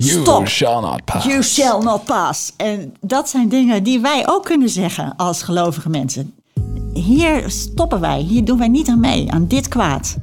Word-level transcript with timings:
You 0.00 0.22
stop. 0.22 0.46
shall 0.48 0.80
not 0.80 1.04
pass. 1.04 1.24
You 1.24 1.42
shall 1.42 1.82
not 1.82 2.04
pass. 2.04 2.52
En 2.56 2.94
dat 3.00 3.28
zijn 3.28 3.48
dingen 3.48 3.82
die 3.82 4.00
wij 4.00 4.22
ook 4.26 4.44
kunnen 4.44 4.68
zeggen 4.68 5.16
als 5.16 5.42
gelovige 5.42 5.88
mensen. 5.88 6.34
Hier 6.92 7.50
stoppen 7.50 8.00
wij. 8.00 8.20
Hier 8.20 8.44
doen 8.44 8.58
wij 8.58 8.68
niet 8.68 8.88
aan 8.88 9.00
mee, 9.00 9.30
aan 9.32 9.46
dit 9.46 9.68
kwaad. 9.68 10.16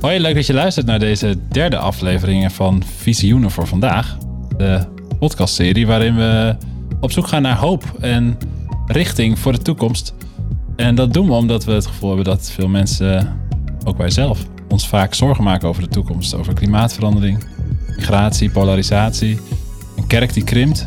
Hoi, 0.00 0.20
leuk 0.20 0.34
dat 0.34 0.46
je 0.46 0.54
luistert 0.54 0.86
naar 0.86 0.98
deze 0.98 1.38
derde 1.48 1.78
aflevering 1.78 2.52
van 2.52 2.82
Visioenen 2.96 3.50
voor 3.50 3.66
Vandaag. 3.66 4.16
De 4.56 4.86
podcastserie 5.18 5.86
waarin 5.86 6.16
we 6.16 6.56
op 7.00 7.12
zoek 7.12 7.28
gaan 7.28 7.42
naar 7.42 7.58
hoop 7.58 7.84
en 8.00 8.38
richting 8.86 9.38
voor 9.38 9.52
de 9.52 9.62
toekomst. 9.62 10.14
En 10.76 10.94
dat 10.94 11.12
doen 11.12 11.26
we 11.26 11.32
omdat 11.32 11.64
we 11.64 11.72
het 11.72 11.86
gevoel 11.86 12.08
hebben 12.08 12.26
dat 12.26 12.50
veel 12.50 12.68
mensen, 12.68 13.40
ook 13.84 13.96
wij 13.96 14.10
zelf, 14.10 14.40
ons 14.68 14.88
vaak 14.88 15.14
zorgen 15.14 15.44
maken 15.44 15.68
over 15.68 15.82
de 15.82 15.88
toekomst. 15.88 16.34
Over 16.34 16.54
klimaatverandering, 16.54 17.44
migratie, 17.96 18.50
polarisatie, 18.50 19.40
een 19.96 20.06
kerk 20.06 20.32
die 20.32 20.44
krimpt. 20.44 20.86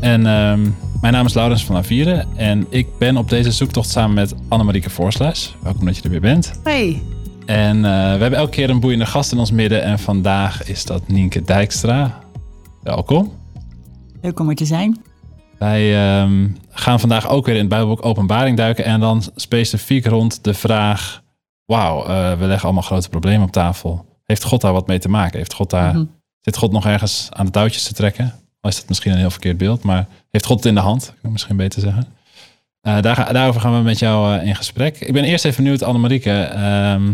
En 0.00 0.26
ehm, 0.26 0.60
mijn 1.00 1.12
naam 1.12 1.26
is 1.26 1.34
Laurens 1.34 1.64
van 1.64 1.74
Lavieren 1.74 2.26
en 2.36 2.66
ik 2.70 2.86
ben 2.98 3.16
op 3.16 3.28
deze 3.28 3.50
zoektocht 3.52 3.90
samen 3.90 4.14
met 4.14 4.34
Annemarieke 4.48 4.90
Voorsluis. 4.90 5.54
Welkom 5.62 5.84
dat 5.84 5.96
je 5.96 6.02
er 6.02 6.10
weer 6.10 6.20
bent. 6.20 6.60
Hey. 6.62 7.02
En 7.46 7.76
eh, 7.76 7.90
we 7.92 8.20
hebben 8.20 8.32
elke 8.38 8.50
keer 8.50 8.70
een 8.70 8.80
boeiende 8.80 9.06
gast 9.06 9.32
in 9.32 9.38
ons 9.38 9.50
midden. 9.50 9.82
En 9.82 9.98
vandaag 9.98 10.64
is 10.68 10.84
dat 10.84 11.08
Nienke 11.08 11.42
Dijkstra. 11.42 12.18
Welkom. 12.82 13.32
Leuk 14.22 14.40
om 14.40 14.48
er 14.48 14.54
te 14.54 14.64
zijn. 14.64 15.02
Wij 15.58 15.96
ehm, 16.20 16.48
gaan 16.70 17.00
vandaag 17.00 17.28
ook 17.28 17.46
weer 17.46 17.54
in 17.54 17.60
het 17.60 17.68
Bijbelboek 17.70 18.04
Openbaring 18.04 18.56
duiken. 18.56 18.84
En 18.84 19.00
dan 19.00 19.22
specifiek 19.34 20.06
rond 20.06 20.44
de 20.44 20.54
vraag... 20.54 21.24
Wauw, 21.66 22.04
eh, 22.06 22.38
we 22.38 22.44
leggen 22.46 22.64
allemaal 22.64 22.82
grote 22.82 23.08
problemen 23.08 23.46
op 23.46 23.52
tafel. 23.52 24.04
Heeft 24.24 24.44
God 24.44 24.60
daar 24.60 24.72
wat 24.72 24.86
mee 24.86 24.98
te 24.98 25.08
maken? 25.08 25.38
Heeft 25.38 25.54
God 25.54 25.70
daar, 25.70 25.94
Mhm. 25.94 26.04
Zit 26.46 26.56
God 26.56 26.72
nog 26.72 26.86
ergens 26.86 27.28
aan 27.30 27.46
de 27.46 27.52
touwtjes 27.52 27.82
te 27.82 27.94
trekken? 27.94 28.34
Al 28.60 28.70
is 28.70 28.76
dat 28.76 28.88
misschien 28.88 29.12
een 29.12 29.18
heel 29.18 29.30
verkeerd 29.30 29.58
beeld. 29.58 29.82
Maar 29.82 30.06
heeft 30.30 30.46
God 30.46 30.56
het 30.56 30.66
in 30.66 30.74
de 30.74 30.80
hand? 30.80 31.04
Kan 31.06 31.16
ik 31.22 31.30
misschien 31.30 31.56
beter 31.56 31.80
zeggen. 31.80 32.06
Eh, 32.80 33.00
daar, 33.00 33.32
daarover 33.32 33.60
gaan 33.60 33.76
we 33.76 33.82
met 33.82 33.98
jou 33.98 34.38
eh, 34.38 34.46
in 34.46 34.56
gesprek. 34.56 35.00
Ik 35.00 35.12
ben 35.12 35.24
eerst 35.24 35.44
even 35.44 35.62
benieuwd, 35.62 35.82
Annemarieke. 35.82 36.40
Ehm 36.40 37.12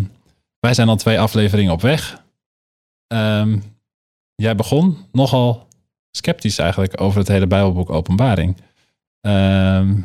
wij 0.67 0.75
zijn 0.75 0.89
al 0.89 0.97
twee 0.97 1.21
afleveringen 1.21 1.73
op 1.73 1.81
weg. 1.81 2.23
Ehm, 3.07 3.59
jij 4.35 4.55
begon 4.55 4.97
nogal 5.13 5.69
sceptisch 6.11 6.59
eigenlijk 6.59 7.01
over 7.01 7.19
het 7.19 7.29
hele 7.29 7.47
Bijbelboek 7.47 7.91
Openbaring. 7.91 8.57
Ehm, 9.21 10.01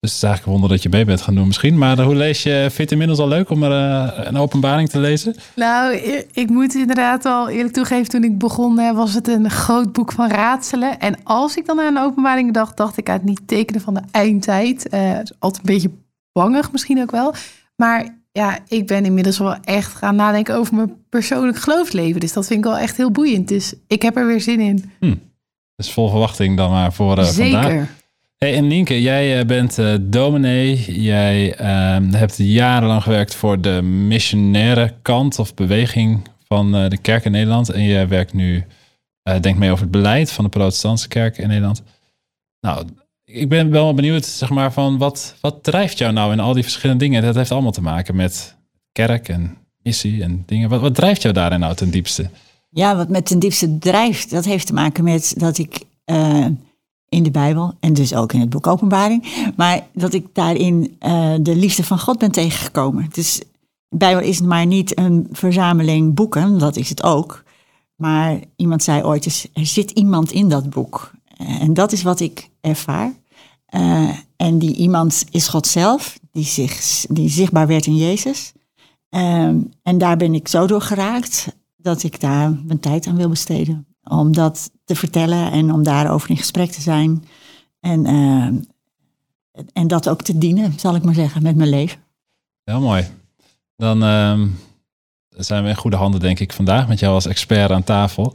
dus 0.00 0.10
het 0.10 0.18
is 0.22 0.22
eigenlijk 0.22 0.44
een 0.44 0.52
wonder 0.60 0.70
dat 0.70 0.82
je 0.82 0.88
mee 0.96 1.04
bent 1.04 1.20
gaan 1.20 1.34
doen 1.34 1.46
misschien. 1.46 1.78
Maar 1.78 2.00
hoe 2.02 2.14
lees 2.14 2.42
je, 2.42 2.50
vind 2.60 2.74
je 2.76 2.82
het 2.82 2.90
inmiddels 2.92 3.18
al 3.18 3.28
leuk 3.28 3.50
om 3.50 3.62
er 3.62 3.72
eh, 3.72 4.24
een 4.26 4.36
openbaring 4.36 4.88
te 4.88 4.98
lezen? 4.98 5.34
Nou, 5.54 5.94
i- 5.94 6.24
ik 6.32 6.48
moet 6.50 6.74
inderdaad 6.74 7.24
al 7.24 7.48
eerlijk 7.48 7.74
toegeven, 7.74 8.08
toen 8.08 8.24
ik 8.24 8.38
begon 8.38 8.94
was 8.94 9.14
het 9.14 9.28
een 9.28 9.50
groot 9.50 9.92
boek 9.92 10.12
van 10.12 10.30
raadselen. 10.30 10.98
En 10.98 11.14
als 11.24 11.56
ik 11.56 11.66
dan 11.66 11.80
aan 11.80 11.96
een 11.96 12.02
openbaring 12.02 12.52
dacht, 12.54 12.76
dacht 12.76 12.96
ik 12.96 13.08
aan 13.08 13.14
het 13.16 13.24
niet 13.24 13.40
tekenen 13.46 13.80
van 13.80 13.94
de 13.94 14.00
eindtijd. 14.10 14.88
Eh, 14.88 15.00
het 15.12 15.30
is 15.30 15.36
altijd 15.38 15.66
een 15.68 15.74
beetje 15.74 15.90
bangig 16.32 16.72
misschien 16.72 17.00
ook 17.00 17.10
wel. 17.10 17.34
Maar 17.76 18.16
ja, 18.32 18.58
ik 18.68 18.86
ben 18.86 19.04
inmiddels 19.04 19.38
wel 19.38 19.56
echt 19.64 19.94
gaan 19.94 20.16
nadenken 20.16 20.54
over 20.56 20.74
mijn 20.74 20.94
persoonlijk 21.08 21.58
geloofsleven. 21.58 22.20
Dus 22.20 22.32
dat 22.32 22.46
vind 22.46 22.58
ik 22.58 22.70
wel 22.70 22.78
echt 22.78 22.96
heel 22.96 23.10
boeiend. 23.10 23.48
Dus 23.48 23.74
ik 23.86 24.02
heb 24.02 24.16
er 24.16 24.26
weer 24.26 24.40
zin 24.40 24.60
in. 24.60 24.90
Dus 25.76 25.92
vol 25.92 26.08
verwachting 26.10 26.56
dan 26.56 26.70
maar 26.70 26.92
voor 26.92 27.18
eh, 27.18 27.24
vandaag. 27.52 27.88
Hey, 28.38 28.54
en 28.54 28.66
Nienke, 28.66 29.02
jij 29.02 29.38
eh, 29.38 29.46
bent 29.46 29.78
eh, 29.78 29.94
dominee. 30.00 31.00
Jij 31.02 31.54
ehm, 31.54 32.10
hebt 32.10 32.36
jarenlang 32.36 33.02
gewerkt 33.02 33.34
voor 33.34 33.60
de 33.60 33.82
missionaire 33.82 34.94
kant 35.02 35.38
of 35.38 35.54
beweging 35.54 36.28
van 36.44 36.74
eh, 36.74 36.88
de 36.88 36.96
kerk 36.96 37.24
in 37.24 37.30
Nederland. 37.30 37.68
En 37.68 37.82
je 37.82 38.06
werkt 38.06 38.32
nu, 38.32 38.64
denk 39.40 39.58
mee 39.58 39.70
over 39.70 39.82
het 39.82 39.90
beleid 39.90 40.32
van 40.32 40.44
de 40.44 40.50
protestantse 40.50 41.08
kerk 41.08 41.38
in 41.38 41.48
Nederland. 41.48 41.82
Nou, 42.60 42.86
ik 43.24 43.48
ben 43.48 43.70
wel 43.70 43.94
benieuwd, 43.94 44.26
zeg 44.26 44.50
maar, 44.50 44.72
van 44.72 44.98
wat, 44.98 45.34
wat 45.40 45.62
drijft 45.62 45.98
jou 45.98 46.12
nou 46.12 46.32
in 46.32 46.40
al 46.40 46.52
die 46.52 46.62
verschillende 46.62 47.04
dingen? 47.04 47.22
Dat 47.22 47.34
heeft 47.34 47.52
allemaal 47.52 47.72
te 47.72 47.82
maken 47.82 48.16
met 48.16 48.56
kerk 48.92 49.28
en 49.28 49.56
missie 49.82 50.22
en 50.22 50.42
dingen. 50.46 50.68
Wat, 50.68 50.80
wat 50.80 50.94
drijft 50.94 51.22
jou 51.22 51.34
daarin 51.34 51.60
nou 51.60 51.74
ten 51.74 51.90
diepste? 51.90 52.30
Ja, 52.70 52.96
wat 52.96 53.08
met 53.08 53.26
ten 53.26 53.38
diepste 53.38 53.78
drijft, 53.78 54.30
dat 54.30 54.44
heeft 54.44 54.66
te 54.66 54.72
maken 54.72 55.04
met 55.04 55.34
dat 55.36 55.58
ik 55.58 55.80
in 57.08 57.22
de 57.22 57.30
Bijbel, 57.30 57.74
en 57.80 57.92
dus 57.92 58.14
ook 58.14 58.32
in 58.32 58.40
het 58.40 58.50
boek 58.50 58.66
Openbaring, 58.66 59.52
maar 59.56 59.86
dat 59.92 60.12
ik 60.12 60.26
daarin 60.32 60.96
eh, 60.98 61.34
de 61.40 61.56
liefde 61.56 61.84
van 61.84 61.98
God 61.98 62.18
ben 62.18 62.30
tegengekomen. 62.30 63.06
Dus 63.12 63.38
de 63.88 63.96
Bijbel 63.96 64.22
is 64.22 64.40
maar 64.40 64.66
niet 64.66 64.98
een 64.98 65.26
verzameling 65.32 66.14
boeken, 66.14 66.58
dat 66.58 66.76
is 66.76 66.88
het 66.88 67.02
ook. 67.02 67.42
Maar 67.96 68.38
iemand 68.56 68.82
zei 68.82 69.02
ooit 69.02 69.24
eens, 69.24 69.48
er 69.52 69.66
zit 69.66 69.90
iemand 69.90 70.32
in 70.32 70.48
dat 70.48 70.70
boek. 70.70 71.10
En 71.36 71.74
dat 71.74 71.92
is 71.92 72.02
wat 72.02 72.20
ik 72.20 72.50
ervaar. 72.60 73.12
Eh, 73.66 74.08
en 74.36 74.58
die 74.58 74.74
iemand 74.74 75.24
is 75.30 75.48
God 75.48 75.66
zelf, 75.66 76.18
die, 76.32 76.44
zich, 76.44 77.04
die 77.08 77.28
zichtbaar 77.28 77.66
werd 77.66 77.86
in 77.86 77.96
Jezus. 77.96 78.52
Ehm, 79.08 79.60
en 79.82 79.98
daar 79.98 80.16
ben 80.16 80.34
ik 80.34 80.48
zo 80.48 80.66
door 80.66 80.80
geraakt 80.80 81.56
dat 81.76 82.02
ik 82.02 82.20
daar 82.20 82.58
mijn 82.64 82.80
tijd 82.80 83.06
aan 83.06 83.16
wil 83.16 83.28
besteden. 83.28 83.86
Om 84.08 84.32
dat 84.32 84.70
te 84.84 84.94
vertellen 84.94 85.52
en 85.52 85.72
om 85.72 85.82
daarover 85.82 86.30
in 86.30 86.36
gesprek 86.36 86.70
te 86.70 86.80
zijn. 86.80 87.24
En, 87.80 88.06
ehm, 88.06 88.54
en 89.72 89.86
dat 89.86 90.08
ook 90.08 90.22
te 90.22 90.38
dienen, 90.38 90.78
zal 90.78 90.94
ik 90.94 91.02
maar 91.02 91.14
zeggen, 91.14 91.42
met 91.42 91.56
mijn 91.56 91.68
leven. 91.68 92.00
Heel 92.64 92.80
mooi. 92.80 93.06
Dan 93.76 94.02
ehm, 94.02 94.48
zijn 95.28 95.62
we 95.62 95.68
in 95.68 95.76
goede 95.76 95.96
handen, 95.96 96.20
denk 96.20 96.40
ik, 96.40 96.52
vandaag 96.52 96.88
met 96.88 96.98
jou 96.98 97.14
als 97.14 97.26
expert 97.26 97.70
aan 97.70 97.84
tafel. 97.84 98.34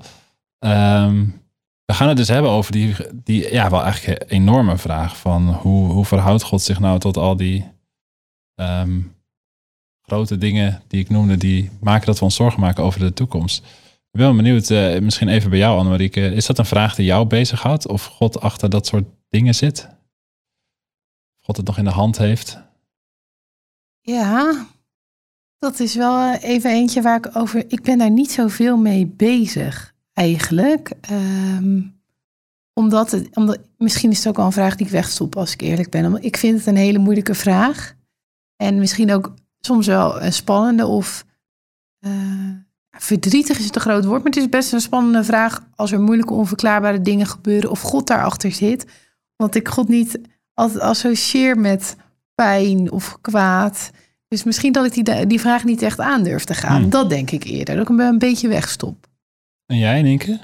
Ehm, 0.60 1.26
we 1.86 1.94
gaan 1.94 2.08
het 2.08 2.18
dus 2.18 2.28
hebben 2.28 2.52
over 2.52 2.72
die, 2.72 2.96
die 3.14 3.54
ja, 3.54 3.70
wel 3.70 3.84
eigenlijk 3.84 4.32
enorme 4.32 4.78
vraag 4.78 5.18
van 5.18 5.54
hoe, 5.54 5.92
hoe 5.92 6.06
verhoudt 6.06 6.44
God 6.44 6.62
zich 6.62 6.80
nou 6.80 7.00
tot 7.00 7.18
al 7.18 7.36
die 7.36 7.66
ehm, 8.56 9.02
grote 10.02 10.38
dingen 10.38 10.82
die 10.88 11.00
ik 11.00 11.10
noemde, 11.10 11.38
die 11.38 11.70
maken 11.80 12.06
dat 12.06 12.20
we 12.20 12.26
ons 12.26 12.36
zorgen 12.36 12.60
maken 12.60 12.84
over 12.84 13.00
de 13.00 13.14
toekomst. 13.14 13.66
Ik 14.14 14.20
ben 14.20 14.36
benieuwd, 14.36 14.70
eh, 14.70 15.00
misschien 15.00 15.28
even 15.28 15.50
bij 15.50 15.60
jou, 15.60 15.78
Annemarieke. 15.78 16.22
Is 16.22 16.46
dat 16.46 16.58
een 16.58 16.66
vraag 16.66 16.96
die 16.96 17.06
jou 17.06 17.28
bezighoudt? 17.28 17.88
Of 17.88 18.06
God 18.06 18.40
achter 18.40 18.70
dat 18.70 18.88
soort 18.88 19.06
dingen 19.30 19.56
zit? 19.56 19.86
Of 21.38 21.46
God 21.46 21.58
het 21.58 21.66
nog 21.66 21.78
in 21.78 21.84
de 21.84 21.90
hand 21.90 22.18
heeft? 22.18 22.62
Ja, 24.02 24.66
dat 25.58 25.80
is 25.80 25.96
wel 25.96 26.34
eh, 26.34 26.44
even 26.50 26.72
eentje 26.72 27.02
waar 27.02 27.18
ik 27.18 27.36
over. 27.36 27.72
Ik 27.72 27.82
ben 27.82 27.98
daar 27.98 28.12
niet 28.12 28.32
zoveel 28.32 28.78
mee 28.78 29.06
bezig, 29.08 29.94
eigenlijk. 30.14 30.94
Ehm, 31.02 31.82
omdat 32.74 33.12
het, 33.12 33.36
omdat, 33.36 33.60
misschien 33.78 34.12
is 34.12 34.18
het 34.18 34.28
ook 34.28 34.38
wel 34.38 34.46
een 34.46 34.52
vraag 34.52 34.76
die 34.76 34.86
ik 34.86 34.92
wegstop, 34.92 35.36
als 35.36 35.54
ik 35.54 35.62
eerlijk 35.62 35.90
ben. 35.90 36.24
Ik 36.24 36.38
vind 36.38 36.58
het 36.58 36.68
een 36.68 36.76
hele 36.76 37.00
moeilijke 37.00 37.36
vraag. 37.36 37.96
En 38.56 38.78
misschien 38.78 39.12
ook 39.12 39.34
soms 39.60 39.88
wel 39.88 40.22
een 40.22 40.34
spannende 40.34 40.86
of. 40.86 41.26
eh, 42.00 42.50
verdrietig 42.98 43.58
is 43.58 43.66
het 43.66 43.76
een 43.76 43.82
groot 43.82 44.06
woord, 44.06 44.24
maar 44.24 44.32
het 44.32 44.42
is 44.42 44.50
best 44.50 44.74
een 44.74 44.82
spannende 44.82 45.24
vraag 45.24 45.68
als 45.76 45.92
er 45.92 46.02
moeilijke, 46.02 46.34
onverklaarbare 46.34 47.02
dingen 47.02 47.28
gebeuren 47.28 47.72
of 47.72 47.82
God 47.82 48.08
daarachter 48.08 48.52
zit. 48.52 48.86
Want 49.36 49.56
ik 49.56 49.68
God 49.68 49.88
niet 49.88 50.20
altijd 50.54 50.80
associeer 50.80 51.58
met 51.58 51.96
pijn 52.36 52.92
of 52.92 53.18
kwaad. 53.22 53.92
Dus 54.28 54.44
misschien 54.44 54.72
dat 54.72 54.86
ik 54.86 55.06
die, 55.06 55.26
die 55.26 55.40
vraag 55.40 55.64
niet 55.64 55.82
echt 55.82 56.00
aan 56.00 56.24
durf 56.24 56.44
te 56.44 56.54
gaan. 56.54 56.82
Hmm. 56.82 56.90
Dat 56.90 57.10
denk 57.10 57.32
ik 57.32 57.44
eerder. 57.44 57.76
Dat 57.76 57.84
ik 57.84 57.98
hem 57.98 58.00
een 58.00 58.18
beetje 58.18 58.48
wegstop. 58.48 59.08
En 59.66 59.78
jij, 59.78 60.02
Nienke? 60.02 60.40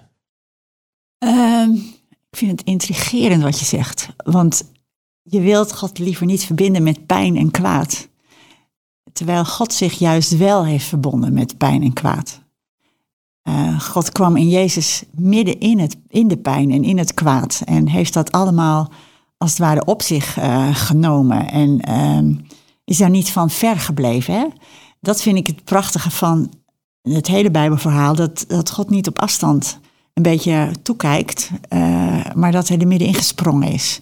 Ehm, 1.17 1.71
ik 2.09 2.38
vind 2.38 2.51
het 2.51 2.67
intrigerend 2.67 3.43
wat 3.43 3.59
je 3.59 3.65
zegt. 3.65 4.09
Want 4.17 4.63
je 5.21 5.41
wilt 5.41 5.75
God 5.75 5.99
liever 5.99 6.25
niet 6.25 6.45
verbinden 6.45 6.83
met 6.83 7.05
pijn 7.05 7.38
en 7.38 7.51
kwaad. 7.51 8.07
Terwijl 9.13 9.45
God 9.45 9.73
zich 9.73 9.93
juist 9.93 10.37
wel 10.37 10.65
heeft 10.65 10.85
verbonden 10.85 11.33
met 11.33 11.57
pijn 11.57 11.83
en 11.83 11.93
kwaad. 11.93 12.41
Eh, 13.41 13.79
God 13.79 14.11
kwam 14.11 14.35
in 14.35 14.49
Jezus 14.49 15.03
midden 15.11 15.59
in, 15.59 15.79
het, 15.79 15.97
in 16.07 16.27
de 16.27 16.38
pijn 16.38 16.71
en 16.71 16.83
in 16.83 16.97
het 16.97 17.13
kwaad. 17.13 17.61
En 17.65 17.88
heeft 17.88 18.13
dat 18.13 18.31
allemaal 18.31 18.91
als 19.38 19.50
het 19.50 19.59
ware 19.59 19.85
op 19.85 20.01
zich 20.01 20.38
eh, 20.38 20.75
genomen. 20.75 21.51
En 21.51 21.79
ehm, 21.79 22.33
is 22.85 22.97
daar 22.97 23.09
niet 23.09 23.31
van 23.31 23.50
ver 23.50 23.79
gebleven. 23.79 24.33
Hè? 24.33 24.45
Dat 25.01 25.21
vind 25.21 25.38
ik 25.38 25.47
het 25.47 25.63
prachtige 25.63 26.12
van 26.12 26.51
het 27.01 27.27
hele 27.27 27.51
Bijbelverhaal. 27.51 28.15
Dat, 28.15 28.45
dat 28.47 28.71
God 28.71 28.89
niet 28.89 29.07
op 29.07 29.19
afstand 29.19 29.79
een 30.13 30.23
beetje 30.23 30.71
toekijkt, 30.83 31.51
eh, 31.69 31.79
maar 32.35 32.51
dat 32.51 32.67
hij 32.67 32.77
er 32.77 32.88
middenin 32.88 33.13
gesprongen 33.15 33.71
is. 33.71 34.01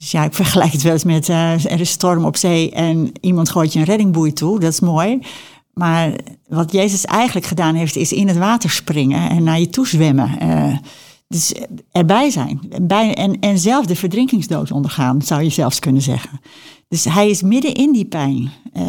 Dus 0.00 0.10
ja, 0.10 0.24
ik 0.24 0.34
vergelijk 0.34 0.72
het 0.72 0.82
wel 0.82 0.92
eens 0.92 1.04
met 1.04 1.28
eh, 1.28 1.72
er 1.72 1.80
is 1.80 1.90
storm 1.90 2.24
op 2.24 2.36
zee 2.36 2.70
en 2.70 3.12
iemand 3.20 3.50
gooit 3.50 3.72
je 3.72 3.78
een 3.78 3.84
reddingboei 3.84 4.32
toe. 4.32 4.60
Dat 4.60 4.72
is 4.72 4.80
mooi. 4.80 5.18
Maar 5.74 6.12
wat 6.48 6.72
Jezus 6.72 7.04
eigenlijk 7.04 7.46
gedaan 7.46 7.74
heeft, 7.74 7.96
is 7.96 8.12
in 8.12 8.28
het 8.28 8.36
water 8.36 8.70
springen 8.70 9.30
en 9.30 9.42
naar 9.42 9.60
je 9.60 9.70
toe 9.70 9.86
zwemmen. 9.86 10.38
Eh, 10.38 10.76
dus 11.28 11.54
erbij 11.92 12.30
zijn. 12.30 12.60
Bij, 12.82 13.14
en, 13.14 13.40
en 13.40 13.58
zelf 13.58 13.86
de 13.86 13.96
verdrinkingsdood 13.96 14.70
ondergaan, 14.70 15.22
zou 15.22 15.42
je 15.42 15.50
zelfs 15.50 15.78
kunnen 15.78 16.02
zeggen. 16.02 16.40
Dus 16.88 17.04
hij 17.04 17.30
is 17.30 17.42
midden 17.42 17.74
in 17.74 17.92
die 17.92 18.04
pijn. 18.04 18.50
Eh, 18.72 18.82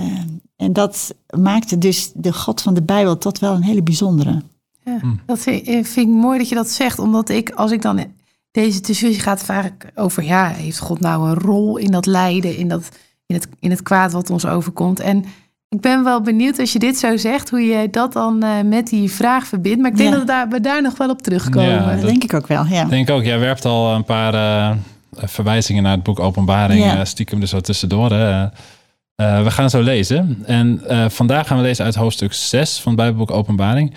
en 0.56 0.74
dat 0.74 1.16
maakte 1.40 1.78
dus 1.78 2.12
de 2.14 2.34
God 2.34 2.62
van 2.62 2.74
de 2.74 2.84
Bijbel 2.84 3.18
tot 3.18 3.40
wel 3.40 3.54
een 3.54 3.64
hele 3.64 3.84
bijzondere. 3.84 4.42
Ja. 4.86 5.00
Dat 5.26 5.40
vind 5.40 5.96
ik 5.96 6.08
mooi 6.08 6.38
dat 6.38 6.50
je 6.50 6.56
dat 6.56 6.70
zegt, 6.70 7.00
omdat 7.00 7.30
ik, 7.30 7.50
als 7.50 7.72
ik 7.72 7.82
dan 7.82 8.06
deze 8.52 8.82
discussie 8.82 9.22
gaat 9.22 9.44
vaak 9.44 9.92
over, 9.96 10.24
ja, 10.24 10.48
heeft 10.48 10.80
God 10.80 11.00
nou 11.00 11.28
een 11.30 11.36
rol 11.40 11.78
in 11.78 11.92
dat 11.92 12.06
lijden, 12.06 12.58
in, 12.58 12.68
dat, 12.68 12.90
in, 13.26 13.36
het, 13.36 13.48
in 13.60 13.70
het 13.70 13.84
kwaad 13.84 14.12
wat 14.12 14.30
ons 14.30 14.46
overkomt? 14.46 15.00
En 15.00 15.26
ik 15.70 15.82
ben 15.82 16.04
wel 16.04 16.22
benieuwd 16.22 16.60
als 16.60 16.74
je 16.74 16.80
dit 16.80 16.98
zo 17.00 17.18
zegt, 17.18 17.50
hoe 17.50 17.62
je 17.62 17.90
dat 17.90 18.14
dan 18.14 18.44
eh, 18.44 18.50
met 18.66 18.88
die 18.88 19.12
vraag 19.12 19.48
verbindt. 19.48 19.82
Maar 19.82 19.92
ik 19.92 19.98
denk 19.98 20.10
Ja. 20.10 20.16
dat 20.16 20.26
we 20.26 20.32
daar, 20.32 20.50
we 20.50 20.60
daar 20.60 20.82
nog 20.82 20.98
wel 20.98 21.10
op 21.10 21.22
terugkomen. 21.22 21.70
Ja, 21.70 21.86
Dat 21.92 22.02
dat- 22.02 22.10
denk 22.10 22.24
ik 22.24 22.34
ook 22.34 22.48
wel, 22.48 22.66
ja. 22.66 22.86
Denk 22.86 23.10
ook, 23.10 23.24
jij 23.24 23.40
werpt 23.40 23.66
al 23.66 23.94
een 23.96 24.04
paar 24.04 24.34
eh, 24.34 24.78
verwijzingen 25.12 25.84
naar 25.84 25.92
het 25.96 26.04
boek 26.04 26.20
Openbaring. 26.20 26.84
Ja. 26.84 26.98
eh, 27.00 27.06
stiekem 27.06 27.42
er 27.42 27.48
zo 27.48 27.60
tussendoor. 27.60 28.12
Hè. 28.12 28.48
We 29.44 29.52
gaan 29.52 29.70
zo 29.70 29.82
lezen. 29.82 30.44
En 30.46 30.82
vandaag 31.12 31.48
gaan 31.48 31.58
we 31.58 31.64
lezen 31.64 31.86
uit 31.86 31.96
hoofdstuk 31.96 32.34
6 32.34 32.80
van 32.80 32.92
het 32.92 33.02
Bijbelboek 33.02 33.32
Openbaring. 33.32 33.94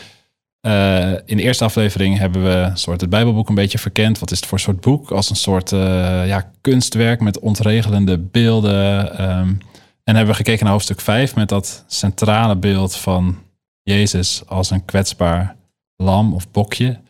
Eh, 0.64 1.12
in 1.24 1.36
de 1.36 1.42
eerste 1.42 1.64
aflevering 1.64 2.18
hebben 2.18 2.44
we 2.44 2.70
soort 2.74 3.00
het 3.00 3.10
Bijbelboek 3.10 3.48
een 3.48 3.54
beetje 3.54 3.78
verkend. 3.78 4.18
Wat 4.18 4.30
is 4.30 4.40
het 4.40 4.48
voor 4.48 4.60
soort 4.60 4.80
boek? 4.80 5.10
Als 5.10 5.30
een 5.30 5.36
soort 5.36 5.72
eh, 5.72 6.26
ja, 6.26 6.50
kunstwerk 6.60 7.20
met 7.20 7.38
ontregelende 7.38 8.18
beelden. 8.18 9.18
ehm, 9.18 9.54
en 10.04 10.14
hebben 10.14 10.26
we 10.26 10.34
gekeken 10.34 10.64
naar 10.64 10.72
hoofdstuk 10.72 11.00
5 11.00 11.34
met 11.34 11.48
dat 11.48 11.84
centrale 11.86 12.56
beeld 12.56 12.96
van 12.96 13.38
Jezus 13.82 14.42
als 14.46 14.70
een 14.70 14.84
kwetsbaar 14.84 15.56
lam 15.96 16.34
of 16.34 16.50
bokje. 16.50 17.00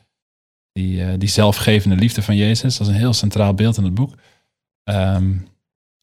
Die, 0.73 1.05
eh, 1.05 1.19
die 1.19 1.29
zelfgevende 1.29 1.97
liefde 1.97 2.23
van 2.23 2.37
Jezus. 2.37 2.77
Dat 2.77 2.87
is 2.87 2.93
een 2.93 3.01
heel 3.01 3.13
centraal 3.13 3.55
beeld 3.55 3.77
in 3.77 3.85
het 3.85 3.95
boek. 3.95 4.15
Ehm, 4.85 5.37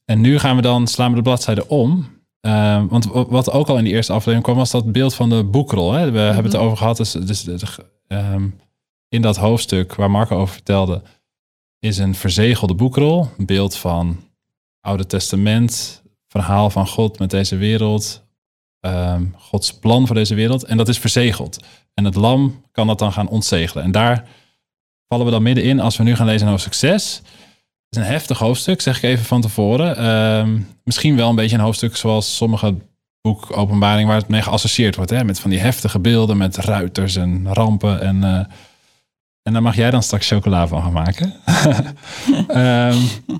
en 0.05 0.21
nu 0.21 0.39
gaan 0.39 0.55
we 0.55 0.61
dan, 0.61 0.87
slaan 0.87 1.09
we 1.09 1.15
de 1.15 1.21
bladzijde 1.21 1.67
om. 1.67 2.20
Ehm, 2.41 2.87
want 2.87 3.05
wat 3.05 3.51
ook 3.51 3.67
al 3.67 3.77
in 3.77 3.83
die 3.83 3.93
eerste 3.93 4.11
aflevering 4.11 4.43
kwam, 4.43 4.55
was 4.55 4.71
dat 4.71 4.91
beeld 4.91 5.15
van 5.15 5.29
de 5.29 5.43
boekrol. 5.43 5.91
Hè? 5.91 6.11
We 6.11 6.19
hebben 6.19 6.43
het 6.43 6.53
erover 6.53 6.77
gehad. 6.77 6.97
Dus, 6.97 7.11
dus, 7.11 7.45
ehm, 8.07 8.47
in 9.09 9.21
dat 9.21 9.37
hoofdstuk 9.37 9.95
waar 9.95 10.11
Marco 10.11 10.35
over 10.37 10.53
vertelde, 10.53 11.01
is 11.79 11.97
een 11.97 12.15
verzegelde 12.15 12.73
boekrol. 12.73 13.29
Een 13.37 13.45
beeld 13.45 13.75
van 13.75 14.19
Oude 14.79 15.05
Testament, 15.05 16.01
verhaal 16.27 16.69
van 16.69 16.87
God 16.87 17.19
met 17.19 17.29
deze 17.29 17.55
wereld. 17.55 18.29
ehm, 18.79 19.25
Gods 19.37 19.73
plan 19.79 20.07
voor 20.07 20.15
deze 20.15 20.35
wereld. 20.35 20.63
En 20.63 20.77
dat 20.77 20.87
is 20.87 20.97
verzegeld. 20.99 21.65
En 21.93 22.05
het 22.05 22.15
lam 22.15 22.63
kan 22.71 22.87
dat 22.87 22.99
dan 22.99 23.11
gaan 23.11 23.29
ontzegelen. 23.29 23.83
En 23.83 23.91
daar 23.91 24.27
vallen 25.07 25.25
we 25.25 25.31
dan 25.31 25.43
middenin 25.43 25.79
als 25.79 25.97
we 25.97 26.03
nu 26.03 26.15
gaan 26.15 26.25
lezen 26.25 26.59
6. 26.59 27.15
Het 27.15 27.23
is 27.91 27.97
een 27.97 28.11
heftig 28.11 28.37
hoofdstuk, 28.39 28.81
zeg 28.81 28.97
ik 28.97 29.03
even 29.03 29.25
van 29.25 29.41
tevoren. 29.41 29.97
Ehm, 29.97 30.59
misschien 30.83 31.15
wel 31.15 31.29
een 31.29 31.35
beetje 31.35 31.55
een 31.55 31.63
hoofdstuk 31.63 31.95
zoals 31.95 32.35
sommige 32.35 32.75
boek 33.21 33.57
Openbaring 33.57 34.07
waar 34.07 34.17
het 34.17 34.27
mee 34.27 34.41
geassocieerd 34.41 34.95
wordt. 34.95 35.11
Hè? 35.11 35.23
Met 35.23 35.39
van 35.39 35.49
die 35.49 35.59
heftige 35.59 35.99
beelden 35.99 36.37
met 36.37 36.57
ruiters 36.57 37.15
en 37.15 37.53
rampen. 37.53 38.01
En, 38.01 38.23
eh, 38.23 38.45
en 39.43 39.53
daar 39.53 39.61
mag 39.61 39.75
jij 39.75 39.91
dan 39.91 40.03
straks 40.03 40.27
chocola 40.27 40.67
van 40.67 40.81
gaan 40.81 40.93
maken. 40.93 41.33
Ehm, 42.47 42.97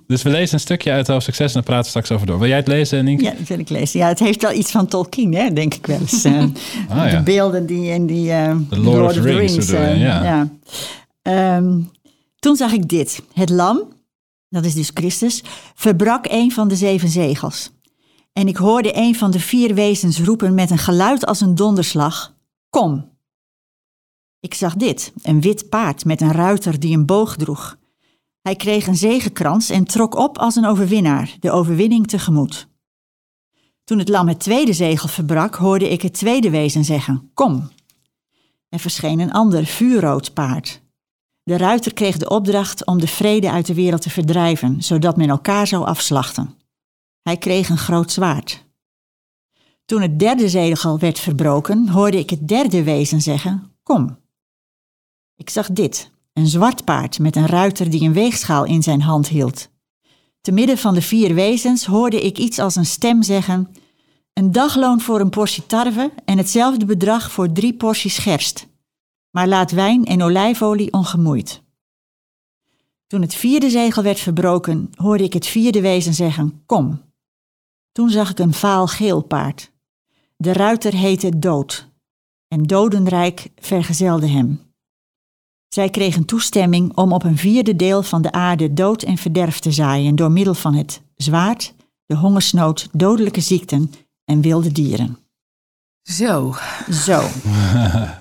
dus 0.08 0.22
we 0.22 0.30
lezen 0.30 0.54
een 0.54 0.60
stukje 0.60 0.92
uit 0.92 1.08
hoofdstuk 1.08 1.36
6 1.36 1.48
en 1.48 1.54
dan 1.54 1.64
praten 1.64 1.84
we 1.84 1.90
straks 1.90 2.12
over 2.12 2.28
door. 2.28 2.40
Wil 2.40 2.48
jij 2.48 2.58
het 2.58 2.68
lezen, 2.68 3.06
Nienke? 3.06 3.24
Ja, 3.24 3.34
dat 3.38 3.48
wil 3.48 3.60
ik 3.60 3.70
lezen. 3.70 4.00
Ja, 4.00 4.08
het 4.08 4.20
heeft 4.20 4.42
wel 4.42 4.54
iets 4.54 4.72
van 4.72 4.88
Tolkien, 4.88 5.36
hè, 5.36 5.54
denk 5.54 5.74
ik 5.74 5.86
wel 5.86 6.00
eens. 6.00 6.24
Eh, 6.24 6.34
Ah, 6.90 7.12
ja. 7.12 7.18
De 7.18 7.22
beelden 7.24 7.66
die 7.66 7.90
in 7.92 8.06
die 8.06 8.28
The 8.70 8.80
Lord 8.80 9.06
of 9.06 9.14
the 9.14 9.22
Rings, 9.22 9.72
eh, 9.72 10.02
ja. 10.02 10.50
Ehm, 11.22 11.80
toen 12.40 12.56
zag 12.56 12.72
ik 12.72 12.90
dit. 12.90 13.22
Het 13.34 13.50
lam, 13.50 13.84
dat 14.52 14.66
is 14.66 14.74
dus 14.74 14.92
Christus, 14.94 15.44
verbrak 15.76 16.26
een 16.30 16.52
van 16.52 16.68
de 16.68 16.76
zeven 16.76 17.10
zegels. 17.10 17.72
En 18.34 18.48
ik 18.48 18.58
hoorde 18.58 18.98
een 18.98 19.16
van 19.16 19.32
de 19.32 19.40
vier 19.40 19.74
wezens 19.74 20.20
roepen 20.20 20.54
met 20.54 20.70
een 20.70 20.78
geluid 20.78 21.26
als 21.26 21.42
een 21.42 21.56
donderslag: 21.56 22.36
Kom! 22.70 23.10
Ik 24.40 24.54
zag 24.54 24.76
dit, 24.76 25.14
een 25.22 25.42
wit 25.42 25.70
paard 25.70 26.06
met 26.06 26.22
een 26.22 26.32
ruiter 26.32 26.80
die 26.80 26.98
een 26.98 27.06
boog 27.06 27.36
droeg. 27.36 27.78
Hij 28.42 28.56
kreeg 28.56 28.88
een 28.88 28.98
zegenkrans 28.98 29.70
en 29.70 29.84
trok 29.84 30.16
op 30.16 30.38
als 30.38 30.56
een 30.56 30.66
overwinnaar, 30.66 31.36
de 31.40 31.52
overwinning 31.52 32.08
tegemoet. 32.08 32.68
Toen 33.84 34.00
het 34.00 34.10
lam 34.10 34.28
het 34.28 34.40
tweede 34.40 34.74
zegel 34.74 35.08
verbrak, 35.08 35.56
hoorde 35.56 35.90
ik 35.90 36.02
het 36.02 36.14
tweede 36.14 36.50
wezen 36.50 36.84
zeggen: 36.84 37.32
Kom! 37.34 37.70
Er 38.70 38.80
verscheen 38.80 39.20
een 39.20 39.32
ander 39.32 39.66
vuurrood 39.66 40.34
paard. 40.34 40.81
De 41.44 41.58
ruiter 41.58 41.94
kreeg 41.94 42.18
de 42.18 42.30
opdracht 42.30 42.86
om 42.86 43.00
de 43.00 43.08
vrede 43.08 43.52
uit 43.52 43.66
de 43.66 43.74
wereld 43.74 44.02
te 44.02 44.10
verdrijven, 44.10 44.84
zodat 44.84 45.18
men 45.18 45.30
elkaar 45.30 45.68
zou 45.68 45.86
afslachten. 45.86 46.56
Hij 47.22 47.38
kreeg 47.38 47.70
een 47.70 47.78
groot 47.78 48.12
zwaard. 48.12 48.66
Toen 49.86 50.02
het 50.02 50.20
derde 50.20 50.50
zegel 50.50 51.00
werd 51.00 51.20
verbroken, 51.20 51.90
hoorde 51.90 52.20
ik 52.20 52.30
het 52.30 52.48
derde 52.48 52.84
wezen 52.84 53.22
zeggen: 53.22 53.76
Kom. 53.84 54.18
Ik 55.36 55.50
zag 55.50 55.72
dit: 55.72 56.12
een 56.34 56.48
zwart 56.48 56.86
paard 56.86 57.20
met 57.20 57.36
een 57.36 57.48
ruiter 57.48 57.90
die 57.90 58.02
een 58.02 58.14
weegschaal 58.14 58.66
in 58.66 58.84
zijn 58.84 59.02
hand 59.02 59.28
hield. 59.28 59.70
Te 60.42 60.52
midden 60.52 60.78
van 60.78 60.94
de 60.94 61.02
vier 61.02 61.34
wezens 61.34 61.86
hoorde 61.86 62.22
ik 62.22 62.38
iets 62.38 62.60
als 62.60 62.76
een 62.76 62.86
stem 62.86 63.24
zeggen: 63.24 63.76
Een 64.34 64.52
dagloon 64.52 65.02
voor 65.02 65.20
een 65.20 65.30
portie 65.30 65.66
tarwe 65.66 66.12
en 66.26 66.38
hetzelfde 66.38 66.86
bedrag 66.86 67.32
voor 67.32 67.52
drie 67.52 67.74
porties 67.74 68.18
gerst. 68.18 68.68
Maar 69.32 69.48
laat 69.48 69.72
wijn 69.72 70.06
en 70.06 70.22
olijfolie 70.22 70.94
ongemoeid. 70.94 71.62
Toen 73.08 73.22
het 73.22 73.36
vierde 73.36 73.70
zegel 73.70 74.04
werd 74.04 74.20
verbroken, 74.20 74.90
hoorde 74.96 75.24
ik 75.24 75.34
het 75.34 75.48
vierde 75.48 75.82
wezen 75.82 76.14
zeggen: 76.14 76.64
Kom. 76.66 77.02
Toen 77.92 78.10
zag 78.10 78.30
ik 78.30 78.40
een 78.40 78.54
vaal 78.54 78.88
geel 78.88 79.22
paard. 79.22 79.72
De 80.38 80.54
ruiter 80.54 80.94
heette 80.94 81.40
Dood, 81.40 81.90
en 82.48 82.64
Dodenrijk 82.64 83.50
vergezelde 83.56 84.28
hem. 84.28 84.60
Zij 85.68 85.90
kregen 85.90 86.26
toestemming 86.26 86.98
om 86.98 87.14
op 87.14 87.24
een 87.24 87.38
vierde 87.38 87.76
deel 87.76 88.04
van 88.04 88.22
de 88.22 88.32
aarde 88.32 88.74
dood 88.74 89.04
en 89.04 89.18
verderf 89.18 89.60
te 89.60 89.72
zaaien 89.72 90.16
door 90.16 90.32
middel 90.32 90.54
van 90.54 90.74
het 90.74 91.02
zwaard, 91.16 91.74
de 92.06 92.16
hongersnood, 92.16 92.88
dodelijke 92.92 93.42
ziekten 93.42 93.92
en 94.26 94.42
wilde 94.42 94.72
dieren. 94.72 95.18
Zo. 96.02 96.56
Zo, 96.90 97.22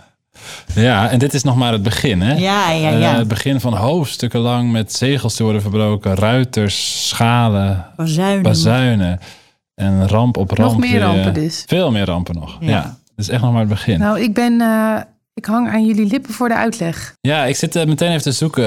Ja, 0.75 1.11
en 1.11 1.19
dit 1.19 1.35
is 1.35 1.43
nog 1.43 1.57
maar 1.57 1.73
het 1.73 1.83
begin, 1.83 2.21
hè? 2.21 2.35
ja, 2.35 2.71
ja, 2.71 2.91
Eh, 2.91 3.01
ja. 3.01 3.17
het 3.17 3.29
begin 3.29 3.61
van 3.61 3.75
hoofdstukken 3.75 4.41
lang 4.41 4.73
met 4.73 4.93
zegels 4.93 5.35
te 5.35 5.43
worden 5.43 5.63
verbroken, 5.63 6.15
ruiters, 6.15 7.09
schalen, 7.09 7.87
Bazuinen. 7.97 8.43
bazuinen 8.43 9.19
en 9.75 10.09
ramp 10.09 10.37
op 10.37 10.51
ramp. 10.51 10.71
Nog 10.71 10.81
meer 10.81 11.01
rampen 11.01 11.35
dus. 11.35 11.65
Veel 11.67 11.91
meer 11.91 12.05
rampen 12.05 12.35
nog. 12.35 12.57
Ja. 12.61 12.69
Ja. 12.71 12.83
Het 13.17 13.29
is 13.29 13.29
echt 13.29 13.43
nog 13.43 13.51
maar 13.53 13.61
het 13.61 13.69
begin. 13.69 13.99
Nou, 13.99 14.21
ik 14.21 14.35
ben, 14.35 14.61
eh, 14.61 14.97
ik 15.35 15.45
hang 15.45 15.69
aan 15.69 15.87
jullie 15.87 16.07
lippen 16.07 16.33
voor 16.35 16.49
de 16.49 16.55
uitleg. 16.57 17.15
Ja, 17.21 17.45
ik 17.45 17.57
zit 17.57 17.77
eh, 17.77 17.87
meteen 17.87 18.09
even 18.11 18.23
te 18.23 18.33
zoeken, 18.33 18.65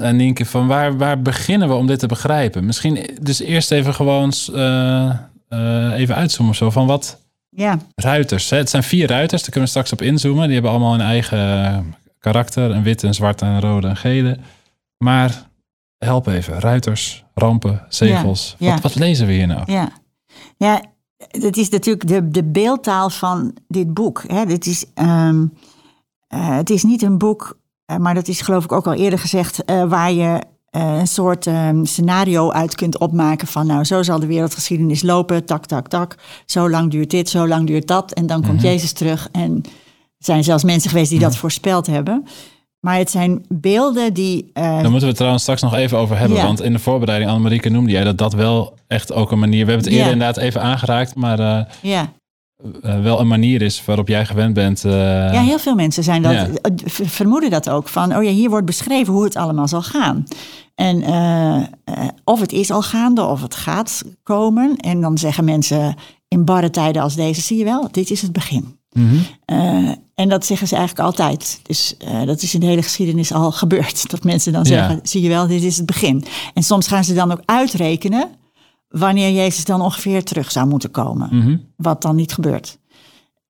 eh 0.00 0.10
Nienke, 0.12 0.44
van 0.44 0.66
waar, 0.66 0.96
waar 0.96 1.22
beginnen 1.22 1.68
we 1.68 1.74
om 1.74 1.86
dit 1.86 1.98
te 1.98 2.06
begrijpen? 2.06 2.64
Misschien 2.66 3.10
dus 3.22 3.40
eerst 3.40 3.70
even 3.70 3.94
gewoon 3.94 4.32
eh, 4.54 5.08
eh, 5.48 5.92
even 5.98 6.14
uitzoomen 6.14 6.52
of 6.52 6.58
zo 6.58 6.70
van 6.70 6.86
wat 6.86 7.24
Ja, 7.56 7.78
ruiters. 7.94 8.50
Hè? 8.50 8.56
Het 8.56 8.70
zijn 8.70 8.82
vier 8.82 9.08
ruiters, 9.08 9.42
daar 9.42 9.50
kunnen 9.50 9.62
we 9.62 9.68
straks 9.68 9.92
op 9.92 10.02
inzoomen. 10.02 10.44
Die 10.44 10.52
hebben 10.52 10.70
allemaal 10.70 10.94
een 10.94 11.00
eigen 11.00 11.94
karakter, 12.18 12.70
een 12.70 12.82
witte, 12.82 13.06
een 13.06 13.14
zwarte, 13.14 13.44
een 13.44 13.60
rode, 13.60 13.88
een 13.88 13.96
gele. 13.96 14.38
Maar 14.98 15.48
help 15.98 16.26
even, 16.26 16.60
ruiters, 16.60 17.24
rampen, 17.34 17.86
zegels. 17.88 18.54
Ja, 18.58 18.66
ja. 18.66 18.72
Wat, 18.72 18.82
wat 18.82 18.94
lezen 18.94 19.26
we 19.26 19.32
hier 19.32 19.46
nou? 19.46 19.72
ja. 19.72 19.88
Ja, 20.56 20.82
het 21.16 21.56
is 21.56 21.68
natuurlijk 21.68 22.08
de, 22.08 22.28
de 22.28 22.44
beeldtaal 22.44 23.10
van 23.10 23.56
dit 23.68 23.94
boek. 23.94 24.24
Hè. 24.26 24.46
Dit 24.46 24.66
is, 24.66 24.84
ehm, 24.94 25.46
eh, 26.28 26.56
het 26.56 26.70
is 26.70 26.82
niet 26.82 27.02
een 27.02 27.18
boek, 27.18 27.58
eh, 27.84 27.96
maar 27.96 28.14
dat 28.14 28.28
is 28.28 28.40
geloof 28.40 28.64
ik 28.64 28.72
ook 28.72 28.86
al 28.86 28.94
eerder 28.94 29.18
gezegd, 29.18 29.64
eh, 29.64 29.88
waar 29.88 30.12
je 30.12 30.22
eh, 30.22 30.40
een 30.80 31.06
soort 31.06 31.46
ehm, 31.46 31.84
scenario 31.84 32.50
uit 32.50 32.74
kunt 32.74 32.98
opmaken 32.98 33.46
van 33.48 33.66
nou, 33.66 33.84
zo 33.84 34.02
zal 34.02 34.20
de 34.20 34.26
wereldgeschiedenis 34.26 35.02
lopen, 35.02 35.44
tak, 35.44 35.66
tak, 35.66 35.88
tak. 35.88 36.14
Zo 36.46 36.70
lang 36.70 36.90
duurt 36.90 37.10
dit, 37.10 37.28
zo 37.28 37.48
lang 37.48 37.66
duurt 37.66 37.86
dat. 37.86 38.12
En 38.12 38.26
dan 38.26 38.42
komt 38.46 38.62
Jezus 38.62 38.92
terug. 38.92 39.28
En 39.32 39.60
er 40.18 40.24
zijn 40.24 40.44
zelfs 40.44 40.64
mensen 40.64 40.90
geweest 40.90 41.10
die 41.10 41.18
dat 41.18 41.36
voorspeld 41.36 41.86
hebben. 41.86 42.24
Maar 42.80 42.98
het 42.98 43.10
zijn 43.10 43.44
beelden 43.48 44.14
die... 44.14 44.50
eh, 44.52 44.62
Daar 44.62 44.80
moeten 44.82 45.00
we 45.00 45.06
het 45.06 45.14
trouwens 45.16 45.42
straks 45.42 45.62
nog 45.62 45.74
even 45.74 45.98
over 45.98 46.18
hebben. 46.18 46.36
Ja. 46.36 46.44
Want 46.44 46.62
in 46.62 46.72
de 46.72 46.78
voorbereiding, 46.78 47.30
Annemarie 47.30 47.70
noemde 47.70 47.90
jij 47.90 48.04
dat 48.04 48.18
dat 48.18 48.32
wel 48.34 48.74
echt 48.86 49.12
ook 49.12 49.30
een 49.32 49.38
manier... 49.38 49.64
We 49.64 49.70
hebben 49.70 49.84
het 49.84 49.86
eerder 49.94 50.06
Ja. 50.06 50.12
inderdaad 50.12 50.36
even 50.36 50.62
aangeraakt, 50.62 51.14
maar 51.14 51.38
eh, 51.40 51.64
ja. 51.82 52.12
Eh, 52.82 53.00
wel 53.02 53.20
een 53.20 53.28
manier 53.28 53.62
is 53.62 53.84
waarop 53.84 54.08
jij 54.08 54.26
gewend 54.26 54.54
bent. 54.54 54.84
eh, 54.84 54.92
Ja, 55.32 55.40
heel 55.42 55.58
veel 55.58 55.74
mensen 55.74 56.02
zijn 56.04 56.22
dat, 56.22 56.32
Ja. 56.32 56.48
vermoeden 56.86 57.50
dat 57.50 57.70
ook. 57.70 57.88
Van, 57.88 58.16
oh 58.16 58.22
ja, 58.22 58.30
hier 58.30 58.50
wordt 58.50 58.66
beschreven 58.66 59.12
hoe 59.12 59.24
het 59.24 59.36
allemaal 59.36 59.68
zal 59.68 59.82
gaan. 59.82 60.24
En 60.74 61.04
of 62.24 62.40
het 62.40 62.52
is 62.52 62.70
al 62.70 62.82
gaande, 62.82 63.24
of 63.24 63.42
het 63.42 63.54
gaat 63.54 64.02
komen. 64.22 64.76
En 64.76 65.00
dan 65.00 65.18
zeggen 65.18 65.44
mensen 65.44 65.94
in 66.28 66.44
barre 66.44 66.70
tijden 66.70 67.02
als 67.02 67.14
deze, 67.14 67.40
zie 67.40 67.58
je 67.58 67.64
wel, 67.64 67.88
dit 67.90 68.10
is 68.10 68.22
het 68.22 68.32
begin. 68.32 68.78
mhm. 68.92 69.16
En 70.14 70.28
dat 70.28 70.46
zeggen 70.46 70.68
ze 70.68 70.76
eigenlijk 70.76 71.06
altijd. 71.06 71.60
Dus 71.62 71.96
dat 72.24 72.42
is 72.42 72.54
in 72.54 72.60
de 72.60 72.66
hele 72.66 72.82
geschiedenis 72.82 73.32
al 73.32 73.52
gebeurd. 73.62 74.10
Dat 74.10 74.24
mensen 74.24 74.52
dan 74.52 74.62
Ja. 74.64 74.68
zeggen, 74.68 75.00
zie 75.02 75.22
je 75.22 75.28
wel, 75.28 75.46
dit 75.46 75.62
is 75.62 75.76
het 75.76 75.86
begin. 75.86 76.24
En 76.54 76.62
soms 76.62 76.86
gaan 76.86 77.04
ze 77.04 77.14
dan 77.14 77.32
ook 77.32 77.42
uitrekenen 77.44 78.28
wanneer 78.98 79.30
Jezus 79.30 79.64
dan 79.64 79.80
ongeveer 79.80 80.24
terug 80.24 80.50
zou 80.52 80.66
moeten 80.68 80.90
komen 80.90 81.28
Mhm. 81.36 81.56
wat 81.76 82.02
dan 82.02 82.16
niet 82.16 82.32
gebeurt. 82.32 82.78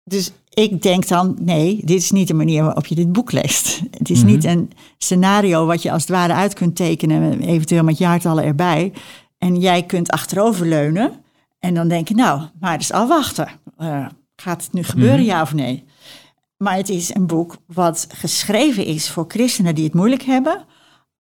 Dus 0.04 0.32
ik 0.50 0.82
denk 0.82 1.08
dan, 1.08 1.36
nee, 1.40 1.80
dit 1.84 2.02
is 2.02 2.10
niet 2.10 2.28
de 2.28 2.34
manier 2.34 2.62
waarop 2.64 2.86
je 2.86 2.94
dit 2.94 3.12
boek 3.12 3.32
leest. 3.32 3.80
Het 3.98 4.10
is 4.10 4.18
Mhm. 4.22 4.26
niet 4.26 4.44
een 4.44 4.70
scenario 4.98 5.66
wat 5.66 5.82
je 5.82 5.90
als 5.92 6.02
het 6.02 6.10
ware 6.10 6.32
uit 6.32 6.54
kunt 6.54 6.76
tekenen, 6.76 7.40
eventueel 7.40 7.84
met 7.84 7.98
jaartallen 7.98 8.44
erbij. 8.44 8.92
En 9.38 9.56
jij 9.60 9.82
kunt 9.82 10.10
achteroverleunen 10.10 11.12
en 11.58 11.74
dan 11.74 11.88
denk 11.88 12.08
je, 12.08 12.14
nou, 12.14 12.42
maar 12.60 12.78
dus 12.78 12.92
afwachten. 12.92 13.48
Eh, 13.76 14.06
gaat 14.36 14.62
het 14.64 14.72
nu 14.72 14.82
gebeuren, 14.82 15.18
Mhm. 15.18 15.26
ja 15.28 15.42
of 15.42 15.54
nee? 15.54 15.84
Maar 16.56 16.76
het 16.76 16.88
is 16.88 17.14
een 17.14 17.26
boek 17.26 17.56
wat 17.66 18.06
geschreven 18.14 18.84
is 18.84 19.10
voor 19.10 19.24
christenen 19.28 19.74
die 19.74 19.84
het 19.84 19.94
moeilijk 19.94 20.22
hebben, 20.22 20.64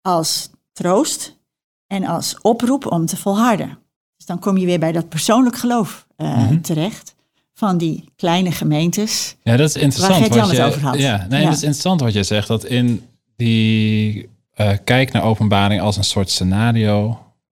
als 0.02 0.50
troost 0.72 1.38
en 1.86 2.04
als 2.04 2.40
oproep 2.40 2.86
om 2.86 3.06
te 3.06 3.16
volharden. 3.16 3.78
Dus 4.22 4.30
dan 4.30 4.40
kom 4.40 4.56
je 4.56 4.66
weer 4.66 4.78
bij 4.78 4.92
dat 4.92 5.08
persoonlijk 5.08 5.56
geloof 5.56 6.06
eh, 6.16 6.36
Mhm. 6.36 6.60
terecht 6.60 7.14
van 7.54 7.78
die 7.78 8.04
kleine 8.16 8.52
gemeentes. 8.52 9.36
Ja, 9.42 9.56
dat 9.56 9.68
is 9.68 9.82
interessant. 9.82 10.14
Gert-Jan 10.22 10.38
wat 10.40 10.48
het 10.48 10.56
je, 10.56 10.64
over 10.64 10.80
had. 10.82 10.98
Ja, 10.98 11.26
nee, 11.28 11.40
Ja. 11.40 11.46
dat 11.46 11.56
is 11.56 11.62
interessant 11.62 12.00
wat 12.00 12.12
je 12.12 12.22
zegt. 12.22 12.48
Dat 12.48 12.64
in 12.64 13.02
die 13.36 14.28
eh, 14.54 14.70
kijk 14.84 15.12
naar 15.12 15.22
openbaring 15.22 15.80
als 15.80 15.96
een 15.96 16.04
soort 16.04 16.30
scenario. 16.30 17.08
We 17.08 17.16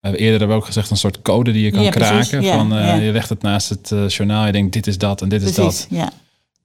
hebben 0.09 0.21
eerder 0.21 0.39
hebben 0.39 0.57
we 0.57 0.63
ook 0.63 0.69
gezegd 0.69 0.91
een 0.91 0.97
soort 0.97 1.23
code 1.23 1.53
die 1.53 1.63
je 1.65 1.71
kan 1.71 1.83
Ja, 1.83 1.91
kraken. 1.91 2.45
Van, 2.45 2.77
eh. 2.77 3.05
Je 3.07 3.13
legt 3.13 3.29
het 3.29 3.43
naast 3.43 3.69
het 3.69 3.89
journaal. 4.13 4.47
Je 4.47 4.53
denkt 4.53 4.73
dit 4.73 4.87
is 4.87 4.99
dat 4.99 5.23
en 5.23 5.29
dit 5.29 5.43
is 5.43 5.53
Precies, 5.53 5.81
dat. 5.89 5.99
ja. 5.99 6.11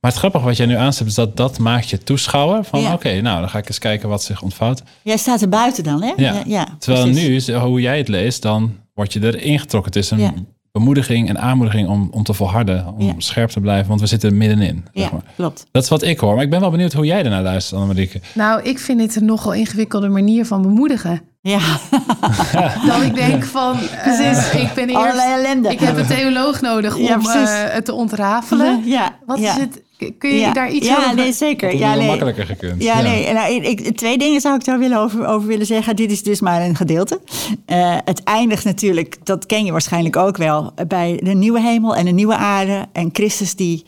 Maar 0.02 0.12
het 0.12 0.20
grappige 0.20 0.46
wat 0.46 0.58
jij 0.58 0.66
nu 0.66 0.76
aanstipt 0.76 1.10
is 1.10 1.16
dat 1.16 1.38
dat 1.38 1.58
maakt 1.60 1.90
je 1.90 1.98
toeschouwer. 1.98 2.64
Van 2.64 2.82
Ja. 2.82 2.94
oké, 2.94 3.22
nou 3.22 3.40
dan 3.40 3.50
ga 3.50 3.58
ik 3.58 3.68
eens 3.68 3.80
kijken 3.80 4.10
wat 4.10 4.24
zich 4.24 4.42
ontvouwt. 4.42 4.84
Jij 5.02 5.18
staat 5.18 5.42
er 5.42 5.50
buiten 5.50 5.84
dan, 5.84 6.04
hè? 6.04 6.14
Ja. 6.18 6.44
ja 6.46 6.68
Terwijl 6.80 7.04
precies. 7.12 7.48
nu, 7.48 7.56
hoe 7.56 7.82
jij 7.82 7.98
het 7.98 8.08
leest, 8.08 8.42
dan 8.42 8.76
word 8.98 9.14
je 9.14 9.24
erin 9.24 9.60
getrokken. 9.60 9.92
Het 9.94 10.04
is 10.04 10.12
een 10.12 10.20
Ja. 10.20 10.34
bemoediging 10.72 11.30
en 11.30 11.40
aanmoediging 11.40 11.88
om, 11.88 12.08
om 12.12 12.24
te 12.24 12.34
volharden. 12.34 12.88
Om 12.98 13.02
Ja. 13.06 13.14
scherp 13.18 13.50
te 13.50 13.60
blijven, 13.60 13.88
want 13.88 14.00
we 14.02 14.08
zitten 14.08 14.30
er 14.30 14.36
middenin. 14.36 14.86
zeg 14.94 15.04
Ja, 15.06 15.10
maar. 15.12 15.22
klopt. 15.36 15.66
Dat 15.72 15.84
is 15.84 15.90
wat 15.90 16.04
ik 16.04 16.20
hoor. 16.20 16.34
Maar 16.36 16.44
ik 16.44 16.50
ben 16.50 16.60
wel 16.60 16.72
benieuwd 16.72 16.94
hoe 16.94 17.06
jij 17.06 17.24
ernaar 17.24 17.42
luistert, 17.44 17.82
Annemarie. 17.82 18.12
Nou, 18.34 18.62
ik 18.62 18.80
vind 18.80 19.02
het 19.02 19.16
een 19.16 19.26
nogal 19.26 19.54
ingewikkelde 19.54 20.08
manier 20.08 20.46
van 20.46 20.62
bemoedigen. 20.62 21.22
Ja, 21.42 21.60
Dat 22.88 23.02
ik 23.02 23.16
denk 23.16 23.44
van, 23.44 23.78
eh, 23.80 24.54
ik 24.62 24.74
ben 24.76 24.84
eerst... 24.88 24.96
allerlei 24.96 25.34
ellende. 25.34 25.70
Ik 25.70 25.80
heb 25.80 25.98
een 25.98 26.06
theoloog 26.06 26.62
nodig 26.62 26.96
om 26.96 27.02
Ja, 27.02 27.18
precies. 27.18 27.50
eh, 27.50 27.64
het 27.74 27.86
te 27.86 27.94
ontrafelen. 27.94 28.82
Ja, 28.86 29.16
Wat 29.26 29.40
ja. 29.40 29.56
is 29.56 29.62
het? 29.62 29.82
K- 29.98 30.12
Kun 30.18 30.30
je 30.30 30.40
ja. 30.40 30.54
daar 30.54 30.72
iets 30.72 30.88
ja, 30.88 30.98
over... 30.98 31.16
nee, 31.16 31.34
zeker. 31.34 31.70
Dat 31.72 31.80
Ja, 31.80 31.96
nee. 31.96 32.08
makkelijker 32.08 32.46
gekund. 32.46 32.84
Ja, 32.84 33.02
nee. 33.02 33.34
Nou, 33.34 33.54
ik, 33.54 33.98
twee 33.98 34.18
dingen 34.18 34.42
zou 34.42 34.56
ik 34.56 34.66
daar 34.66 34.80
willen 34.80 34.98
over, 34.98 35.26
over 35.26 35.48
willen 35.48 35.66
zeggen. 35.66 35.96
Dit 35.96 36.12
is 36.12 36.24
dus 36.24 36.40
maar 36.40 36.62
een 36.62 36.76
gedeelte. 36.76 37.22
Eh, 37.66 37.98
het 38.06 38.24
eindigt 38.24 38.64
natuurlijk, 38.64 39.18
dat 39.24 39.46
ken 39.46 39.66
je 39.66 39.72
waarschijnlijk 39.72 40.16
ook 40.16 40.38
wel, 40.38 40.74
bij 40.88 41.20
de 41.24 41.34
nieuwe 41.34 41.62
hemel 41.62 41.96
en 41.96 42.06
de 42.06 42.12
nieuwe 42.12 42.36
aarde. 42.36 42.86
En 42.94 43.10
Christus 43.14 43.56
die 43.56 43.86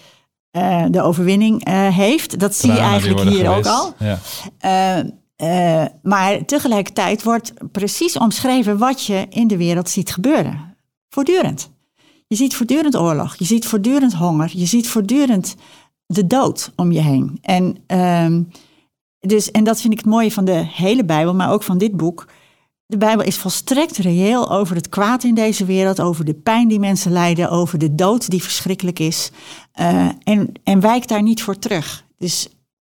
eh, 0.52 0.86
de 0.90 1.02
overwinning 1.02 1.64
eh, 1.66 1.96
heeft. 1.98 2.40
Dat 2.40 2.56
zie 2.56 2.72
je 2.72 2.80
eigenlijk 2.80 3.30
hier 3.30 3.50
ook 3.50 3.66
al. 3.66 3.94
Ja. 4.00 4.20
Maar 6.04 6.46
tegelijkertijd 6.46 7.24
wordt 7.24 7.54
precies 7.72 8.18
omschreven 8.18 8.78
wat 8.78 9.06
je 9.06 9.26
in 9.30 9.48
de 9.48 9.58
wereld 9.58 9.90
ziet 9.90 10.14
gebeuren. 10.14 10.76
Voortdurend. 11.10 11.70
Je 12.28 12.36
ziet 12.36 12.56
voortdurend 12.56 12.96
oorlog, 12.96 13.36
je 13.36 13.46
ziet 13.46 13.66
voortdurend 13.66 14.14
honger, 14.14 14.52
je 14.54 14.66
ziet 14.66 14.88
voortdurend 14.88 15.56
de 16.14 16.28
dood 16.28 16.72
om 16.76 16.92
je 16.92 17.00
heen. 17.02 17.38
En, 17.42 17.78
ehm, 17.88 18.42
dus, 19.20 19.52
en 19.52 19.64
dat 19.64 19.82
vind 19.82 19.94
ik 19.94 20.00
het 20.00 20.08
mooie 20.08 20.32
van 20.32 20.46
de 20.46 20.66
hele 20.68 21.06
Bijbel, 21.06 21.36
maar 21.36 21.52
ook 21.52 21.64
van 21.64 21.78
dit 21.78 21.98
boek. 21.98 22.28
De 22.86 22.98
Bijbel 22.98 23.26
is 23.26 23.38
volstrekt 23.38 23.98
reëel 23.98 24.52
over 24.52 24.76
het 24.76 24.90
kwaad 24.90 25.24
in 25.24 25.34
deze 25.36 25.66
wereld, 25.66 26.02
over 26.02 26.26
de 26.26 26.34
pijn 26.34 26.68
die 26.68 26.80
mensen 26.80 27.12
lijden, 27.12 27.50
over 27.50 27.78
de 27.80 27.96
dood 27.96 28.30
die 28.30 28.44
verschrikkelijk 28.44 29.00
is. 29.00 29.32
Eh, 29.72 30.10
en, 30.24 30.52
en 30.64 30.80
wijkt 30.80 31.08
daar 31.10 31.22
niet 31.24 31.42
voor 31.44 31.60
terug. 31.60 32.06
Dus, 32.18 32.50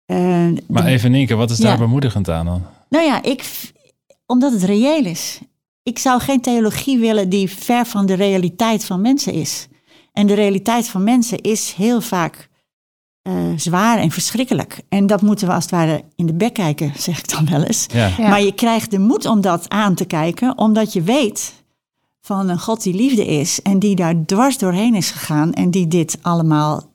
eh, 0.05 0.47
Maar 0.67 0.85
even 0.85 1.11
Nienke, 1.11 1.35
wat 1.35 1.49
is 1.51 1.57
daar 1.57 1.71
Ja. 1.71 1.77
bemoedigend 1.77 2.29
aan 2.29 2.45
dan? 2.45 2.61
nou 2.89 3.05
ja, 3.05 3.23
ik, 3.23 3.71
omdat 4.25 4.51
het 4.51 4.63
reëel 4.63 5.05
is. 5.05 5.39
Ik 5.83 5.99
zou 5.99 6.21
geen 6.21 6.41
theologie 6.41 6.99
willen 6.99 7.29
die 7.29 7.49
ver 7.49 7.85
van 7.85 8.05
de 8.05 8.13
realiteit 8.13 8.85
van 8.85 9.01
mensen 9.01 9.33
is. 9.33 9.67
En 10.13 10.27
de 10.27 10.33
realiteit 10.33 10.87
van 10.87 11.03
mensen 11.03 11.41
is 11.41 11.73
heel 11.73 12.01
vaak 12.01 12.49
eh, 13.21 13.33
zwaar 13.55 13.97
en 13.97 14.11
verschrikkelijk. 14.11 14.81
En 14.89 15.07
dat 15.07 15.21
moeten 15.21 15.47
we 15.47 15.53
als 15.53 15.63
het 15.63 15.71
ware 15.71 16.03
in 16.15 16.25
de 16.25 16.33
bek 16.33 16.53
kijken, 16.53 16.91
zeg 17.07 17.19
ik 17.19 17.29
dan 17.29 17.49
wel 17.49 17.63
eens. 17.63 17.85
Ja. 17.93 18.09
Ja. 18.17 18.29
Maar 18.29 18.41
je 18.41 18.53
krijgt 18.53 18.91
de 18.91 18.99
moed 18.99 19.25
om 19.25 19.41
dat 19.41 19.69
aan 19.69 19.95
te 19.95 20.05
kijken, 20.05 20.57
omdat 20.57 20.93
je 20.93 21.01
weet 21.01 21.53
van 22.21 22.49
een 22.49 22.59
God 22.59 22.83
die 22.83 22.93
liefde 22.93 23.25
is 23.25 23.61
en 23.61 23.79
die 23.79 23.95
daar 23.95 24.25
dwars 24.25 24.57
doorheen 24.57 24.95
is 24.95 25.11
gegaan 25.11 25.53
en 25.53 25.71
die 25.71 25.87
dit 25.87 26.17
allemaal 26.21 26.89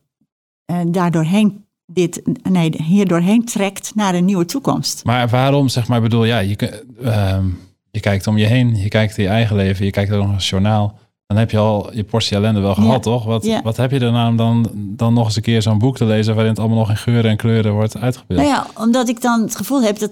eh 0.64 0.80
daardoorheen, 0.86 1.64
dit, 1.86 2.22
nee, 2.42 2.82
hier 2.82 3.08
doorheen 3.08 3.44
trekt 3.44 3.94
naar 3.94 4.14
een 4.14 4.24
nieuwe 4.24 4.44
toekomst. 4.44 5.04
Maar 5.04 5.28
waarom, 5.28 5.68
zeg 5.68 5.88
maar, 5.88 6.00
bedoel, 6.00 6.24
ja, 6.24 6.38
je, 6.38 6.56
ehm, 7.02 7.46
je 7.90 8.00
kijkt 8.00 8.26
om 8.26 8.38
je 8.38 8.46
heen, 8.46 8.76
je 8.76 8.88
kijkt 8.88 9.18
in 9.18 9.24
je 9.24 9.30
eigen 9.30 9.56
leven, 9.56 9.84
je 9.84 9.90
kijkt 9.90 10.10
er 10.10 10.18
nog 10.18 10.28
een 10.28 10.36
journaal. 10.36 10.98
Dan 11.26 11.36
heb 11.36 11.50
je 11.50 11.58
al 11.58 11.94
je 11.94 12.04
portie 12.04 12.36
ellende 12.36 12.60
wel 12.60 12.74
gehad, 12.74 12.92
Ja. 12.92 12.98
toch? 12.98 13.24
Wat, 13.24 13.44
Ja. 13.44 13.62
wat 13.62 13.76
heb 13.76 13.90
je 13.90 14.08
om 14.08 14.36
dan, 14.36 14.70
dan 14.74 15.14
nog 15.14 15.24
eens 15.24 15.36
een 15.36 15.42
keer 15.42 15.62
zo'n 15.62 15.78
boek 15.78 15.96
te 15.96 16.04
lezen 16.04 16.32
waarin 16.34 16.52
het 16.52 16.60
allemaal 16.60 16.78
nog 16.78 16.90
in 16.90 16.96
geuren 16.96 17.30
en 17.30 17.36
kleuren 17.36 17.72
wordt 17.72 17.96
uitgebeeld? 17.96 18.40
Nou 18.40 18.50
ja, 18.52 18.66
omdat 18.82 19.08
ik 19.08 19.20
dan 19.20 19.40
het 19.42 19.56
gevoel 19.56 19.82
heb 19.82 19.98
dat. 19.98 20.10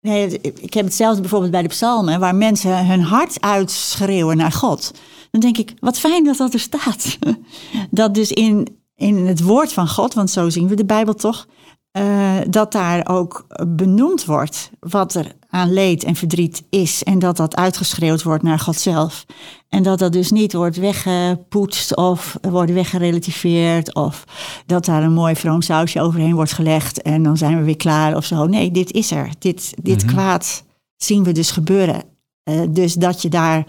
Nee, 0.00 0.40
ik 0.40 0.74
heb 0.74 0.84
hetzelfde 0.84 1.20
bijvoorbeeld 1.20 1.50
bij 1.52 1.62
de 1.62 1.68
psalmen, 1.68 2.20
waar 2.20 2.34
mensen 2.34 2.86
hun 2.86 3.02
hart 3.02 3.40
uitschreeuwen 3.40 4.36
naar 4.36 4.52
God. 4.52 4.92
Dan 5.30 5.40
denk 5.40 5.58
ik, 5.58 5.74
wat 5.80 5.98
fijn 5.98 6.24
dat 6.24 6.36
dat 6.36 6.52
er 6.54 6.60
staat. 6.60 7.18
Dat 7.90 8.14
dus 8.14 8.32
in, 8.32 8.76
in 8.96 9.26
het 9.26 9.42
woord 9.42 9.72
van 9.72 9.88
God, 9.88 10.14
want 10.14 10.30
zo 10.30 10.48
zien 10.50 10.68
we 10.68 10.74
de 10.74 10.84
Bijbel 10.84 11.14
toch, 11.14 11.46
eh, 11.90 12.36
dat 12.48 12.72
daar 12.72 13.08
ook 13.08 13.46
benoemd 13.66 14.24
wordt 14.24 14.70
wat 14.80 15.14
er 15.14 15.26
aan 15.54 15.72
leed 15.72 16.04
en 16.04 16.14
verdriet 16.16 16.62
is. 16.70 17.02
En 17.02 17.18
dat 17.18 17.36
dat 17.36 17.56
uitgeschreeuwd 17.56 18.22
wordt 18.22 18.42
naar 18.42 18.58
God 18.58 18.76
zelf. 18.76 19.24
En 19.68 19.82
dat 19.82 19.98
dat 19.98 20.12
dus 20.12 20.30
niet 20.30 20.52
wordt 20.52 20.76
weggepoetst 20.76 21.96
of 21.96 22.36
wordt 22.40 22.72
weggerelativeerd. 22.72 23.94
Of 23.94 24.24
dat 24.66 24.84
daar 24.84 25.02
een 25.02 25.12
mooi 25.12 25.36
vroom 25.36 25.62
sausje 25.62 26.00
overheen 26.00 26.34
wordt 26.34 26.52
gelegd 26.52 27.02
en 27.02 27.22
dan 27.22 27.36
zijn 27.36 27.58
we 27.58 27.64
weer 27.64 27.76
klaar 27.76 28.16
of 28.16 28.24
zo. 28.24 28.46
Nee, 28.46 28.70
dit 28.70 28.92
is 28.92 29.10
er. 29.10 29.28
Dit, 29.38 29.74
dit 29.82 30.04
Mhm. 30.04 30.12
kwaad 30.12 30.64
zien 30.96 31.24
we 31.24 31.32
dus 31.32 31.50
gebeuren. 31.50 32.02
Eh, 32.42 32.60
dus 32.68 32.94
dat 32.94 33.22
je 33.22 33.28
daar 33.28 33.64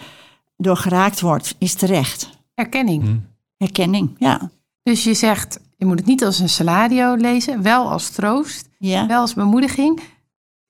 door 0.58 0.78
geraakt 0.78 1.22
wordt, 1.22 1.56
is 1.58 1.74
terecht. 1.74 2.30
Erkenning. 2.56 3.04
Hm. 3.04 3.16
Herkenning, 3.58 4.16
ja. 4.18 4.52
Dus 4.84 5.04
je 5.04 5.14
zegt, 5.14 5.60
je 5.78 5.86
moet 5.86 5.98
het 6.00 6.08
niet 6.08 6.26
als 6.26 6.40
een 6.40 6.50
salario 6.50 7.16
lezen, 7.16 7.62
wel 7.62 7.92
als 7.92 8.10
troost, 8.10 8.70
Ja, 8.78 9.08
wel 9.08 9.20
als 9.22 9.34
bemoediging. 9.34 10.02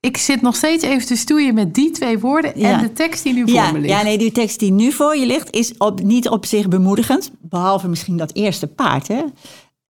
Ik 0.03 0.17
zit 0.17 0.41
nog 0.41 0.55
steeds 0.55 0.83
even 0.83 1.07
te 1.07 1.15
stoeien 1.15 1.53
met 1.53 1.73
die 1.73 1.91
twee 1.91 2.19
woorden 2.19 2.59
Ja. 2.59 2.71
en 2.71 2.81
de 2.81 2.93
tekst 2.93 3.23
die 3.23 3.33
nu 3.33 3.41
voor 3.41 3.53
ja, 3.53 3.71
me 3.71 3.79
ligt. 3.79 3.93
ja, 3.93 4.03
nee, 4.03 4.17
die 4.17 4.31
tekst 4.31 4.59
die 4.59 4.71
nu 4.71 4.91
voor 4.91 5.15
je 5.15 5.25
ligt 5.25 5.51
is 5.55 5.77
op, 5.77 6.01
niet 6.01 6.29
op 6.29 6.45
zich 6.45 6.67
bemoedigend. 6.67 7.31
Behalve 7.41 7.87
misschien 7.87 8.17
dat 8.17 8.33
eerste 8.33 8.67
paard, 8.67 9.07
hè, 9.07 9.21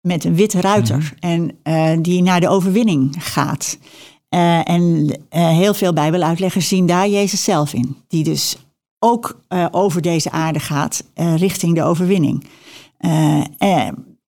met 0.02 0.24
een 0.24 0.36
witte 0.36 0.62
ruiter. 0.62 1.14
En 1.20 1.52
eh, 1.64 1.98
die 2.02 2.22
naar 2.22 2.40
de 2.40 2.50
overwinning 2.50 3.16
gaat. 3.20 3.78
Eh, 4.30 4.70
en 4.70 5.16
eh, 5.30 5.50
heel 5.50 5.74
veel 5.74 5.94
Bijbeluitleggers 5.94 6.68
zien 6.68 6.86
daar 6.86 7.08
Jezus 7.10 7.44
zelf 7.44 7.74
in. 7.74 7.96
Die 8.08 8.24
dus 8.24 8.58
ook 9.00 9.40
over 9.72 10.02
deze 10.02 10.32
aarde 10.32 10.60
gaat, 10.60 11.04
richting 11.16 11.76
de 11.76 11.84
overwinning. 11.84 12.46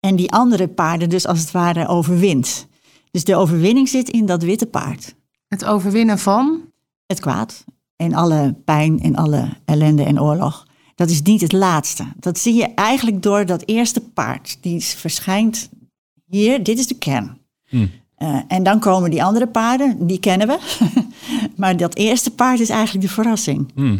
En 0.00 0.16
die 0.16 0.32
andere 0.32 0.68
paarden 0.68 1.08
dus 1.08 1.26
als 1.26 1.40
het 1.40 1.50
ware 1.50 1.88
overwint. 1.88 2.66
Dus 3.10 3.24
de 3.24 3.36
overwinning 3.36 3.88
zit 3.88 4.08
in 4.08 4.26
dat 4.26 4.42
witte 4.42 4.66
paard. 4.66 5.18
Het 5.50 5.64
overwinnen 5.64 6.18
van. 6.18 6.60
Het 7.06 7.20
kwaad 7.20 7.64
en 7.96 8.14
alle 8.14 8.54
pijn 8.64 9.00
en 9.00 9.16
alle 9.16 9.48
ellende 9.64 10.04
en 10.04 10.20
oorlog. 10.20 10.66
Dat 10.94 11.10
is 11.10 11.22
niet 11.22 11.40
het 11.40 11.52
laatste. 11.52 12.04
Dat 12.16 12.38
zie 12.38 12.54
je 12.54 12.74
eigenlijk 12.74 13.22
door 13.22 13.46
dat 13.46 13.62
eerste 13.66 14.00
paard. 14.00 14.58
Die 14.60 14.84
verschijnt 14.84 15.68
hier, 16.26 16.62
dit 16.62 16.78
is 16.78 16.86
de 16.86 16.98
kern. 16.98 17.38
Hm. 17.68 17.86
Eh, 18.16 18.40
en 18.48 18.62
dan 18.62 18.80
komen 18.80 19.10
die 19.10 19.22
andere 19.22 19.46
paarden, 19.46 20.06
die 20.06 20.20
kennen 20.20 20.46
we. 20.46 20.58
maar 21.56 21.76
dat 21.76 21.96
eerste 21.96 22.30
paard 22.30 22.60
is 22.60 22.68
eigenlijk 22.70 23.06
de 23.06 23.12
verrassing. 23.12 23.70
Hm. 23.74 23.98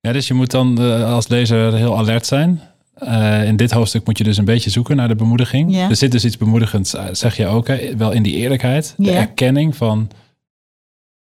Ja, 0.00 0.12
dus 0.12 0.26
je 0.28 0.34
moet 0.34 0.50
dan 0.50 0.80
eh, 0.80 1.12
als 1.12 1.28
lezer 1.28 1.74
heel 1.74 1.98
alert 1.98 2.26
zijn. 2.26 2.60
Eh, 2.94 3.44
in 3.44 3.56
dit 3.56 3.70
hoofdstuk 3.70 4.06
moet 4.06 4.18
je 4.18 4.24
dus 4.24 4.36
een 4.36 4.44
beetje 4.44 4.70
zoeken 4.70 4.96
naar 4.96 5.08
de 5.08 5.16
bemoediging. 5.16 5.76
Er 5.76 5.96
zit 5.96 6.12
dus 6.12 6.24
iets 6.24 6.36
bemoedigends, 6.36 6.94
zeg 7.12 7.36
je 7.36 7.46
ook, 7.46 7.66
hè? 7.66 7.96
wel 7.96 8.12
in 8.12 8.22
die 8.22 8.34
eerlijkheid. 8.34 8.94
De 8.96 9.10
erkenning 9.10 9.76
van, 9.76 10.10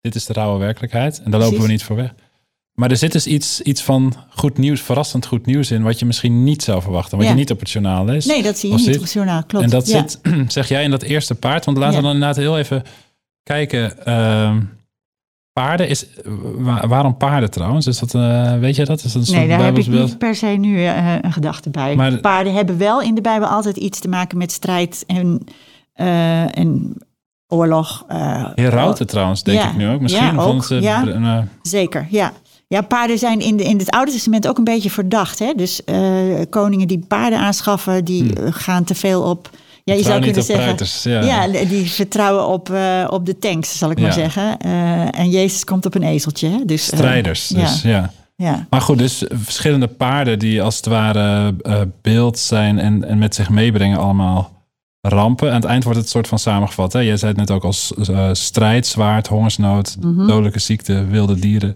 dit 0.01 0.15
is 0.15 0.25
de 0.25 0.33
rauwe 0.33 0.59
werkelijkheid. 0.59 1.21
En 1.23 1.31
daar 1.31 1.39
lopen 1.39 1.61
we 1.61 1.67
niet 1.67 1.83
voor 1.83 1.95
weg. 1.95 2.13
Maar 2.73 2.91
er 2.91 2.97
zit 2.97 3.11
dus 3.11 3.27
iets, 3.27 3.61
iets 3.61 3.83
van 3.83 4.13
goed 4.29 4.57
nieuws, 4.57 4.81
verrassend 4.81 5.25
goed 5.25 5.45
nieuws 5.45 5.71
in... 5.71 5.83
wat 5.83 5.99
je 5.99 6.05
misschien 6.05 6.43
niet 6.43 6.63
zou 6.63 6.81
verwachten, 6.81 7.17
wat 7.17 7.25
Ja. 7.25 7.31
je 7.33 7.37
niet 7.39 7.51
op 7.51 7.59
het 7.59 7.69
journaal 7.71 8.05
leest. 8.05 8.27
Nee, 8.27 8.43
dat 8.43 8.57
zie 8.57 8.69
je 8.69 8.75
niet 8.75 8.95
op 8.95 9.01
het 9.01 9.11
journaal, 9.13 9.43
klopt. 9.43 9.65
En 9.65 9.71
dat 9.71 9.87
Ja. 9.87 9.99
zit, 10.07 10.19
zeg 10.51 10.67
jij, 10.67 10.83
in 10.83 10.91
dat 10.91 11.01
eerste 11.01 11.35
paard. 11.35 11.65
Want 11.65 11.77
laten 11.77 11.93
Ja. 11.93 11.97
we 11.99 12.03
dan 12.05 12.13
inderdaad 12.13 12.37
heel 12.37 12.57
even 12.57 12.83
kijken. 13.43 14.05
ehm, 14.05 14.61
paarden, 15.53 15.89
is, 15.89 16.05
wa- 16.55 16.87
waarom 16.87 17.17
paarden 17.17 17.51
trouwens? 17.51 17.87
Is 17.87 17.99
dat, 17.99 18.15
eh, 18.15 18.57
weet 18.59 18.75
je 18.75 18.85
dat? 18.85 19.03
Is 19.03 19.11
dat 19.13 19.27
een 19.27 19.35
Nee, 19.35 19.47
daar 19.47 19.63
heb 19.63 19.77
ik 19.77 19.87
niet 19.87 20.17
per 20.17 20.35
se 20.35 20.45
nu 20.47 20.85
eh, 20.85 21.15
een 21.21 21.31
gedachte 21.33 21.69
bij. 21.69 21.95
Maar- 21.95 22.17
Paarden 22.19 22.53
hebben 22.53 22.77
wel 22.77 23.01
in 23.01 23.15
de 23.15 23.21
Bijbel 23.21 23.47
altijd 23.47 23.77
iets 23.77 23.99
te 23.99 24.07
maken 24.07 24.37
met 24.37 24.51
strijd 24.51 25.03
en 25.07 25.43
eh, 25.93 26.57
en 26.57 26.95
oorlog. 27.49 28.05
eh, 28.07 28.45
Herauten 28.55 29.07
trouwens, 29.07 29.43
denk 29.43 29.59
Ja, 29.61 29.69
ik 29.69 29.75
nu 29.75 29.89
ook. 29.89 30.01
Misschien 30.01 30.35
ja, 30.35 30.41
ook, 30.41 30.65
ja. 30.67 31.07
eh, 31.07 31.37
Zeker, 31.61 32.07
ja. 32.09 32.31
Ja, 32.67 32.81
paarden 32.81 33.17
zijn 33.17 33.39
in, 33.39 33.57
de, 33.57 33.63
in 33.63 33.77
het 33.77 33.89
Oude 33.91 34.11
Testament 34.11 34.47
ook 34.47 34.57
een 34.57 34.63
beetje 34.63 34.89
verdacht. 34.89 35.39
Hè? 35.39 35.53
Dus 35.55 35.83
eh, 35.83 35.95
koningen 36.49 36.87
die 36.87 37.03
paarden 37.07 37.39
aanschaffen, 37.39 38.05
die 38.05 38.33
eh, 38.33 38.47
gaan 38.49 38.83
te 38.83 38.95
veel 38.95 39.21
op... 39.21 39.49
Ja, 39.83 39.93
je 39.95 40.01
zou 40.01 40.13
Hmm. 40.13 40.23
kunnen 40.23 40.43
zeggen... 40.43 40.65
ruiters, 40.65 41.03
ja. 41.03 41.21
Ja, 41.21 41.65
die 41.65 41.91
vertrouwen 41.91 42.47
op, 42.47 42.69
op 43.09 43.25
de 43.25 43.39
tanks, 43.39 43.77
zal 43.77 43.91
ik 43.91 43.99
maar 44.01 44.13
zeggen. 44.13 44.57
En 45.11 45.29
Jezus 45.29 45.63
komt 45.63 45.85
op 45.85 45.95
een 45.95 46.03
ezeltje. 46.03 46.49
Hè? 46.49 46.65
Dus, 46.65 46.85
strijders. 46.85 47.47
dus, 47.47 47.81
ja. 47.81 48.11
ja. 48.35 48.65
Maar 48.69 48.81
goed, 48.81 48.97
dus 48.97 49.23
verschillende 49.31 49.87
paarden 49.87 50.39
die 50.39 50.61
als 50.63 50.75
het 50.75 50.85
ware 50.85 51.55
beeld 52.01 52.39
zijn 52.39 52.79
en, 52.79 53.03
en 53.07 53.17
met 53.17 53.35
zich 53.35 53.49
meebrengen 53.49 53.97
allemaal 53.99 54.51
rampen. 55.01 55.49
Aan 55.49 55.55
het 55.55 55.65
eind 55.65 55.83
wordt 55.83 55.99
het 55.99 56.09
soort 56.09 56.27
van 56.27 56.39
samengevat. 56.39 56.93
Hè? 56.93 56.99
Jij 56.99 57.17
zei 57.17 57.31
het 57.31 57.39
net 57.39 57.51
ook 57.51 57.63
als 57.63 57.93
eh, 57.93 58.29
strijd, 58.33 58.87
zwaard, 58.87 59.27
hongersnood, 59.27 59.97
Mhm. 59.99 60.27
dodelijke 60.27 60.59
ziekte, 60.59 61.05
wilde 61.05 61.39
dieren. 61.39 61.75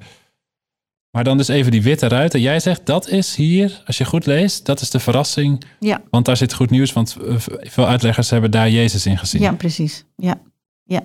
Maar 1.12 1.24
dan 1.24 1.38
dus 1.38 1.48
even 1.48 1.72
die 1.72 1.82
witte 1.84 2.08
ruiten. 2.08 2.42
Jij 2.42 2.60
zegt 2.60 2.86
dat 2.86 3.08
is 3.10 3.36
hier, 3.36 3.82
als 3.86 3.98
je 3.98 4.06
goed 4.06 4.26
leest, 4.26 4.66
dat 4.66 4.82
is 4.82 4.90
de 4.90 5.00
verrassing. 5.00 5.64
Ja. 5.80 6.02
Want 6.10 6.26
daar 6.26 6.38
zit 6.38 6.54
goed 6.54 6.70
nieuws, 6.70 6.94
want 6.94 7.18
eh, 7.28 7.36
veel 7.60 7.88
uitleggers 7.88 8.30
hebben 8.30 8.52
daar 8.52 8.70
Jezus 8.70 9.06
in 9.06 9.18
gezien. 9.18 9.42
Ja, 9.42 9.52
precies. 9.54 10.06
Ja. 10.16 10.42
ja. 10.84 11.02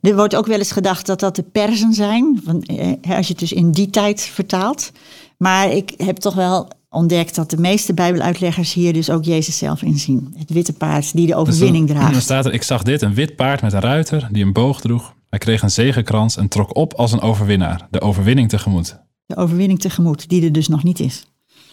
Er 0.00 0.14
wordt 0.16 0.36
ook 0.36 0.46
wel 0.46 0.58
eens 0.58 0.72
gedacht 0.72 1.06
dat 1.06 1.20
dat 1.20 1.36
de 1.36 1.42
Persen 1.42 1.92
zijn, 1.92 2.42
eh, 2.66 3.16
als 3.16 3.26
je 3.26 3.32
het 3.32 3.38
dus 3.38 3.52
in 3.52 3.70
die 3.70 3.90
tijd 3.90 4.20
vertaalt. 4.20 4.92
Maar 5.38 5.70
ik 5.72 5.94
heb 5.96 6.16
toch 6.16 6.34
wel 6.34 6.68
ontdekt 6.90 7.34
dat 7.34 7.50
de 7.50 7.56
meeste 7.56 7.94
Bijbeluitleggers 7.94 8.72
hier 8.72 8.92
dus 8.92 9.10
ook 9.10 9.24
Jezus 9.24 9.58
zelf 9.58 9.82
in 9.82 9.98
zien. 9.98 10.34
Het 10.38 10.50
witte 10.50 10.72
paard 10.72 11.12
die 11.12 11.26
de 11.26 11.32
Dus 11.32 11.40
overwinning 11.40 11.86
dan, 11.86 11.96
dan 11.96 12.04
draagt. 12.06 12.22
staat 12.24 12.46
er, 12.46 12.52
ik 12.52 12.62
zag 12.62 12.82
dit, 12.82 13.02
een 13.02 13.14
wit 13.14 13.36
paard 13.36 13.62
met 13.62 13.72
een 13.72 13.80
ruiter 13.80 14.28
die 14.32 14.44
een 14.44 14.52
boog 14.52 14.80
droeg. 14.80 15.14
Hij 15.30 15.38
kreeg 15.38 15.62
een 15.62 15.70
zegenkrans 15.70 16.36
en 16.36 16.48
trok 16.48 16.76
op 16.76 16.94
als 16.94 17.12
een 17.12 17.20
overwinnaar. 17.20 17.86
De 17.90 18.00
overwinning 18.00 18.48
tegemoet. 18.48 19.00
De 19.26 19.36
overwinning 19.36 19.80
tegemoet, 19.80 20.28
die 20.28 20.44
er 20.44 20.52
dus 20.52 20.68
nog 20.68 20.82
niet 20.82 21.00
is. 21.00 21.26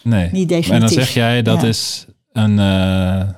Nee. 0.04 0.30
Niet 0.32 0.52
En 0.52 0.62
dan 0.62 0.62
definitief. 0.62 0.94
zeg 0.98 1.10
jij 1.14 1.42
dat 1.42 1.62
Ja. 1.62 1.68
is 1.68 2.06
een 2.32 2.60
eh, 2.60 3.30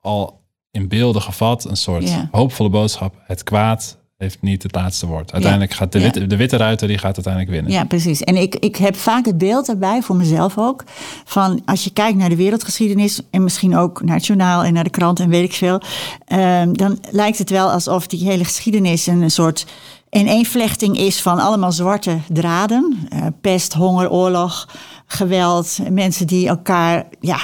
al 0.00 0.40
in 0.70 0.88
beelden 0.88 1.22
gevat, 1.22 1.64
een 1.64 1.76
soort 1.76 2.08
Ja. 2.08 2.28
hoopvolle 2.30 2.70
boodschap. 2.70 3.14
Het 3.26 3.42
kwaad 3.42 3.98
heeft 4.18 4.38
niet 4.40 4.62
het 4.62 4.74
laatste 4.74 5.06
woord. 5.06 5.32
Uiteindelijk 5.32 5.72
gaat 5.72 5.92
de, 5.92 6.00
witte, 6.00 6.26
de 6.26 6.36
witte 6.36 6.56
ruiter 6.56 6.88
die 6.88 6.98
gaat 6.98 7.14
uiteindelijk 7.14 7.54
winnen. 7.54 7.72
Ja, 7.72 7.84
precies. 7.84 8.22
En 8.22 8.36
ik, 8.36 8.54
ik 8.54 8.76
heb 8.76 8.96
vaak 8.96 9.26
het 9.26 9.38
beeld 9.38 9.68
erbij, 9.68 10.02
voor 10.02 10.16
mezelf 10.16 10.58
ook, 10.58 10.84
van 11.24 11.62
als 11.64 11.84
je 11.84 11.90
kijkt 11.90 12.18
naar 12.18 12.28
de 12.28 12.36
wereldgeschiedenis 12.36 13.20
en 13.30 13.42
misschien 13.42 13.76
ook 13.76 14.02
naar 14.02 14.16
het 14.16 14.26
journaal 14.26 14.64
en 14.64 14.72
naar 14.72 14.84
de 14.84 14.90
krant 14.90 15.20
en 15.20 15.28
weet 15.28 15.44
ik 15.44 15.52
veel, 15.52 15.80
ehm, 16.24 16.72
dan 16.72 16.98
lijkt 17.10 17.38
het 17.38 17.50
wel 17.50 17.70
alsof 17.70 18.06
die 18.06 18.24
hele 18.24 18.44
geschiedenis 18.44 19.06
een 19.06 19.30
soort 19.30 19.66
ineenvlechting 20.10 20.98
is 20.98 21.20
van 21.22 21.38
allemaal 21.38 21.72
zwarte 21.72 22.18
draden. 22.28 22.98
Eh, 23.08 23.26
pest, 23.40 23.72
honger, 23.72 24.10
oorlog, 24.10 24.68
geweld, 25.06 25.78
mensen 25.90 26.26
die 26.26 26.48
elkaar, 26.48 27.06
ja, 27.20 27.38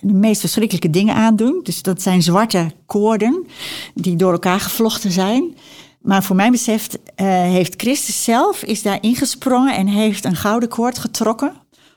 de 0.00 0.12
meest 0.12 0.40
verschrikkelijke 0.40 0.90
dingen 0.90 1.14
aandoen. 1.14 1.60
Dus 1.62 1.82
dat 1.82 2.02
zijn 2.02 2.22
zwarte 2.22 2.70
koorden 2.86 3.46
die 3.94 4.16
door 4.16 4.32
elkaar 4.32 4.60
gevlochten 4.60 5.12
zijn. 5.12 5.54
Maar 6.04 6.22
voor 6.22 6.36
mijn 6.36 6.52
besef 6.52 6.88
eh, 7.14 7.26
heeft 7.26 7.74
Christus 7.76 8.24
zelf 8.24 8.62
is 8.62 8.82
daar 8.82 8.98
ingesprongen 9.00 9.76
en 9.76 9.86
heeft 9.86 10.24
een 10.24 10.36
gouden 10.36 10.68
koord 10.68 10.98
getrokken. 10.98 11.52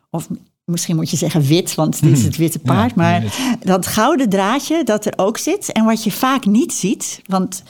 Of 0.10 0.28
misschien 0.64 0.96
moet 0.96 1.10
je 1.10 1.18
zeggen 1.18 1.42
wit, 1.42 1.76
want 1.76 2.02
dit 2.02 2.18
is 2.18 2.24
het 2.24 2.38
witte 2.38 2.60
paard. 2.60 2.90
Ja, 2.90 2.96
maar 2.96 3.24
dat 3.64 3.88
gouden 3.88 4.30
draadje 4.30 4.84
dat 4.84 5.06
er 5.06 5.14
ook 5.16 5.38
zit 5.38 5.72
en 5.72 5.86
wat 5.86 6.04
je 6.04 6.12
vaak 6.12 6.46
niet 6.46 6.74
ziet, 6.74 7.22
want 7.26 7.64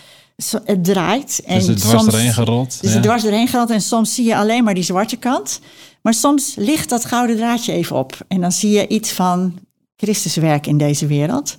het 0.63 0.83
draait. 0.83 1.41
En 1.45 1.57
Dus 1.57 1.67
het 1.67 1.79
dwars 1.79 2.01
soms, 2.01 2.13
erheen 2.13 2.33
gerold. 2.33 2.81
Dus 2.81 2.89
ja. 2.89 2.95
het 2.95 3.03
dwars 3.03 3.23
erheen 3.23 3.47
gehaald 3.47 3.69
en 3.69 3.81
soms 3.81 4.15
zie 4.15 4.25
je 4.25 4.37
alleen 4.37 4.63
maar 4.63 4.73
die 4.73 4.83
zwarte 4.83 5.15
kant. 5.15 5.59
Maar 6.01 6.13
soms 6.13 6.53
ligt 6.55 6.89
dat 6.89 7.05
gouden 7.05 7.35
draadje 7.35 7.73
even 7.73 7.95
op. 7.95 8.17
En 8.27 8.41
dan 8.41 8.51
zie 8.51 8.71
je 8.71 8.87
iets 8.87 9.11
van 9.11 9.59
Christus 9.95 10.35
werk 10.35 10.67
in 10.67 10.77
deze 10.77 11.07
wereld. 11.07 11.55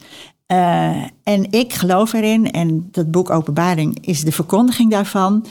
Eh, 0.49 1.03
en 1.23 1.53
ik 1.53 1.73
geloof 1.73 2.13
erin, 2.13 2.51
en 2.51 2.89
dat 2.91 3.11
boek 3.11 3.31
Openbaring 3.31 3.99
is 4.01 4.25
de 4.25 4.33
verkondiging 4.33 4.91
daarvan, 4.91 5.47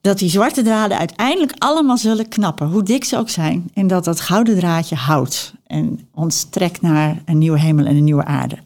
dat 0.00 0.18
die 0.18 0.30
zwarte 0.30 0.62
draden 0.62 0.98
uiteindelijk 0.98 1.52
allemaal 1.58 1.96
zullen 1.96 2.28
knappen, 2.28 2.68
hoe 2.68 2.82
dik 2.82 3.04
ze 3.04 3.16
ook 3.16 3.28
zijn. 3.28 3.70
En 3.74 3.86
dat 3.86 4.04
dat 4.04 4.20
gouden 4.20 4.58
draadje 4.58 4.94
houdt 4.94 5.54
en 5.66 6.08
ons 6.14 6.44
trekt 6.44 6.80
naar 6.80 7.22
een 7.24 7.38
nieuwe 7.38 7.58
hemel 7.58 7.86
en 7.86 7.96
een 7.96 8.04
nieuwe 8.04 8.24
aarde. 8.24 8.58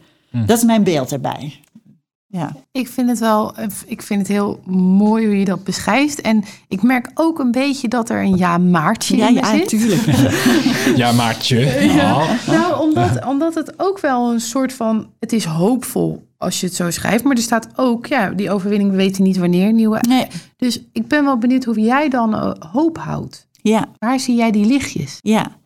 Dat 0.46 0.58
is 0.58 0.64
mijn 0.64 0.84
beeld 0.84 1.12
erbij. 1.12 1.60
Ja. 2.28 2.52
Ik 2.72 2.88
vind 2.88 3.08
het 3.08 3.18
wel, 3.18 3.54
ik 3.86 4.02
vind 4.02 4.20
het 4.20 4.28
heel 4.28 4.60
mooi 4.70 5.26
hoe 5.26 5.38
je 5.38 5.44
dat 5.44 5.64
beschrijft. 5.64 6.20
En 6.20 6.44
ik 6.68 6.82
merk 6.82 7.10
ook 7.14 7.38
een 7.38 7.50
beetje 7.50 7.88
dat 7.88 8.08
er 8.10 8.22
een 8.22 8.36
ja 8.36 8.58
maartje 8.58 9.16
Ja, 9.16 9.28
in 9.28 9.34
ja, 9.34 9.50
zit. 9.50 9.68
tuurlijk. 9.68 10.02
Ja, 10.96 11.12
Maartje. 11.12 11.66
Oh. 11.90 12.30
Nou, 12.46 12.80
omdat, 12.80 13.24
omdat 13.24 13.54
het 13.54 13.72
ook 13.76 14.00
wel 14.00 14.32
een 14.32 14.40
soort 14.40 14.72
van, 14.72 15.06
het 15.20 15.32
is 15.32 15.44
hoopvol 15.44 16.26
als 16.38 16.60
je 16.60 16.66
het 16.66 16.74
zo 16.74 16.90
schrijft. 16.90 17.24
Maar 17.24 17.36
er 17.36 17.42
staat 17.42 17.68
ook, 17.76 18.06
ja, 18.06 18.30
die 18.30 18.50
overwinning, 18.50 18.90
we 18.90 18.96
weten 18.96 19.22
niet 19.22 19.36
wanneer. 19.36 19.72
Nieuwe. 19.72 19.98
Nee. 20.08 20.26
Dus 20.56 20.82
ik 20.92 21.08
ben 21.08 21.24
wel 21.24 21.38
benieuwd 21.38 21.64
hoe 21.64 21.80
jij 21.80 22.08
dan 22.08 22.34
eh, 22.34 22.52
hoop 22.72 22.98
houdt. 22.98 23.46
Ja. 23.62 23.84
Waar 23.98 24.20
zie 24.20 24.36
jij 24.36 24.50
die 24.50 24.66
lichtjes? 24.66 25.18
Ja. 25.22 25.56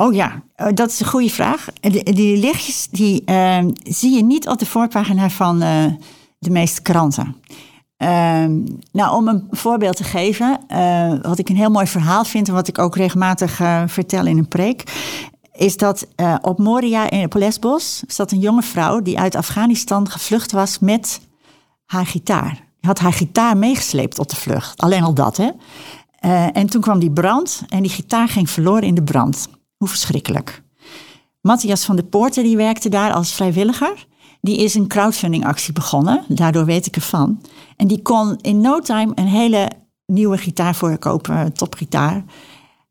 Oh 0.00 0.14
ja, 0.14 0.42
eh, 0.54 0.66
dat 0.74 0.90
is 0.90 1.00
een 1.00 1.06
goede 1.06 1.30
vraag. 1.30 1.66
Die, 1.80 2.36
lichtjes 2.36 2.88
die, 2.90 3.24
eh, 3.24 3.64
zie 3.82 4.16
je 4.16 4.22
niet 4.22 4.48
op 4.48 4.58
de 4.58 4.66
voorpagina 4.66 5.30
van 5.30 5.62
eh, 5.62 5.84
de 6.38 6.50
meeste 6.50 6.82
kranten. 6.82 7.36
Ehm, 7.96 8.58
nou, 8.92 9.16
om 9.16 9.28
een 9.28 9.46
voorbeeld 9.50 9.96
te 9.96 10.04
geven, 10.04 10.60
eh, 10.68 11.12
wat 11.22 11.38
ik 11.38 11.48
een 11.48 11.56
heel 11.56 11.70
mooi 11.70 11.86
verhaal 11.86 12.24
vind 12.24 12.48
en 12.48 12.54
wat 12.54 12.68
ik 12.68 12.78
ook 12.78 12.96
regelmatig 12.96 13.60
vertel 13.86 14.26
in 14.26 14.38
een 14.38 14.48
preek, 14.48 14.82
is 15.52 15.76
dat 15.76 16.06
op 16.40 16.58
Moria 16.58 17.10
in 17.10 17.24
op 17.24 17.34
Lesbos 17.34 18.02
zat 18.06 18.32
een 18.32 18.38
jonge 18.38 18.62
vrouw 18.62 19.02
die 19.02 19.18
uit 19.18 19.34
Afghanistan 19.34 20.10
gevlucht 20.10 20.52
was 20.52 20.78
met 20.78 21.20
haar 21.84 22.06
gitaar. 22.06 22.52
Die 22.52 22.90
had 22.90 22.98
haar 22.98 23.12
gitaar 23.12 23.56
meegesleept 23.56 24.18
op 24.18 24.28
de 24.28 24.36
vlucht. 24.36 24.80
Alleen 24.80 25.02
al 25.02 25.14
dat, 25.14 25.36
hè? 25.36 25.50
En 26.50 26.66
toen 26.66 26.80
kwam 26.80 26.98
die 26.98 27.12
brand 27.12 27.62
en 27.68 27.82
die 27.82 27.90
gitaar 27.90 28.28
ging 28.28 28.50
verloren 28.50 28.82
in 28.82 28.94
de 28.94 29.02
brand. 29.02 29.48
Hoe 29.80 29.88
verschrikkelijk. 29.88 30.62
Matthias 31.40 31.84
van 31.84 31.96
der 31.96 32.04
Poorten, 32.04 32.42
die 32.42 32.56
werkte 32.56 32.88
daar 32.88 33.12
als 33.12 33.32
vrijwilliger. 33.32 34.06
Die 34.40 34.58
is 34.58 34.74
een 34.74 34.86
crowdfundingactie 34.86 35.72
begonnen, 35.72 36.24
daardoor 36.28 36.64
weet 36.64 36.86
ik 36.86 36.96
ervan. 36.96 37.40
En 37.76 37.86
die 37.86 38.02
kon 38.02 38.36
in 38.40 38.60
no 38.60 38.80
time 38.80 39.12
een 39.14 39.26
hele 39.26 39.70
nieuwe 40.06 40.38
gitaar 40.38 40.74
voorkopen, 40.74 41.36
een 41.36 41.52
topgitaar. 41.52 42.24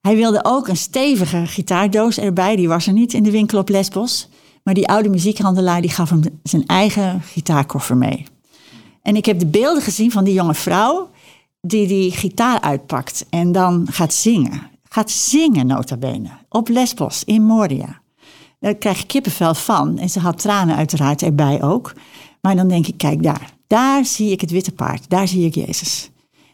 Hij 0.01 0.15
wilde 0.15 0.39
ook 0.43 0.67
een 0.67 0.77
stevige 0.77 1.43
gitaardoos 1.45 2.17
erbij, 2.17 2.55
die 2.55 2.67
was 2.67 2.87
er 2.87 2.93
niet 2.93 3.13
in 3.13 3.23
de 3.23 3.31
winkel 3.31 3.59
op 3.59 3.69
Lesbos. 3.69 4.29
Maar 4.63 4.73
die 4.73 4.87
oude 4.87 5.09
muziekhandelaar 5.09 5.81
die 5.81 5.91
gaf 5.91 6.09
hem 6.09 6.21
zijn 6.43 6.65
eigen 6.65 7.21
gitaarkoffer 7.21 7.97
mee. 7.97 8.25
En 9.01 9.15
ik 9.15 9.25
heb 9.25 9.39
de 9.39 9.47
beelden 9.47 9.83
gezien 9.83 10.11
van 10.11 10.23
die 10.23 10.33
jonge 10.33 10.55
vrouw 10.55 11.09
die 11.61 11.87
die 11.87 12.11
gitaar 12.11 12.61
uitpakt 12.61 13.25
en 13.29 13.51
dan 13.51 13.87
gaat 13.91 14.13
zingen. 14.13 14.68
Gaat 14.89 15.11
zingen 15.11 15.67
nota 15.67 15.97
bene, 15.97 16.29
op 16.49 16.67
Lesbos, 16.67 17.23
in 17.23 17.43
Moria. 17.43 18.01
Daar 18.59 18.75
krijg 18.75 18.99
je 18.99 19.05
kippenvel 19.05 19.53
van. 19.53 19.97
En 19.97 20.09
ze 20.09 20.19
had 20.19 20.39
tranen 20.39 20.75
uiteraard 20.75 21.21
erbij 21.21 21.63
ook. 21.63 21.93
Maar 22.41 22.55
dan 22.55 22.67
denk 22.67 22.87
ik, 22.87 22.97
kijk 22.97 23.23
daar. 23.23 23.53
Daar 23.67 24.05
zie 24.05 24.31
ik 24.31 24.41
het 24.41 24.51
witte 24.51 24.71
paard. 24.71 25.09
Daar 25.09 25.27
zie 25.27 25.45
ik 25.45 25.55
Jezus. 25.55 26.09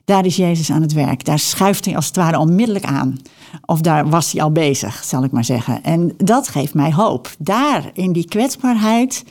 Daar 0.05 0.25
is 0.25 0.35
Jezus 0.35 0.71
aan 0.71 0.81
het 0.81 0.93
werk. 0.93 1.25
Daar 1.25 1.39
schuift 1.39 1.85
hij 1.85 1.95
als 1.95 2.05
het 2.05 2.15
ware 2.15 2.39
onmiddellijk 2.39 2.85
aan. 2.85 3.17
Of 3.65 3.81
daar 3.81 4.09
was 4.09 4.31
hij 4.31 4.41
al 4.41 4.51
bezig, 4.51 5.03
zal 5.03 5.23
ik 5.23 5.31
maar 5.31 5.43
zeggen. 5.43 5.83
En 5.83 6.13
dat 6.17 6.47
geeft 6.47 6.73
mij 6.73 6.93
hoop. 6.93 7.35
Daar, 7.39 7.89
in 7.93 8.11
die 8.11 8.27
kwetsbaarheid, 8.27 9.23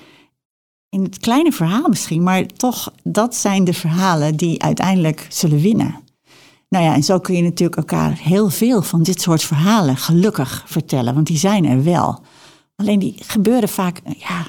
in 0.88 1.02
het 1.02 1.18
kleine 1.18 1.52
verhaal 1.52 1.88
misschien, 1.88 2.22
maar 2.22 2.46
toch, 2.46 2.92
dat 3.02 3.34
zijn 3.34 3.64
de 3.64 3.72
verhalen 3.72 4.36
die 4.36 4.62
uiteindelijk 4.62 5.26
zullen 5.28 5.60
winnen. 5.60 6.02
Nou 6.74 6.86
ja, 6.86 6.94
en 6.94 7.02
zo 7.02 7.18
kun 7.18 7.36
je 7.36 7.42
natuurlijk 7.42 7.76
elkaar 7.78 8.18
heel 8.18 8.50
veel 8.50 8.82
van 8.82 9.02
dit 9.02 9.20
soort 9.20 9.42
verhalen 9.42 9.96
gelukkig 9.96 10.64
vertellen, 10.66 11.14
want 11.14 11.26
die 11.26 11.36
zijn 11.38 11.64
er 11.64 11.84
wel. 11.84 12.20
Alleen 12.76 12.98
die 12.98 13.14
gebeuren 13.18 13.68
vaak 13.68 14.00
ja, 14.18 14.46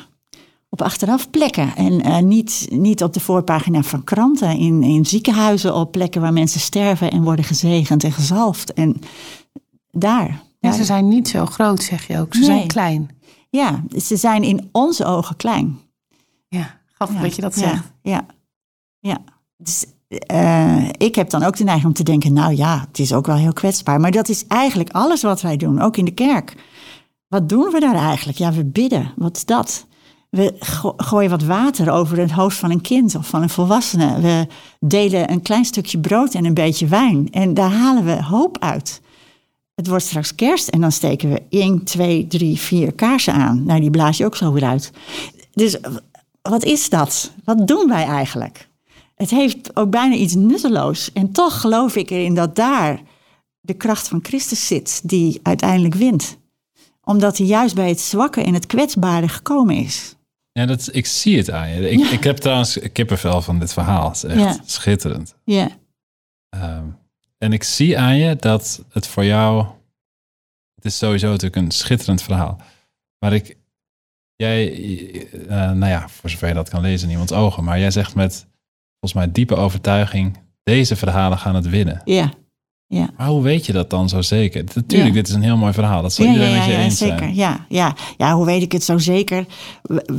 op 0.70 0.82
achteraf 0.82 1.30
plekken 1.30 1.76
en 1.76 2.02
eh, 2.02 2.20
niet, 2.20 2.68
niet 2.70 3.04
op 3.04 3.14
de 3.14 3.20
voorpagina 3.20 3.84
van 3.84 4.04
kranten, 4.04 4.58
in, 4.58 4.84
in 4.84 5.06
ziekenhuizen, 5.06 5.76
op 5.76 5.92
plekken 5.92 6.22
waar 6.22 6.34
mensen 6.34 6.60
sterven 6.60 7.12
en 7.12 7.24
worden 7.24 7.46
gezegend 7.46 8.04
en 8.04 8.12
gezalfd. 8.12 8.74
En 8.74 9.00
daar. 9.92 10.42
Ja, 10.60 10.72
ze 10.72 10.84
zijn 10.84 11.08
niet 11.08 11.28
zo 11.28 11.46
groot, 11.46 11.84
zeg 11.84 12.08
je 12.08 12.20
ook. 12.20 12.34
Ze 12.34 12.40
Nee. 12.40 12.50
zijn 12.50 12.68
klein. 12.68 13.10
ja, 13.50 13.84
ze 13.98 14.16
zijn 14.16 14.44
in 14.44 14.70
onze 14.72 15.06
ogen 15.06 15.36
klein. 15.36 15.80
Ja, 16.48 16.80
grappig 16.94 17.16
Ja, 17.18 17.22
dat 17.24 17.36
je 17.36 17.42
dat 17.42 17.56
ja, 17.56 17.62
zegt. 17.70 17.92
Ja, 18.02 18.26
ja. 19.00 19.18
Dus, 19.58 19.86
eh, 20.08 20.90
ik 20.98 21.16
heb 21.16 21.30
dan 21.30 21.44
ook 21.44 21.58
de 21.58 21.64
neiging 21.64 21.88
om 21.88 21.94
te 21.94 22.04
denken, 22.04 22.34
nou 22.34 22.56
ja, 22.56 22.86
het 22.88 23.00
is 23.00 23.14
ook 23.14 23.26
wel 23.26 23.36
heel 23.36 23.54
kwetsbaar. 23.54 24.00
Maar 24.00 24.12
dat 24.12 24.30
is 24.30 24.48
eigenlijk 24.48 24.90
alles 24.90 25.22
wat 25.22 25.42
wij 25.42 25.58
doen, 25.58 25.82
ook 25.82 25.98
in 25.98 26.06
de 26.06 26.12
kerk. 26.14 26.56
Wat 27.28 27.50
doen 27.50 27.72
we 27.72 27.80
daar 27.80 27.96
eigenlijk? 27.96 28.38
Ja, 28.38 28.52
we 28.52 28.66
bidden. 28.66 29.14
Wat 29.16 29.36
is 29.38 29.46
dat? 29.46 29.86
We 30.30 30.56
go- 30.60 30.94
gooien 30.98 31.30
wat 31.30 31.44
water 31.44 31.92
over 31.92 32.18
het 32.18 32.32
hoofd 32.32 32.58
van 32.58 32.72
een 32.72 32.82
kind 32.82 33.16
of 33.16 33.28
van 33.28 33.42
een 33.42 33.50
volwassene. 33.50 34.22
We 34.22 34.48
delen 34.80 35.32
een 35.32 35.42
klein 35.42 35.66
stukje 35.66 36.00
brood 36.00 36.34
en 36.34 36.46
een 36.46 36.54
beetje 36.54 36.88
wijn. 36.88 37.28
En 37.32 37.54
daar 37.54 37.72
halen 37.72 38.06
we 38.06 38.24
hoop 38.24 38.58
uit. 38.60 39.02
Het 39.76 39.88
wordt 39.88 40.06
straks 40.06 40.36
kerst 40.36 40.68
en 40.68 40.82
dan 40.82 40.92
steken 40.92 41.30
we 41.30 41.42
1, 41.50 41.84
2, 41.84 42.28
3, 42.28 42.60
4 42.60 42.94
kaarsen 42.94 43.34
aan. 43.34 43.64
Nou, 43.66 43.80
die 43.80 43.90
blaas 43.90 44.18
je 44.18 44.26
ook 44.26 44.36
zo 44.36 44.52
weer 44.52 44.66
uit. 44.66 44.92
Dus 45.54 45.78
wat 46.42 46.64
is 46.64 46.90
dat? 46.90 47.32
Wat 47.44 47.68
doen 47.68 47.88
wij 47.88 48.06
eigenlijk? 48.06 48.68
Het 49.16 49.30
heeft 49.30 49.76
ook 49.76 49.90
bijna 49.90 50.16
iets 50.16 50.34
nutteloos. 50.36 51.12
En 51.14 51.32
toch 51.32 51.62
geloof 51.62 51.96
ik 51.96 52.10
erin 52.10 52.34
dat 52.36 52.56
daar 52.56 53.02
de 53.60 53.74
kracht 53.74 54.08
van 54.08 54.20
Christus 54.24 54.68
zit, 54.68 55.02
die 55.10 55.40
uiteindelijk 55.44 55.94
wint. 55.96 56.38
Omdat 57.04 57.38
hij 57.38 57.48
juist 57.48 57.76
bij 57.76 57.90
het 57.90 58.00
zwakke 58.00 58.42
en 58.42 58.54
het 58.54 58.66
kwetsbare 58.66 59.28
gekomen 59.28 59.76
is. 59.76 60.16
Ja, 60.52 60.66
dat, 60.66 60.90
ik 60.92 61.06
zie 61.06 61.38
het 61.38 61.52
aan 61.52 61.70
je. 61.70 61.90
Ik, 61.90 62.00
Ja. 62.00 62.12
ik 62.12 62.24
heb 62.24 62.38
trouwens 62.38 62.80
kippenvel 62.94 63.42
van 63.42 63.60
dit 63.60 63.74
verhaal. 63.74 64.08
Het 64.08 64.16
is 64.16 64.24
echt 64.24 64.40
Ja. 64.40 64.58
schitterend. 64.66 65.36
Ja, 65.44 65.70
Ehm, 66.50 66.86
en 67.38 67.54
ik 67.54 67.64
zie 67.64 68.00
aan 68.00 68.18
je 68.18 68.36
dat 68.36 68.84
het 68.90 69.08
voor 69.08 69.26
jou... 69.26 69.66
Het 70.76 70.86
is 70.86 70.98
sowieso 70.98 71.28
natuurlijk 71.28 71.56
een 71.56 71.72
schitterend 71.72 72.22
verhaal. 72.22 72.58
Maar 73.20 73.34
ik... 73.34 73.58
Jij, 74.36 74.72
eh, 75.48 75.48
nou 75.72 75.86
ja, 75.92 76.10
voor 76.10 76.30
zover 76.30 76.48
je 76.48 76.54
dat 76.54 76.70
kan 76.70 76.82
lezen 76.82 77.06
in 77.08 77.12
iemands 77.12 77.32
ogen. 77.34 77.64
Maar 77.64 77.80
jij 77.80 77.92
zegt 77.92 78.16
met, 78.16 78.48
volgens 79.10 79.14
mij, 79.14 79.32
diepe 79.32 79.56
overtuiging... 79.56 80.44
Deze 80.64 80.96
verhalen 80.96 81.38
gaan 81.38 81.56
het 81.56 81.70
winnen. 81.70 82.02
ja, 82.06 82.30
ja. 82.88 83.10
Maar 83.18 83.28
hoe 83.28 83.42
weet 83.44 83.66
je 83.66 83.74
dat 83.74 83.90
dan 83.90 84.10
zo 84.10 84.22
zeker? 84.22 84.64
Natuurlijk, 84.76 85.10
Ja. 85.10 85.14
dit 85.16 85.28
is 85.28 85.34
een 85.34 85.42
heel 85.42 85.58
mooi 85.58 85.74
verhaal. 85.74 86.02
Dat 86.02 86.14
zal 86.14 86.26
Ja, 86.26 86.32
iedereen 86.32 86.54
ja, 86.54 86.58
met 86.60 86.68
je 86.68 86.76
eens 86.76 86.98
zeker. 86.98 87.18
zijn. 87.18 87.36
Ja, 87.36 87.66
ja. 87.70 87.96
ja, 88.18 88.34
hoe 88.34 88.46
weet 88.46 88.62
ik 88.62 88.72
het 88.72 88.84
zo 88.84 88.98
zeker? 88.98 89.46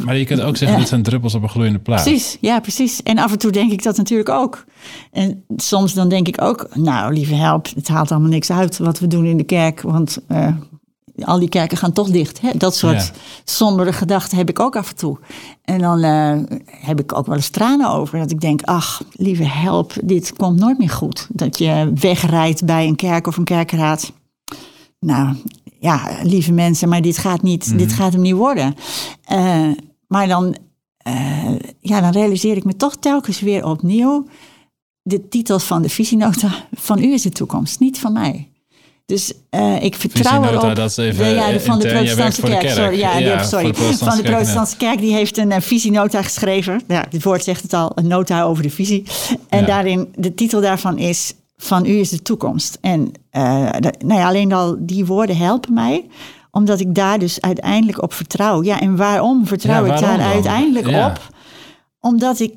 Maar 0.04 0.16
je 0.16 0.24
kunt 0.24 0.40
ook 0.40 0.56
zeggen, 0.56 0.78
dit 0.78 0.88
zijn 0.88 1.02
druppels 1.02 1.34
op 1.34 1.42
een 1.42 1.48
gloeiende 1.48 1.78
plaat. 1.78 2.02
Precies, 2.02 2.36
ja, 2.40 2.60
precies. 2.60 3.02
En 3.02 3.18
af 3.18 3.32
en 3.32 3.38
toe 3.38 3.50
denk 3.50 3.72
ik 3.72 3.82
dat 3.82 3.96
natuurlijk 3.96 4.28
ook. 4.28 4.64
En 5.12 5.44
soms 5.56 5.94
dan 5.94 6.08
denk 6.08 6.28
ik 6.28 6.42
ook, 6.42 6.68
nou, 6.74 7.12
lieve 7.14 7.34
help, 7.34 7.66
het 7.74 7.88
haalt 7.88 8.10
allemaal 8.10 8.30
niks 8.30 8.50
uit 8.50 8.78
wat 8.78 8.98
we 8.98 9.06
doen 9.06 9.24
in 9.24 9.36
de 9.36 9.44
kerk, 9.44 9.80
want 9.80 10.18
eh, 10.28 10.48
al 11.24 11.38
die 11.38 11.48
kerken 11.48 11.76
gaan 11.76 11.92
toch 11.92 12.10
dicht. 12.10 12.40
Hè? 12.40 12.50
Dat 12.54 12.76
soort 12.76 13.02
Ja. 13.06 13.20
sombere 13.44 13.92
gedachten 13.92 14.38
heb 14.38 14.48
ik 14.48 14.60
ook 14.60 14.76
af 14.76 14.90
en 14.90 14.96
toe. 14.96 15.18
En 15.64 15.78
dan 15.78 16.02
eh, 16.02 16.58
heb 16.66 17.00
ik 17.00 17.12
ook 17.18 17.26
wel 17.26 17.36
eens 17.36 17.48
tranen 17.48 17.90
over, 17.90 18.18
dat 18.18 18.30
ik 18.30 18.40
denk, 18.40 18.62
ach, 18.62 19.02
lieve 19.12 19.44
help, 19.44 19.92
dit 20.04 20.32
komt 20.36 20.58
nooit 20.58 20.78
meer 20.78 20.90
goed. 20.90 21.26
Dat 21.32 21.58
je 21.58 21.92
wegrijdt 21.94 22.64
bij 22.64 22.86
een 22.86 22.96
kerk 22.96 23.26
of 23.26 23.36
een 23.36 23.44
kerkraad. 23.44 24.12
Nou, 25.00 25.36
ja, 25.80 26.08
lieve 26.22 26.52
mensen, 26.52 26.88
maar 26.88 27.02
dit 27.02 27.18
gaat, 27.18 27.42
niet, 27.42 27.78
dit 27.78 27.92
gaat 27.92 28.12
hem 28.12 28.22
niet 28.22 28.34
worden. 28.34 28.74
Eh, 29.24 29.68
maar 30.06 30.28
dan 30.28 30.56
eh, 30.96 31.56
ja, 31.80 32.00
dan 32.00 32.10
realiseer 32.10 32.56
ik 32.56 32.64
me 32.64 32.76
toch 32.76 32.96
telkens 32.96 33.40
weer 33.40 33.64
opnieuw 33.64 34.26
de 35.02 35.28
titel 35.28 35.58
van 35.58 35.82
de 35.82 35.88
visienota. 35.88 36.50
Van 36.72 37.02
u 37.02 37.12
is 37.12 37.22
de 37.22 37.30
toekomst, 37.30 37.80
niet 37.80 37.98
van 37.98 38.12
mij. 38.12 38.50
Dus 39.06 39.32
eh, 39.50 39.82
ik 39.82 39.94
vertrouw 39.94 40.22
Visienota, 40.42 40.64
erop. 40.64 40.76
dat 40.76 40.90
is 40.90 40.96
even, 40.96 41.24
de, 41.24 41.30
ja, 41.30 41.50
de, 41.52 41.60
van 41.60 41.78
de 41.78 41.88
protestantse 41.88 42.40
kerk. 42.40 42.60
kerk. 42.60 42.74
Sorry, 42.74 42.98
ja, 42.98 43.10
heeft- 43.10 43.48
sorry. 43.48 43.66
de 43.72 43.74
van 43.98 44.16
de 44.16 44.22
protestantse 44.22 44.76
kerk 44.76 44.98
die 44.98 45.12
heeft 45.14 45.38
een 45.38 45.52
eh, 45.52 45.60
visienota 45.60 46.22
geschreven. 46.22 46.80
Ja, 46.88 47.06
dit 47.10 47.22
woord 47.22 47.44
zegt 47.44 47.62
het 47.62 47.72
al, 47.72 47.92
een 47.94 48.06
nota 48.06 48.42
over 48.42 48.62
de 48.62 48.70
visie. 48.70 49.04
En 49.48 49.60
Ja. 49.60 49.66
daarin, 49.66 50.08
de 50.16 50.34
titel 50.34 50.60
daarvan 50.60 50.98
is 50.98 51.32
van 51.56 51.84
u 51.86 51.98
is 51.98 52.08
de 52.10 52.22
toekomst. 52.22 52.78
En 52.80 53.12
dat- 53.80 54.02
nou 54.02 54.20
ja, 54.20 54.26
alleen 54.26 54.52
al 54.52 54.76
die 54.78 55.06
woorden 55.06 55.36
helpen 55.36 55.72
mij 55.74 56.06
omdat 56.50 56.80
ik 56.80 56.94
daar 56.94 57.18
dus 57.18 57.40
uiteindelijk 57.40 58.02
op 58.02 58.12
vertrouw. 58.12 58.62
Ja, 58.62 58.80
en 58.80 58.96
waarom 58.96 59.46
vertrouw 59.46 59.86
Ja, 59.86 59.94
ik 59.94 60.00
daar 60.00 60.16
dan? 60.18 60.26
uiteindelijk 60.26 60.88
Ja. 60.90 61.06
op? 61.08 61.20
Omdat 62.00 62.40
ik 62.40 62.52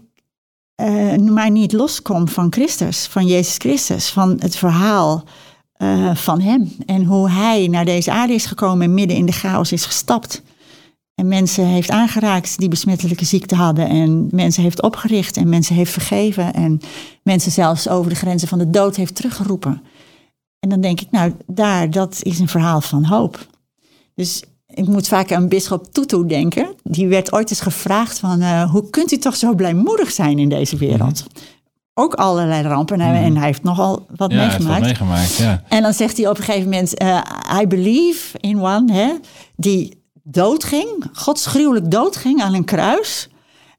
eh, 0.76 1.16
maar 1.16 1.52
niet 1.52 1.72
loskom 1.74 2.28
van 2.28 2.48
Christus, 2.50 3.08
van 3.08 3.26
Jezus 3.26 3.56
Christus, 3.58 4.10
van 4.10 4.36
het 4.40 4.56
verhaal 4.56 5.24
eh, 5.80 6.16
van 6.16 6.42
Hem. 6.42 6.72
En 6.86 7.04
hoe 7.04 7.30
Hij 7.30 7.68
naar 7.68 7.86
deze 7.86 8.12
aarde 8.12 8.34
is 8.34 8.46
gekomen 8.46 8.86
en 8.86 8.94
midden 8.94 9.18
in 9.18 9.26
de 9.26 9.32
chaos 9.32 9.72
is 9.72 9.86
gestapt. 9.86 10.42
En 11.16 11.28
mensen 11.28 11.66
heeft 11.66 11.90
aangeraakt 11.90 12.58
die 12.60 12.70
besmettelijke 12.70 13.26
ziekte 13.26 13.56
hadden. 13.56 13.88
En 13.88 14.28
mensen 14.32 14.64
heeft 14.64 14.82
opgericht 14.82 15.38
en 15.38 15.50
mensen 15.50 15.76
heeft 15.76 15.92
vergeven. 15.92 16.54
En 16.54 16.80
mensen 17.24 17.52
zelfs 17.52 17.88
over 17.88 18.10
de 18.10 18.16
grenzen 18.16 18.48
van 18.48 18.58
de 18.58 18.70
dood 18.70 18.96
heeft 18.96 19.16
teruggeroepen. 19.16 19.82
En 20.60 20.70
dan 20.70 20.82
denk 20.82 21.02
ik, 21.02 21.12
nou, 21.12 21.34
daar, 21.48 21.92
dat 21.92 22.20
is 22.22 22.40
een 22.40 22.48
verhaal 22.48 22.82
van 22.82 23.06
hoop. 23.06 23.48
Dus 24.16 24.44
ik 24.68 24.88
moet 24.88 25.08
vaak 25.08 25.32
aan 25.32 25.48
bischop 25.48 25.94
Tutu 25.94 26.26
denken. 26.26 26.76
Die 26.84 27.08
werd 27.08 27.32
ooit 27.34 27.50
eens 27.50 27.62
gevraagd 27.62 28.20
van... 28.20 28.42
eh, 28.42 28.72
hoe 28.72 28.90
kunt 28.90 29.12
u 29.12 29.18
toch 29.18 29.36
zo 29.36 29.56
blijmoedig 29.56 30.12
zijn 30.12 30.40
in 30.40 30.50
deze 30.50 30.78
wereld? 30.78 31.26
Ook 32.00 32.14
allerlei 32.14 32.62
rampen. 32.68 33.02
En 33.02 33.08
hij- 33.08 33.24
En 33.24 33.36
hij 33.38 33.46
heeft 33.46 33.64
nogal 33.64 34.06
wat 34.16 34.32
Ja, 34.32 34.38
hij 34.38 34.46
heeft 34.46 34.58
wat 34.58 34.80
meegemaakt. 34.80 34.82
meegemaakt. 35.00 35.36
Ja. 35.36 35.64
En 35.70 35.82
dan 35.84 35.94
zegt 35.94 36.18
hij 36.18 36.28
op 36.30 36.38
een 36.38 36.44
gegeven 36.44 36.70
moment... 36.70 36.98
eh, 36.98 37.22
I 37.62 37.68
believe 37.68 38.38
in 38.40 38.62
one, 38.62 38.94
hè, 38.94 39.14
die 39.56 40.04
doodging. 40.24 41.04
Godsgruwelijk 41.14 41.92
doodging 41.92 42.42
aan 42.42 42.54
een 42.54 42.66
kruis. 42.66 43.30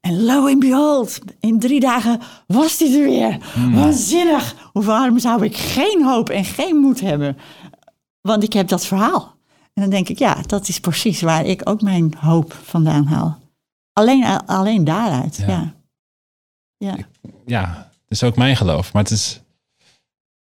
En 0.00 0.24
lo 0.24 0.46
and 0.46 0.58
behold, 0.58 1.18
in 1.40 1.58
drie 1.58 1.80
dagen 1.80 2.20
was 2.46 2.78
hij 2.78 2.92
er 3.00 3.04
weer. 3.08 3.38
Waanzinnig. 3.74 4.54
Waarom 4.72 5.18
zou 5.18 5.44
ik 5.44 5.56
geen 5.56 6.04
hoop 6.04 6.28
en 6.30 6.44
geen 6.44 6.76
moed 6.76 7.00
hebben? 7.00 7.36
Want 8.20 8.42
ik 8.42 8.52
heb 8.52 8.68
dat 8.68 8.86
verhaal. 8.86 9.34
En 9.74 9.82
dan 9.82 9.90
denk 9.90 10.08
ik, 10.08 10.18
ja, 10.18 10.36
dat 10.46 10.68
is 10.68 10.80
precies 10.80 11.20
waar 11.20 11.44
ik 11.44 11.60
ook 11.68 11.80
mijn 11.82 12.14
hoop 12.18 12.52
vandaan 12.62 13.06
haal. 13.06 13.38
Alleen, 13.92 14.24
alleen 14.46 14.84
daaruit, 14.84 15.44
Ja. 15.46 15.72
ja. 16.76 16.96
ja. 17.46 17.89
Is 18.10 18.22
ook 18.22 18.36
mijn 18.36 18.56
geloof. 18.56 18.92
Maar 18.92 19.02
het 19.02 19.12
is, 19.12 19.40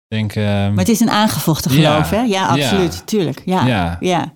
denk... 0.09 0.35
ehm, 0.35 0.45
Maar 0.69 0.79
het 0.85 0.89
is 0.89 1.01
een 1.01 1.11
aangevochten 1.11 1.73
Ja. 1.81 1.91
geloof, 1.93 2.11
hè? 2.11 2.21
Ja, 2.21 2.47
absoluut, 2.47 2.95
Ja. 2.95 3.01
tuurlijk. 3.05 3.43
Ja, 3.45 3.67
Ja. 3.67 3.97
ja, 4.01 4.33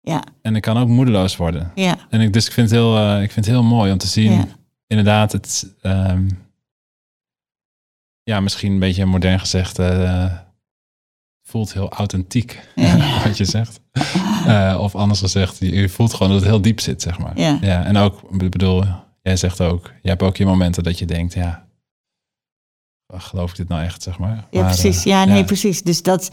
ja, 0.00 0.22
En 0.42 0.56
ik 0.56 0.62
kan 0.62 0.76
ook 0.78 0.88
moedeloos 0.88 1.36
worden. 1.36 1.72
ja. 1.74 1.96
En 2.10 2.20
ik, 2.20 2.32
dus 2.32 2.46
ik 2.46 2.52
vind, 2.52 2.70
het 2.70 2.78
heel, 2.78 2.96
eh, 2.96 3.22
ik 3.22 3.32
vind 3.32 3.46
het 3.46 3.54
heel 3.54 3.62
mooi 3.64 3.92
om 3.92 3.98
te 3.98 4.06
zien, 4.06 4.32
Ja. 4.32 4.44
inderdaad, 4.86 5.32
het, 5.32 5.74
ehm, 5.80 6.28
ja, 8.22 8.40
misschien 8.40 8.72
een 8.72 8.78
beetje 8.78 9.04
modern 9.06 9.40
gezegd, 9.40 9.78
eh, 9.78 10.32
voelt 11.42 11.72
heel 11.72 11.88
authentiek, 11.90 12.68
Ja. 12.74 13.22
wat 13.24 13.36
je 13.36 13.44
zegt. 13.44 13.80
Eh, 14.46 14.78
of 14.80 14.94
anders 14.94 15.20
gezegd, 15.20 15.58
je, 15.58 15.70
je 15.74 15.88
voelt 15.88 16.14
gewoon 16.14 16.32
dat 16.32 16.40
het 16.40 16.50
heel 16.50 16.60
diep 16.62 16.80
zit, 16.80 17.02
zeg 17.02 17.18
maar. 17.18 17.38
Ja. 17.40 17.84
en 17.84 17.96
ook, 17.96 18.22
ik 18.40 18.50
bedoel, 18.50 18.84
jij 19.22 19.36
zegt 19.36 19.60
ook, 19.60 19.92
je 20.02 20.08
hebt 20.08 20.22
ook 20.22 20.36
je 20.36 20.46
momenten 20.46 20.82
dat 20.82 20.98
je 20.98 21.04
denkt, 21.06 21.34
ja, 21.34 21.66
geloof 23.14 23.50
ik 23.50 23.56
dit 23.56 23.68
nou 23.68 23.82
echt, 23.82 24.02
zeg 24.02 24.18
maar. 24.18 24.46
Ja, 24.50 24.60
Maar, 24.60 24.70
precies. 24.70 24.98
eh, 24.98 25.04
Ja, 25.04 25.24
nee, 25.24 25.44
precies. 25.44 25.82
Dus 25.82 26.02
dat. 26.02 26.28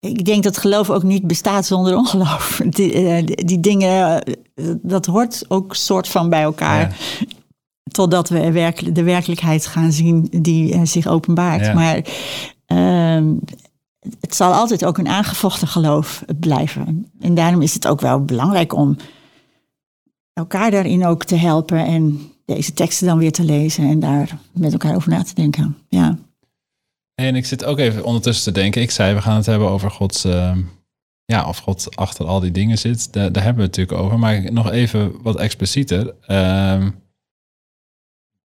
Ik 0.00 0.24
denk 0.24 0.42
dat 0.42 0.58
geloof 0.58 0.90
ook 0.90 1.02
niet 1.02 1.26
bestaat 1.26 1.66
zonder 1.66 1.96
ongeloof. 1.96 2.60
Die, 2.76 2.92
eh, 2.92 3.24
die, 3.26 3.60
dingen, 3.60 4.22
eh, 4.24 4.34
dat 4.82 5.06
hoort 5.06 5.44
ook 5.48 5.74
soort 5.74 6.08
van 6.08 6.28
bij 6.28 6.42
elkaar. 6.42 6.80
Ja. 6.80 7.26
Totdat 7.90 8.28
we 8.28 8.52
werkelijk, 8.52 8.94
de 8.94 9.02
werkelijkheid 9.02 9.66
gaan 9.66 9.92
zien 9.92 10.28
die 10.30 10.86
zich 10.86 11.06
openbaart. 11.06 11.64
Ja. 11.64 11.74
Maar 11.74 12.04
ehm, 12.66 13.34
het 14.20 14.34
zal 14.34 14.52
altijd 14.52 14.84
ook 14.84 14.98
een 14.98 15.08
aangevochten 15.08 15.68
geloof 15.68 16.24
blijven. 16.40 17.10
En 17.20 17.34
daarom 17.34 17.62
is 17.62 17.74
het 17.74 17.86
ook 17.86 18.00
wel 18.00 18.24
belangrijk 18.24 18.74
om 18.74 18.96
elkaar 20.32 20.70
daarin 20.70 21.06
ook 21.06 21.24
te 21.24 21.36
helpen. 21.36 21.84
En 21.86 22.32
deze 22.54 22.72
teksten 22.72 23.06
dan 23.06 23.18
weer 23.18 23.32
te 23.32 23.44
lezen 23.44 23.88
en 23.88 24.00
daar 24.00 24.38
met 24.52 24.72
elkaar 24.72 24.94
over 24.94 25.10
na 25.10 25.22
te 25.22 25.34
denken. 25.34 25.76
Ja. 25.88 26.18
En 27.14 27.36
ik 27.36 27.46
zit 27.46 27.64
ook 27.64 27.78
even 27.78 28.04
ondertussen 28.04 28.52
te 28.52 28.60
denken. 28.60 28.82
Ik 28.82 28.90
zei, 28.90 29.14
we 29.14 29.22
gaan 29.22 29.36
het 29.36 29.46
hebben 29.46 29.68
over 29.68 29.90
Gods... 29.90 30.24
ehm, 30.24 30.62
ja, 31.24 31.48
of 31.48 31.58
God 31.58 31.96
achter 31.96 32.26
al 32.26 32.40
die 32.40 32.50
dingen 32.50 32.78
zit. 32.78 33.12
Daar, 33.12 33.32
daar 33.32 33.42
hebben 33.42 33.62
we 33.62 33.68
het 33.68 33.76
natuurlijk 33.76 34.06
over. 34.06 34.18
Maar 34.18 34.52
nog 34.52 34.70
even 34.70 35.22
wat 35.22 35.36
explicieter. 35.36 36.14
Ehm, 36.20 36.90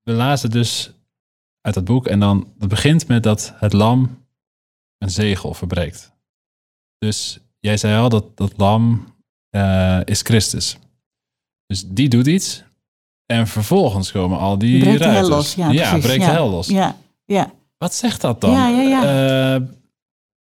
we 0.04 0.12
lazen 0.12 0.50
dus 0.50 0.92
uit 1.62 1.74
dat 1.74 1.86
boek. 1.86 2.08
En 2.08 2.20
dan, 2.20 2.54
het 2.60 2.70
begint 2.70 3.08
met 3.08 3.24
dat 3.24 3.54
het 3.56 3.74
lam 3.74 4.26
een 4.98 5.10
zegel 5.10 5.54
verbreekt. 5.54 6.12
Dus 6.98 7.40
jij 7.60 7.78
zei 7.78 8.02
al 8.02 8.10
dat 8.10 8.38
dat 8.38 8.54
lam 8.58 9.14
eh, 9.50 10.00
is 10.06 10.22
Christus. 10.22 10.78
Dus 11.66 11.88
die 11.88 12.10
doet 12.10 12.28
iets. 12.28 12.64
En 13.32 13.48
vervolgens 13.48 14.12
komen 14.12 14.40
al 14.40 14.58
die 14.58 14.80
breekt 14.80 15.04
hel 15.06 15.30
los. 15.30 15.56
Ja, 15.56 15.70
ja 15.72 15.90
precies. 15.90 16.06
breekt 16.06 16.22
ja. 16.24 16.30
de 16.30 16.34
hel 16.36 16.50
los. 16.50 16.68
Ja, 16.68 16.96
ja. 17.26 17.52
Wat 17.78 17.94
zegt 17.94 18.22
dat 18.22 18.42
dan? 18.42 18.52
Ja, 18.52 18.68
ja, 18.68 18.82
ja. 18.82 19.02
Eh, 19.56 19.62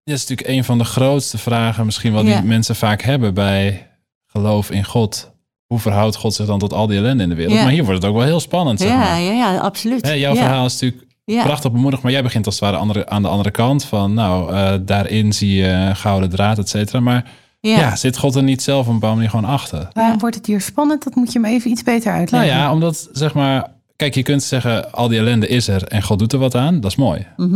dat 0.03 0.15
is 0.15 0.21
natuurlijk 0.27 0.47
een 0.57 0.63
van 0.63 0.77
de 0.77 0.83
grootste 0.83 1.37
vragen, 1.37 1.85
misschien 1.85 2.13
wat 2.13 2.25
Ja. 2.25 2.39
die 2.39 2.47
mensen 2.49 2.75
vaak 2.75 3.01
hebben 3.01 3.33
bij 3.33 3.87
geloof 4.25 4.71
in 4.71 4.83
God. 4.85 5.31
Hoe 5.67 5.79
verhoudt 5.79 6.15
God 6.15 6.33
zich 6.33 6.45
dan 6.45 6.59
tot 6.59 6.73
al 6.73 6.87
die 6.87 6.97
ellende 6.97 7.23
in 7.23 7.29
de 7.29 7.35
wereld? 7.35 7.55
Ja. 7.55 7.63
Maar 7.63 7.71
hier 7.71 7.83
wordt 7.85 8.01
het 8.01 8.11
ook 8.11 8.17
wel 8.17 8.25
heel 8.25 8.39
spannend. 8.39 8.79
Zeg 8.79 8.89
Ja, 8.89 8.97
maar. 8.97 9.21
ja, 9.21 9.31
ja, 9.31 9.57
absoluut. 9.57 10.05
Hè, 10.05 10.11
jouw 10.11 10.33
ja. 10.33 10.41
verhaal 10.41 10.65
is 10.65 10.73
natuurlijk 10.73 11.11
Ja. 11.25 11.43
prachtig 11.43 11.71
bemoedigd, 11.71 12.01
maar 12.03 12.11
jij 12.11 12.23
begint 12.23 12.45
als 12.45 12.55
het 12.55 12.63
ware 12.63 12.77
andere, 12.77 13.07
aan 13.09 13.21
de 13.21 13.27
andere 13.27 13.51
kant 13.51 13.83
van, 13.85 14.13
nou, 14.13 14.53
eh, 14.53 14.73
daarin 14.81 15.33
zie 15.33 15.55
je 15.55 15.91
gouden 15.93 16.29
draad, 16.29 16.57
et 16.57 16.69
cetera. 16.69 16.99
Maar 16.99 17.31
Ja. 17.67 17.79
Ja, 17.79 17.95
zit 17.95 18.17
God 18.17 18.35
er 18.35 18.43
niet 18.43 18.61
zelf 18.61 18.81
op 18.81 18.87
een 18.87 18.93
bepaalde 18.93 19.15
manier 19.15 19.29
gewoon 19.29 19.49
achter? 19.49 19.87
Waarom 19.93 20.19
wordt 20.19 20.35
het 20.35 20.45
hier 20.45 20.61
spannend? 20.61 21.03
Dat 21.03 21.15
moet 21.15 21.31
je 21.31 21.39
me 21.39 21.47
even 21.47 21.71
iets 21.71 21.83
beter 21.83 22.05
Nou 22.07 22.17
uitleggen. 22.19 22.49
ja, 22.49 22.71
omdat 22.71 23.09
zeg 23.11 23.33
maar... 23.33 23.71
Kijk, 23.95 24.15
je 24.15 24.23
kunt 24.23 24.43
zeggen, 24.43 24.91
al 24.91 25.07
die 25.07 25.19
ellende 25.19 25.47
is 25.47 25.67
er 25.67 25.83
en 25.83 26.03
God 26.03 26.19
doet 26.19 26.33
er 26.33 26.39
wat 26.39 26.55
aan. 26.55 26.79
Dat 26.79 26.91
is 26.91 26.97
mooi. 26.97 27.27
Mhm. 27.37 27.53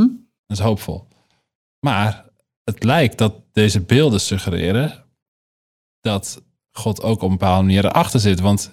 Dat 0.47 0.57
is 0.57 0.59
hoopvol. 0.59 1.07
Maar 1.79 2.25
het 2.63 2.83
lijkt 2.83 3.17
dat 3.17 3.33
deze 3.51 3.81
beelden 3.81 4.19
suggereren 4.19 5.03
dat 6.01 6.41
God 6.71 7.01
ook 7.01 7.21
op 7.21 7.29
een 7.29 7.37
bepaalde 7.37 7.65
manier 7.65 7.85
erachter 7.85 8.19
zit. 8.19 8.39
Want 8.39 8.71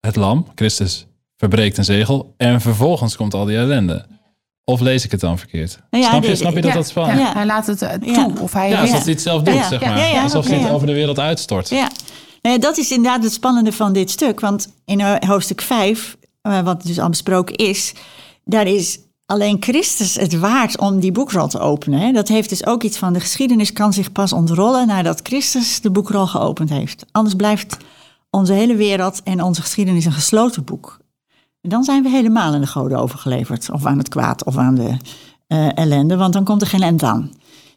het 0.00 0.16
lam, 0.16 0.46
Christus, 0.54 1.06
verbreekt 1.36 1.78
een 1.78 1.84
zegel 1.84 2.34
en 2.36 2.60
vervolgens 2.60 3.16
komt 3.16 3.34
al 3.34 3.44
die 3.44 3.56
ellende. 3.56 4.06
Of 4.64 4.80
lees 4.80 5.04
ik 5.04 5.10
het 5.10 5.20
dan 5.20 5.38
verkeerd? 5.38 5.78
Nou 5.90 6.04
ja, 6.04 6.10
snap 6.10 6.24
je, 6.24 6.36
snap 6.36 6.54
je 6.54 6.60
dat 6.60 6.70
Ja, 6.70 6.76
dat 6.76 6.86
spannend? 6.88 7.18
ja, 7.18 7.26
Ja. 7.26 7.32
Hij 7.32 7.46
laat 7.46 7.66
het 7.66 7.82
eh, 7.82 7.92
toe. 7.92 8.10
Ja. 8.12 8.28
Of 8.40 8.52
hij 8.52 8.68
Ja, 8.68 8.74
ja. 8.76 8.80
alsof 8.82 9.02
hij 9.02 9.12
het 9.12 9.22
zelf 9.22 9.42
doet, 9.42 9.54
Ja. 9.54 9.68
zeg 9.68 9.80
maar. 9.80 9.98
ja, 9.98 10.04
ja, 10.06 10.22
alsof 10.22 10.46
hij 10.46 10.58
het 10.58 10.70
over 10.72 10.86
de 10.86 10.92
wereld 10.92 11.18
uitstort. 11.18 11.68
Ja, 11.68 11.90
nou 12.42 12.54
ja, 12.54 12.58
dat 12.60 12.78
is 12.78 12.90
inderdaad 12.90 13.22
het 13.22 13.32
spannende 13.32 13.72
van 13.72 13.92
dit 13.92 14.10
stuk. 14.10 14.40
Want 14.40 14.68
in 14.84 15.00
hoofdstuk 15.26 15.60
5, 15.60 16.16
eh, 16.42 16.60
wat 16.60 16.82
dus 16.82 16.98
al 16.98 17.08
besproken 17.08 17.54
is, 17.56 17.92
daar 18.44 18.66
is 18.66 18.98
alleen 19.26 19.56
Christus 19.60 20.14
het 20.14 20.38
waard 20.38 20.78
om 20.78 21.00
die 21.00 21.12
boekrol 21.12 21.48
te 21.48 21.58
openen. 21.58 22.14
Dat 22.14 22.28
heeft 22.28 22.48
dus 22.48 22.66
ook 22.66 22.82
iets 22.82 22.96
van 22.98 23.12
de 23.12 23.20
geschiedenis 23.20 23.72
kan 23.72 23.92
zich 23.92 24.12
pas 24.12 24.32
ontrollen 24.32 24.86
nadat 24.86 25.20
Christus 25.22 25.80
de 25.80 25.90
boekrol 25.90 26.26
geopend 26.26 26.70
heeft. 26.70 27.04
Anders 27.12 27.34
blijft 27.34 27.76
onze 28.30 28.52
hele 28.52 28.74
wereld 28.76 29.20
en 29.22 29.42
onze 29.42 29.60
geschiedenis 29.60 30.04
een 30.04 30.12
gesloten 30.12 30.64
boek. 30.64 31.00
En 31.62 31.70
dan 31.70 31.84
zijn 31.84 32.02
we 32.02 32.08
helemaal 32.08 32.52
aan 32.52 32.60
de 32.60 32.66
goden 32.66 32.98
overgeleverd. 32.98 33.70
Of 33.70 33.86
aan 33.86 33.98
het 33.98 34.08
kwaad 34.08 34.44
of 34.44 34.56
aan 34.56 34.74
de 34.74 34.96
eh, 35.46 35.76
ellende, 35.78 36.16
want 36.16 36.32
dan 36.32 36.44
komt 36.44 36.60
er 36.60 36.66
geen 36.66 36.82
end 36.82 37.02
aan. 37.02 37.30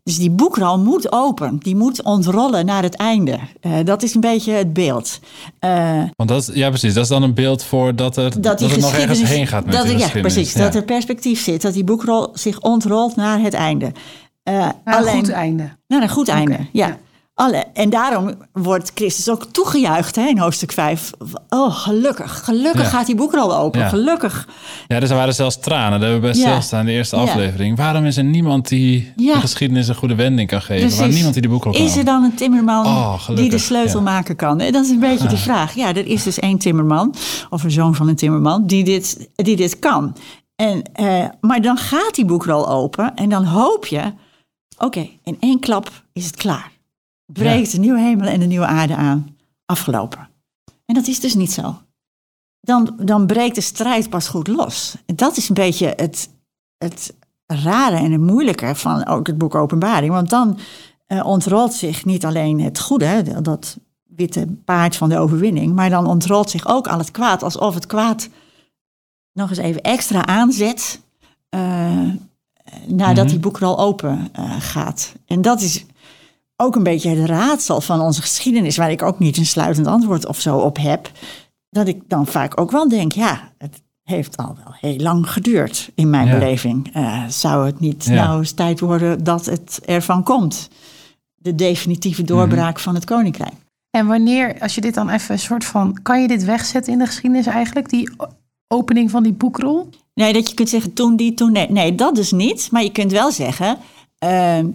Dus 0.04 0.18
die 0.18 0.30
boekrol 0.30 0.80
moet 0.80 1.12
open. 1.12 1.58
Die 1.60 1.76
moet 1.76 2.04
ontrollen 2.04 2.66
naar 2.66 2.84
het 2.84 2.96
einde. 2.96 3.40
Eh, 3.62 3.72
dat 3.84 4.04
is 4.04 4.14
een 4.16 4.22
beetje 4.22 4.52
het 4.52 4.74
beeld. 4.74 5.20
Eh, 5.60 6.02
Want 6.16 6.30
dat, 6.30 6.52
ja, 6.54 6.70
precies. 6.70 6.94
Dat 6.94 7.04
is 7.04 7.10
dan 7.10 7.24
een 7.24 7.34
beeld 7.34 7.64
voor 7.64 7.96
dat, 7.96 8.18
er, 8.18 8.42
dat, 8.42 8.60
die 8.60 8.70
het 8.70 8.80
nog 8.80 8.94
ergens 8.94 9.24
heen 9.24 9.48
gaat 9.48 9.66
met 9.66 9.74
dat, 9.74 9.86
de 9.86 9.98
Ja, 9.98 10.08
precies. 10.10 10.54
Ja. 10.54 10.60
Dat 10.64 10.76
er 10.76 10.84
perspectief 10.84 11.44
zit. 11.44 11.62
Dat 11.62 11.74
die 11.74 11.84
boekrol 11.84 12.30
zich 12.34 12.60
ontrolt 12.62 13.16
naar 13.16 13.40
het 13.40 13.54
einde. 13.54 13.92
Eh, 14.44 14.54
Naar 14.54 14.76
een 14.86 14.94
alleen, 14.94 15.14
goed 15.16 15.30
einde. 15.30 15.70
Naar 15.88 16.02
een 16.02 16.10
goed 16.10 16.28
einde, 16.28 16.58
ja. 16.72 16.88
ja. 16.88 16.98
Alle, 17.38 17.66
en 17.74 17.90
daarom 17.90 18.34
wordt 18.54 18.92
Christus 18.96 19.30
ook 19.30 19.46
toegejuicht 19.46 20.16
hè, 20.16 20.28
in 20.28 20.38
hoofdstuk 20.38 20.72
5. 20.72 21.12
Oh, 21.50 21.76
gelukkig. 21.76 22.44
Gelukkig 22.44 22.82
Ja. 22.82 22.88
gaat 22.88 23.06
die 23.06 23.16
boekrol 23.16 23.56
open. 23.58 23.80
Ja. 23.80 23.88
Gelukkig. 23.90 24.48
Ja, 24.88 25.00
dus 25.00 25.10
er 25.10 25.16
waren 25.16 25.34
zelfs 25.34 25.60
tranen. 25.60 26.00
Daar 26.00 26.10
hebben 26.10 26.30
we 26.30 26.34
bij 26.34 26.42
Ja. 26.44 26.48
stilstaan 26.50 26.80
in 26.80 26.86
de 26.86 26.92
eerste 26.92 27.16
aflevering. 27.16 27.78
Waarom 27.78 28.06
is 28.06 28.18
er 28.18 28.24
niemand 28.24 28.68
die 28.68 29.14
de 29.16 29.34
geschiedenis 29.40 29.88
een 29.88 29.96
goede 29.96 30.16
wending 30.16 30.50
kan 30.50 30.62
geven? 30.62 30.90
Waarom 30.90 31.14
niemand 31.14 31.34
die 31.34 31.42
de 31.42 31.50
boek 31.50 31.62
kan 31.62 31.74
Is 31.74 31.98
er 31.98 32.06
dan 32.06 32.24
een 32.24 32.36
timmerman 32.36 32.86
Oh, 32.86 33.28
die 33.36 33.50
de 33.50 33.58
sleutel 33.58 34.02
maken 34.02 34.36
kan? 34.36 34.58
Dat 34.58 34.84
is 34.84 34.90
een 34.90 35.00
beetje 35.00 35.28
de 35.28 35.38
vraag. 35.38 35.74
Ja, 35.76 35.88
er 35.88 36.06
is 36.08 36.24
dus 36.24 36.40
één 36.40 36.58
timmerman, 36.58 37.16
of 37.50 37.64
een 37.64 37.72
zoon 37.72 37.96
van 37.96 38.08
een 38.08 38.16
timmerman, 38.16 38.68
die 38.68 38.84
dit, 38.84 39.30
die 39.36 39.56
dit 39.56 39.80
kan. 39.80 40.16
En, 40.56 40.82
eh, 40.94 41.26
maar 41.42 41.62
dan 41.62 41.78
gaat 41.78 42.16
die 42.16 42.26
boekrol 42.26 42.70
open 42.70 43.16
en 43.16 43.30
dan 43.30 43.46
hoop 43.46 43.86
je... 43.86 44.02
Oké, 44.78 45.10
in 45.24 45.38
één 45.40 45.60
klap 45.60 45.90
is 46.14 46.26
het 46.26 46.36
klaar. 46.36 46.72
Breekt 47.26 47.72
de 47.72 47.80
nieuwe 47.80 48.00
hemel 48.00 48.28
en 48.28 48.40
de 48.40 48.46
nieuwe 48.46 48.66
aarde 48.66 48.96
aan. 48.96 49.36
Afgelopen. 49.66 50.30
En 50.86 50.96
dat 50.96 51.08
is 51.08 51.20
dus 51.20 51.36
niet 51.36 51.52
zo. 51.52 51.78
Dan, 52.62 52.94
dan 53.02 53.26
breekt 53.26 53.56
de 53.56 53.62
strijd 53.62 54.10
pas 54.10 54.28
goed 54.28 54.48
los. 54.48 54.96
En 55.06 55.16
dat 55.16 55.38
is 55.38 55.50
een 55.50 55.56
beetje 55.56 55.94
het, 55.96 56.30
het 56.78 57.14
rare 57.46 57.96
en 57.96 58.12
het 58.12 58.22
moeilijke 58.22 58.76
van 58.76 59.06
ook 59.08 59.28
het 59.28 59.38
boek 59.38 59.56
Openbaring. 59.56 60.12
Want 60.12 60.30
dan 60.30 60.58
eh, 61.06 61.26
ontrolt 61.26 61.74
zich 61.74 62.06
niet 62.06 62.26
alleen 62.26 62.62
het 62.62 62.80
goede, 62.80 63.42
dat 63.42 63.78
witte 64.04 64.48
paard 64.66 64.96
van 64.96 65.10
de 65.10 65.18
overwinning, 65.18 65.74
maar 65.76 65.90
dan 65.90 66.08
ontrolt 66.08 66.50
zich 66.50 66.68
ook 66.68 66.88
al 66.88 66.98
het 66.98 67.12
kwaad, 67.12 67.44
alsof 67.44 67.74
het 67.74 67.86
kwaad 67.86 68.30
nog 69.34 69.50
eens 69.50 69.58
even 69.60 69.82
extra 69.82 70.26
aanzet 70.26 71.02
eh, 71.50 72.10
nadat 72.88 73.24
Mhm. 73.24 73.28
die 73.28 73.40
boekrol 73.40 73.80
open 73.80 74.30
eh, 74.32 74.56
gaat. 74.60 75.14
En 75.26 75.42
dat 75.42 75.62
is 75.62 75.86
ook 76.58 76.76
een 76.76 76.84
beetje 76.84 77.10
het 77.10 77.30
raadsel 77.30 77.82
van 77.82 78.02
onze 78.02 78.22
geschiedenis, 78.22 78.78
waar 78.78 78.92
ik 78.92 79.02
ook 79.02 79.20
niet 79.20 79.38
een 79.38 79.46
sluitend 79.46 79.88
antwoord 79.88 80.26
of 80.26 80.40
zo 80.40 80.58
op 80.58 80.78
heb. 80.78 81.12
Dat 81.70 81.88
ik 81.88 82.02
dan 82.08 82.28
vaak 82.28 82.60
ook 82.60 82.72
wel 82.72 82.90
denk, 82.90 83.12
ja, 83.12 83.52
het 83.58 83.82
heeft 84.04 84.38
al 84.38 84.56
wel 84.64 84.74
heel 84.92 84.98
lang 84.98 85.30
geduurd 85.32 85.92
in 85.96 86.10
mijn 86.10 86.28
Ja. 86.28 86.34
beleving. 86.40 86.90
Eh, 86.94 87.24
zou 87.28 87.66
het 87.66 87.80
niet 87.80 88.06
Ja. 88.06 88.14
nou 88.26 88.40
eens 88.40 88.52
tijd 88.52 88.80
worden 88.80 89.24
dat 89.24 89.46
het 89.46 89.80
ervan 89.86 90.24
komt? 90.24 90.70
De 91.36 91.56
definitieve 91.56 92.24
doorbraak 92.24 92.80
van 92.80 92.96
het 92.96 93.06
koninkrijk. 93.06 93.54
En 93.90 94.08
wanneer, 94.08 94.60
als 94.60 94.76
je 94.76 94.82
dit 94.82 94.94
dan 94.94 95.10
even 95.10 95.34
een 95.34 95.40
soort 95.40 95.66
van... 95.66 96.00
Kan 96.02 96.22
je 96.22 96.28
dit 96.28 96.44
wegzetten 96.44 96.94
in 96.94 97.00
de 97.00 97.06
geschiedenis 97.06 97.46
eigenlijk? 97.46 97.90
Die 97.90 98.10
opening 98.68 99.12
van 99.12 99.24
die 99.24 99.34
boekrol? 99.34 99.90
Nee, 100.14 100.34
dat 100.34 100.50
je 100.50 100.56
kunt 100.56 100.70
zeggen 100.70 100.94
toen 100.94 101.16
die, 101.16 101.34
toen 101.34 101.52
nee. 101.52 101.72
Nee, 101.72 101.96
dat 101.96 102.16
dus 102.16 102.32
niet. 102.32 102.68
Maar 102.72 102.84
je 102.84 102.92
kunt 102.92 103.12
wel 103.12 103.32
zeggen. 103.32 103.78
Eh, 104.18 104.30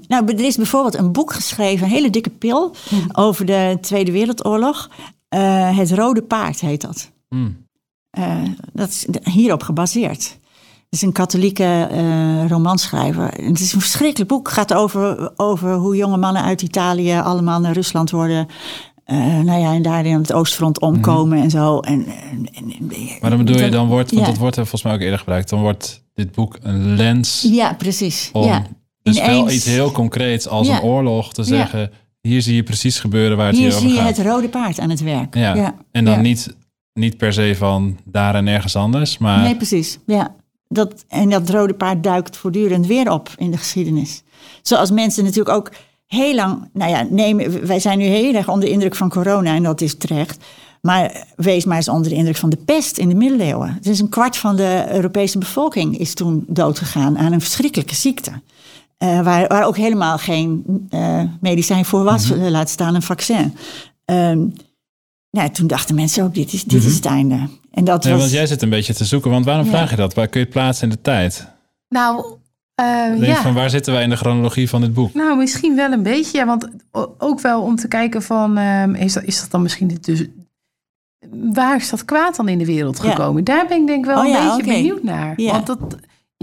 nou, 0.09 0.25
er 0.27 0.41
is 0.45 0.57
bijvoorbeeld 0.57 0.95
een 0.99 1.13
boek 1.13 1.33
geschreven, 1.33 1.87
een 1.87 1.93
hele 1.93 2.11
dikke 2.11 2.31
pil, 2.31 2.75
over 3.13 3.47
de 3.47 3.79
Tweede 3.81 4.13
Wereldoorlog. 4.13 4.91
Eh, 5.29 5.77
het 5.77 5.93
Rode 5.93 6.23
Paard 6.23 6.61
heet 6.61 6.81
dat. 6.81 7.11
Hmm. 7.29 7.67
Eh, 8.11 8.37
dat 8.73 8.89
is 8.89 9.07
hierop 9.33 9.63
gebaseerd. 9.63 10.39
Het 10.91 11.01
is 11.01 11.03
een 11.03 11.13
katholieke 11.13 11.89
eh, 11.91 12.47
romanschrijver. 12.49 13.33
En 13.33 13.45
Het 13.47 13.61
is 13.61 13.73
een 13.73 13.81
verschrikkelijk 13.81 14.31
boek. 14.31 14.47
Het 14.47 14.57
gaat 14.57 14.75
over, 14.75 15.33
over 15.37 15.75
hoe 15.75 15.97
jonge 15.97 16.17
mannen 16.17 16.43
uit 16.43 16.63
Italië 16.63 17.13
allemaal 17.19 17.61
naar 17.61 17.73
Rusland 17.73 18.11
worden. 18.11 18.47
eh, 19.05 19.17
nou 19.41 19.61
ja, 19.61 19.73
en 19.73 19.83
daar 19.83 20.07
in 20.07 20.15
het 20.19 20.33
oostfront 20.33 20.81
omkomen 20.81 21.43
en 21.43 21.51
zo. 21.51 21.79
En, 21.81 22.07
en, 22.07 22.49
en- 22.55 22.91
Maar 23.21 23.31
dan 23.31 23.39
bedoel 23.45 23.61
je, 23.63 23.69
dan 23.71 23.87
wordt, 23.89 24.11
want 24.11 24.23
ja. 24.25 24.31
dat 24.31 24.39
wordt 24.41 24.57
er 24.57 24.63
volgens 24.67 24.83
mij 24.83 24.95
ook 24.95 25.01
eerder 25.01 25.19
gebruikt, 25.19 25.49
dan 25.51 25.61
wordt 25.61 26.05
dit 26.15 26.33
boek 26.33 26.59
een 26.63 26.95
lens 26.97 27.47
Ja, 27.51 27.75
precies. 27.75 28.31
om 28.33 28.45
ja. 28.45 28.67
Dus 29.03 29.21
wel 29.21 29.29
Ineens- 29.29 29.53
iets 29.55 29.65
heel 29.65 29.91
concreets 29.93 30.49
als 30.49 30.67
Ja. 30.67 30.77
een 30.77 30.83
oorlog 30.83 31.33
te 31.33 31.43
zeggen, 31.45 31.91
hier 32.21 32.43
zie 32.43 32.55
je 32.55 32.63
precies 32.63 32.99
gebeuren 33.01 33.37
waar 33.37 33.47
het 33.47 33.57
Hier 33.57 33.65
hier, 33.65 33.73
zie 33.79 33.87
over 33.87 33.97
je 33.99 34.05
gaat. 34.07 34.17
het 34.17 34.27
rode 34.27 34.49
paard 34.49 34.79
aan 34.79 34.91
het 34.91 35.01
werk. 35.03 35.35
Ja. 35.35 35.75
En 35.93 36.05
dan 36.05 36.21
niet, 36.21 36.57
niet 36.95 37.17
per 37.17 37.33
se 37.33 37.55
van 37.59 37.99
daar 38.05 38.35
en 38.35 38.45
nergens 38.45 38.77
anders, 38.77 39.19
maar 39.19 39.43
Nee, 39.43 39.57
precies. 39.57 39.99
Ja. 40.07 40.35
Dat, 40.69 41.05
en 41.09 41.31
dat 41.31 41.49
rode 41.51 41.75
paard 41.75 42.03
duikt 42.03 42.37
voortdurend 42.37 42.87
weer 42.87 43.11
op 43.13 43.31
in 43.37 43.51
de 43.51 43.57
geschiedenis. 43.57 44.23
Zoals 44.63 44.91
mensen 44.91 45.25
natuurlijk 45.25 45.57
ook 45.57 45.71
heel 46.07 46.35
lang. 46.35 46.69
Nou 46.73 46.91
ja, 46.91 47.07
neem, 47.11 47.61
wij 47.67 47.81
zijn 47.81 47.99
nu 47.99 48.05
heel 48.05 48.35
erg 48.35 48.49
onder 48.49 48.65
de 48.65 48.71
indruk 48.75 48.97
van 48.97 49.09
corona 49.09 49.55
en 49.55 49.63
dat 49.63 49.81
is 49.81 49.95
terecht. 49.97 50.45
Maar 50.83 51.27
wees 51.37 51.65
maar 51.65 51.77
eens 51.77 51.89
onder 51.89 52.11
de 52.11 52.17
indruk 52.17 52.37
van 52.37 52.51
de 52.51 52.57
pest 52.57 52.99
in 52.99 53.09
de 53.09 53.15
middeleeuwen. 53.15 53.79
Dus 53.81 53.99
een 54.01 54.09
kwart 54.09 54.37
van 54.37 54.57
de 54.57 54.87
Europese 54.91 55.39
bevolking 55.39 55.99
is 55.99 56.15
toen 56.15 56.45
doodgegaan 56.49 57.19
aan 57.19 57.33
een 57.33 57.41
verschrikkelijke 57.41 57.95
ziekte. 57.95 58.31
Eh, 59.01 59.21
waar, 59.23 59.47
waar 59.49 59.65
ook 59.67 59.77
helemaal 59.77 60.19
geen 60.19 60.65
eh, 60.91 61.23
medicijn 61.41 61.85
voor 61.85 62.05
was, 62.05 62.31
eh, 62.31 62.49
laat 62.51 62.69
staan 62.71 62.95
een 62.95 63.03
vaccin. 63.03 63.57
Ehm, 64.05 64.47
nou, 65.31 65.51
toen 65.51 65.67
dachten 65.67 65.95
mensen 65.95 66.25
ook, 66.25 66.35
dit 66.35 66.53
is, 66.53 66.65
dit 66.65 66.85
is 66.85 66.95
het 66.95 67.05
einde. 67.05 67.49
En 67.71 67.85
dat 67.85 68.05
Nee, 68.05 68.13
was, 68.13 68.23
want 68.23 68.35
jij 68.35 68.47
zit 68.47 68.63
een 68.63 68.69
beetje 68.71 68.95
te 68.95 69.05
zoeken, 69.05 69.31
want 69.31 69.45
waarom 69.45 69.65
Ja. 69.65 69.71
vraag 69.71 69.91
je 69.91 69.97
dat? 69.97 70.15
Waar 70.15 70.29
kun 70.29 70.41
je 70.41 70.47
het 70.47 70.55
plaatsen 70.55 70.89
in 70.89 70.95
de 70.95 71.01
tijd? 71.01 71.47
Nou, 71.89 72.25
Denk 72.75 73.25
ja. 73.25 73.43
van 73.43 73.55
waar 73.55 73.71
zitten 73.71 73.93
wij 73.93 74.03
in 74.03 74.11
de 74.11 74.17
chronologie 74.17 74.69
van 74.69 74.81
dit 74.81 74.95
boek? 74.95 75.15
Nou, 75.15 75.37
misschien 75.37 75.77
wel 75.77 75.93
een 75.93 76.03
beetje. 76.03 76.39
Ja, 76.39 76.47
want 76.47 76.69
ook 77.19 77.41
wel 77.41 77.63
om 77.63 77.77
te 77.77 77.89
kijken 77.89 78.23
van... 78.23 78.57
ehm, 78.57 78.95
is, 78.95 79.13
dat, 79.13 79.23
is 79.25 79.41
dat 79.41 79.51
dan 79.51 79.63
misschien 79.63 79.99
dus... 80.01 80.25
Waar 81.53 81.77
is 81.77 81.91
dat 81.91 82.05
kwaad 82.05 82.37
dan 82.37 82.49
in 82.49 82.59
de 82.59 82.65
wereld 82.67 83.01
Ja. 83.03 83.11
gekomen? 83.11 83.45
Daar 83.45 83.67
ben 83.67 83.81
ik 83.81 83.87
denk 83.87 83.99
ik 83.99 84.05
wel 84.05 84.19
Oh 84.19 84.25
een 84.25 84.31
ja, 84.31 84.57
beetje 84.57 84.73
benieuwd 84.73 85.03
naar. 85.03 85.41
Ja. 85.41 85.53
Want 85.53 85.67
dat, 85.67 85.79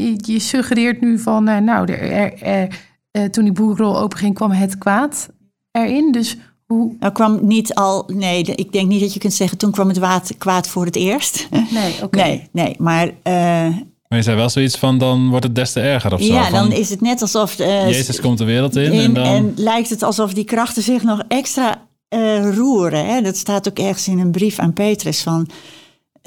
je, 0.02 0.16
je 0.22 0.40
suggereert 0.40 1.02
nu 1.02 1.20
van... 1.20 1.48
eh, 1.48 1.58
nou, 1.58 1.92
er, 1.92 2.02
er, 2.12 2.42
er, 2.42 2.68
eh, 3.12 3.24
toen 3.24 3.44
die 3.44 3.54
boekrol 3.54 4.00
openging 4.00 4.36
kwam 4.36 4.52
het 4.52 4.78
kwaad 4.78 5.30
erin. 5.72 6.12
Dus 6.12 6.38
hoe... 6.66 6.96
Nou 7.00 7.14
kwam 7.14 7.40
niet 7.42 7.74
al, 7.76 8.10
nee, 8.14 8.44
de- 8.44 8.56
ik 8.56 8.72
denk 8.72 8.88
niet 8.88 9.02
dat 9.02 9.14
je 9.14 9.20
kunt 9.20 9.34
zeggen 9.34 9.58
toen 9.58 9.72
kwam 9.72 9.88
het 9.88 9.98
waad, 9.98 10.32
kwaad 10.38 10.68
voor 10.68 10.86
het 10.86 10.96
eerst. 10.96 11.48
Nee, 11.74 11.94
oké. 12.04 12.18
Nee, 12.18 12.48
nee, 12.52 12.76
maar 12.80 13.08
eh, 13.24 13.34
Maar 14.08 14.18
je 14.18 14.22
zei 14.22 14.36
wel 14.38 14.50
zoiets 14.50 14.78
van, 14.78 14.98
dan 14.98 15.30
wordt 15.30 15.46
het 15.46 15.56
des 15.56 15.72
te 15.72 15.80
erger 15.80 16.14
of 16.14 16.22
zo. 16.22 16.34
ja, 16.34 16.44
van, 16.44 16.52
dan 16.54 16.72
is 16.72 16.90
het 16.90 17.02
net 17.02 17.22
alsof... 17.22 17.60
eh, 17.60 17.86
Jezus 17.90 18.20
komt 18.22 18.38
de 18.38 18.46
wereld 18.46 18.76
in, 18.76 18.92
in- 18.94 19.00
en 19.00 19.14
dan... 19.14 19.24
en 19.26 19.54
lijkt 19.56 19.90
het 19.90 20.04
alsof 20.04 20.34
die 20.34 20.44
krachten 20.44 20.84
zich 20.84 21.04
nog 21.04 21.24
extra 21.28 21.86
eh, 22.08 22.56
roeren. 22.56 23.06
Hè? 23.06 23.22
Dat 23.22 23.38
staat 23.38 23.70
ook 23.70 23.80
ergens 23.80 24.08
in 24.08 24.20
een 24.20 24.32
brief 24.32 24.60
aan 24.60 24.74
Petrus 24.74 25.22
van... 25.24 25.48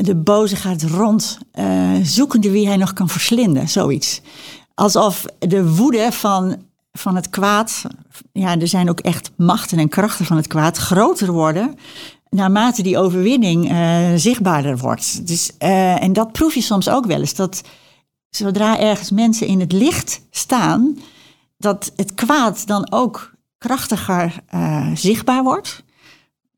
De 0.01 0.17
boze 0.17 0.57
gaat 0.57 0.83
rond, 0.83 1.39
eh, 1.53 1.93
zoekende 2.03 2.51
wie 2.51 2.67
hij 2.67 2.77
nog 2.77 2.93
kan 2.93 3.09
verslinden, 3.09 3.69
zoiets. 3.69 4.21
Alsof 4.75 5.25
de 5.39 5.75
woede 5.75 6.13
van, 6.13 6.57
van 6.93 7.17
het 7.17 7.31
kwaad, 7.31 7.83
ja, 8.33 8.59
er 8.59 8.69
zijn 8.69 8.89
ook 8.89 9.01
echt 9.01 9.31
machten 9.37 9.79
en 9.79 9.89
krachten 9.89 10.25
van 10.25 10.37
het 10.37 10.47
kwaad, 10.47 10.77
groter 10.77 11.33
worden 11.33 11.75
naarmate 12.31 12.83
die 12.83 12.99
overwinning 12.99 13.71
eh, 13.71 14.09
zichtbaarder 14.17 14.79
wordt. 14.79 15.27
Dus, 15.27 15.51
eh, 15.59 16.03
en 16.03 16.13
dat 16.13 16.33
proef 16.33 16.55
je 16.55 16.61
soms 16.61 16.89
ook 16.89 17.07
wel 17.07 17.21
eens, 17.21 17.35
dat 17.35 17.63
zodra 18.31 18.79
ergens 18.79 19.11
mensen 19.11 19.47
in 19.47 19.61
het 19.61 19.73
licht 19.73 20.21
staan, 20.31 20.99
dat 21.57 21.93
het 21.97 22.15
kwaad 22.15 22.67
dan 22.67 22.93
ook 22.93 23.35
krachtiger 23.59 24.43
zichtbaar 24.95 25.43
wordt. 25.43 25.83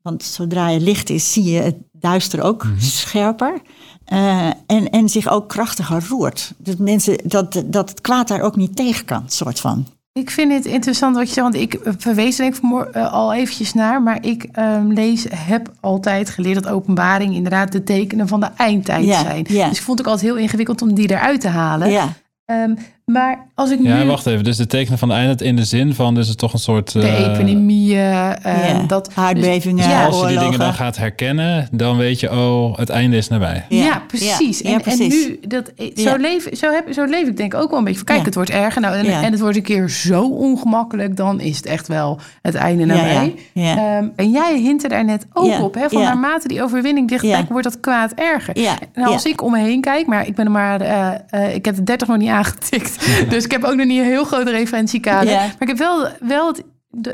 Want 0.03 0.23
zodra 0.23 0.69
je 0.69 0.79
licht 0.79 1.09
is, 1.09 1.33
zie 1.33 1.43
je 1.43 1.59
het 1.59 1.75
duister 1.91 2.41
ook 2.41 2.63
Mhm. 2.63 2.79
scherper. 2.79 3.61
Eh, 4.05 4.45
en, 4.67 4.89
en 4.89 5.09
zich 5.09 5.27
ook 5.29 5.49
krachtiger 5.49 6.03
roert. 6.09 6.53
Dat, 6.57 6.77
mensen, 6.77 7.17
dat, 7.23 7.63
dat 7.65 7.89
het 7.89 8.01
kwaad 8.01 8.27
daar 8.27 8.41
ook 8.41 8.55
niet 8.55 8.75
tegen 8.75 9.05
kan, 9.05 9.23
soort 9.27 9.59
van. 9.59 9.85
Ik 10.13 10.29
vind 10.31 10.51
het 10.53 10.65
interessant 10.65 11.15
wat 11.15 11.27
je 11.27 11.33
zegt, 11.33 11.51
want 11.51 11.63
ik 11.63 11.79
verwees 11.97 12.35
er 12.37 12.41
denk 12.43 12.53
ik 12.53 12.59
vanmor- 12.59 12.89
eh, 12.91 13.13
al 13.13 13.33
eventjes 13.33 13.73
naar, 13.73 14.01
maar 14.01 14.25
ik 14.25 14.43
ehm, 14.51 14.87
lees, 14.87 15.25
heb 15.35 15.71
altijd 15.79 16.29
geleerd 16.29 16.63
dat 16.63 16.73
openbaring 16.73 17.35
inderdaad 17.35 17.71
de 17.71 17.83
tekenen 17.83 18.27
van 18.27 18.39
de 18.39 18.49
eindtijd 18.57 19.05
zijn. 19.05 19.43
Dus 19.43 19.55
ik 19.55 19.81
vond 19.81 19.97
het 19.97 20.07
ook 20.07 20.13
altijd 20.13 20.31
heel 20.33 20.41
ingewikkeld 20.41 20.81
om 20.81 20.93
die 20.93 21.09
eruit 21.11 21.41
te 21.41 21.47
halen. 21.47 21.89
Ja, 21.91 22.13
Ehm, 22.45 22.75
maar 23.05 23.47
als 23.55 23.71
ik 23.71 23.79
nu 23.79 23.87
Ja, 23.89 24.05
wacht 24.05 24.25
even. 24.25 24.43
Dus 24.43 24.57
de 24.57 24.67
tekenen 24.67 24.97
van 24.99 25.07
de 25.07 25.13
einde 25.13 25.43
in 25.45 25.55
de 25.55 25.63
zin 25.65 25.93
van, 25.93 26.15
dus 26.15 26.27
het 26.27 26.37
toch 26.37 26.53
een 26.53 26.59
soort... 26.59 26.91
de 26.91 27.01
eh, 27.07 27.33
epidemieën, 27.33 27.97
ja. 27.97 28.83
dat 28.87 29.09
aardbevingen, 29.15 29.89
Ja, 29.89 30.05
Als 30.05 30.19
je 30.21 30.27
die 30.27 30.37
dingen 30.39 30.59
dan 30.59 30.73
gaat 30.73 30.97
herkennen, 30.97 31.67
dan 31.71 31.97
weet 31.97 32.19
je, 32.19 32.31
oh, 32.31 32.77
het 32.77 32.89
einde 32.89 33.17
is 33.17 33.27
nabij. 33.27 33.65
Ja, 33.69 33.83
Ja, 33.83 34.01
precies. 34.07 34.59
ja, 34.59 34.69
ja, 34.69 34.75
en, 34.75 34.81
precies. 34.81 35.25
en 35.25 35.29
nu, 35.29 35.39
dat, 35.47 35.71
zo, 35.95 36.09
Ja. 36.09 36.15
leef, 36.15 36.47
zo, 36.57 36.71
heb, 36.71 36.93
zo 36.93 37.03
leef 37.05 37.27
ik 37.27 37.37
denk 37.37 37.53
ik 37.53 37.59
ook 37.59 37.69
wel 37.69 37.79
een 37.79 37.85
beetje 37.85 38.03
kijk, 38.03 38.19
Ja. 38.19 38.25
het 38.25 38.35
wordt 38.35 38.49
erger. 38.49 38.81
Nou, 38.81 38.95
en, 38.95 39.05
Ja. 39.05 39.21
en 39.23 39.31
het 39.31 39.39
wordt 39.39 39.57
een 39.57 39.63
keer 39.63 39.89
zo 39.89 40.21
ongemakkelijk, 40.29 41.15
dan 41.17 41.39
is 41.39 41.57
het 41.57 41.65
echt 41.65 41.87
wel 41.87 42.19
het 42.41 42.55
einde 42.55 42.85
nabij. 42.85 43.35
ja, 43.53 43.63
ja. 43.63 43.97
Ehm, 43.97 44.07
en 44.15 44.31
jij 44.31 44.57
hintte 44.57 44.87
daar 44.87 45.05
net 45.05 45.25
ook 45.33 45.45
Ja, 45.45 45.61
op, 45.61 45.73
hè, 45.73 45.89
van 45.89 46.01
ja. 46.01 46.07
naarmate 46.07 46.47
die 46.47 46.63
overwinning 46.63 47.07
dichtbij 47.09 47.29
Ja. 47.31 47.45
wordt 47.49 47.63
dat 47.63 47.79
kwaad 47.79 48.11
erger. 48.15 48.59
Ja, 48.59 48.75
En 48.93 49.03
als 49.03 49.23
ja. 49.23 49.29
ik 49.29 49.41
om 49.41 49.51
me 49.51 49.59
heen 49.59 49.81
kijk, 49.81 50.07
maar 50.07 50.27
ik 50.27 50.35
ben 50.35 50.45
er 50.45 50.51
maar, 50.51 50.81
eh, 50.81 51.11
eh, 51.29 51.55
ik 51.55 51.65
heb 51.65 51.75
de 51.75 51.83
30 51.83 52.07
nog 52.07 52.17
niet 52.17 52.29
aangetikt, 52.29 52.92
dus 53.29 53.43
ik 53.43 53.51
heb 53.51 53.63
ook 53.63 53.75
nog 53.75 53.85
niet 53.85 53.99
een 53.99 54.05
heel 54.05 54.23
groot 54.23 54.47
referentiekader. 54.47 55.31
Ja. 55.33 55.39
Maar 55.39 55.55
ik 55.59 55.67
heb 55.67 55.77
wel, 55.77 56.07
wel 56.19 56.47
het, 56.47 56.63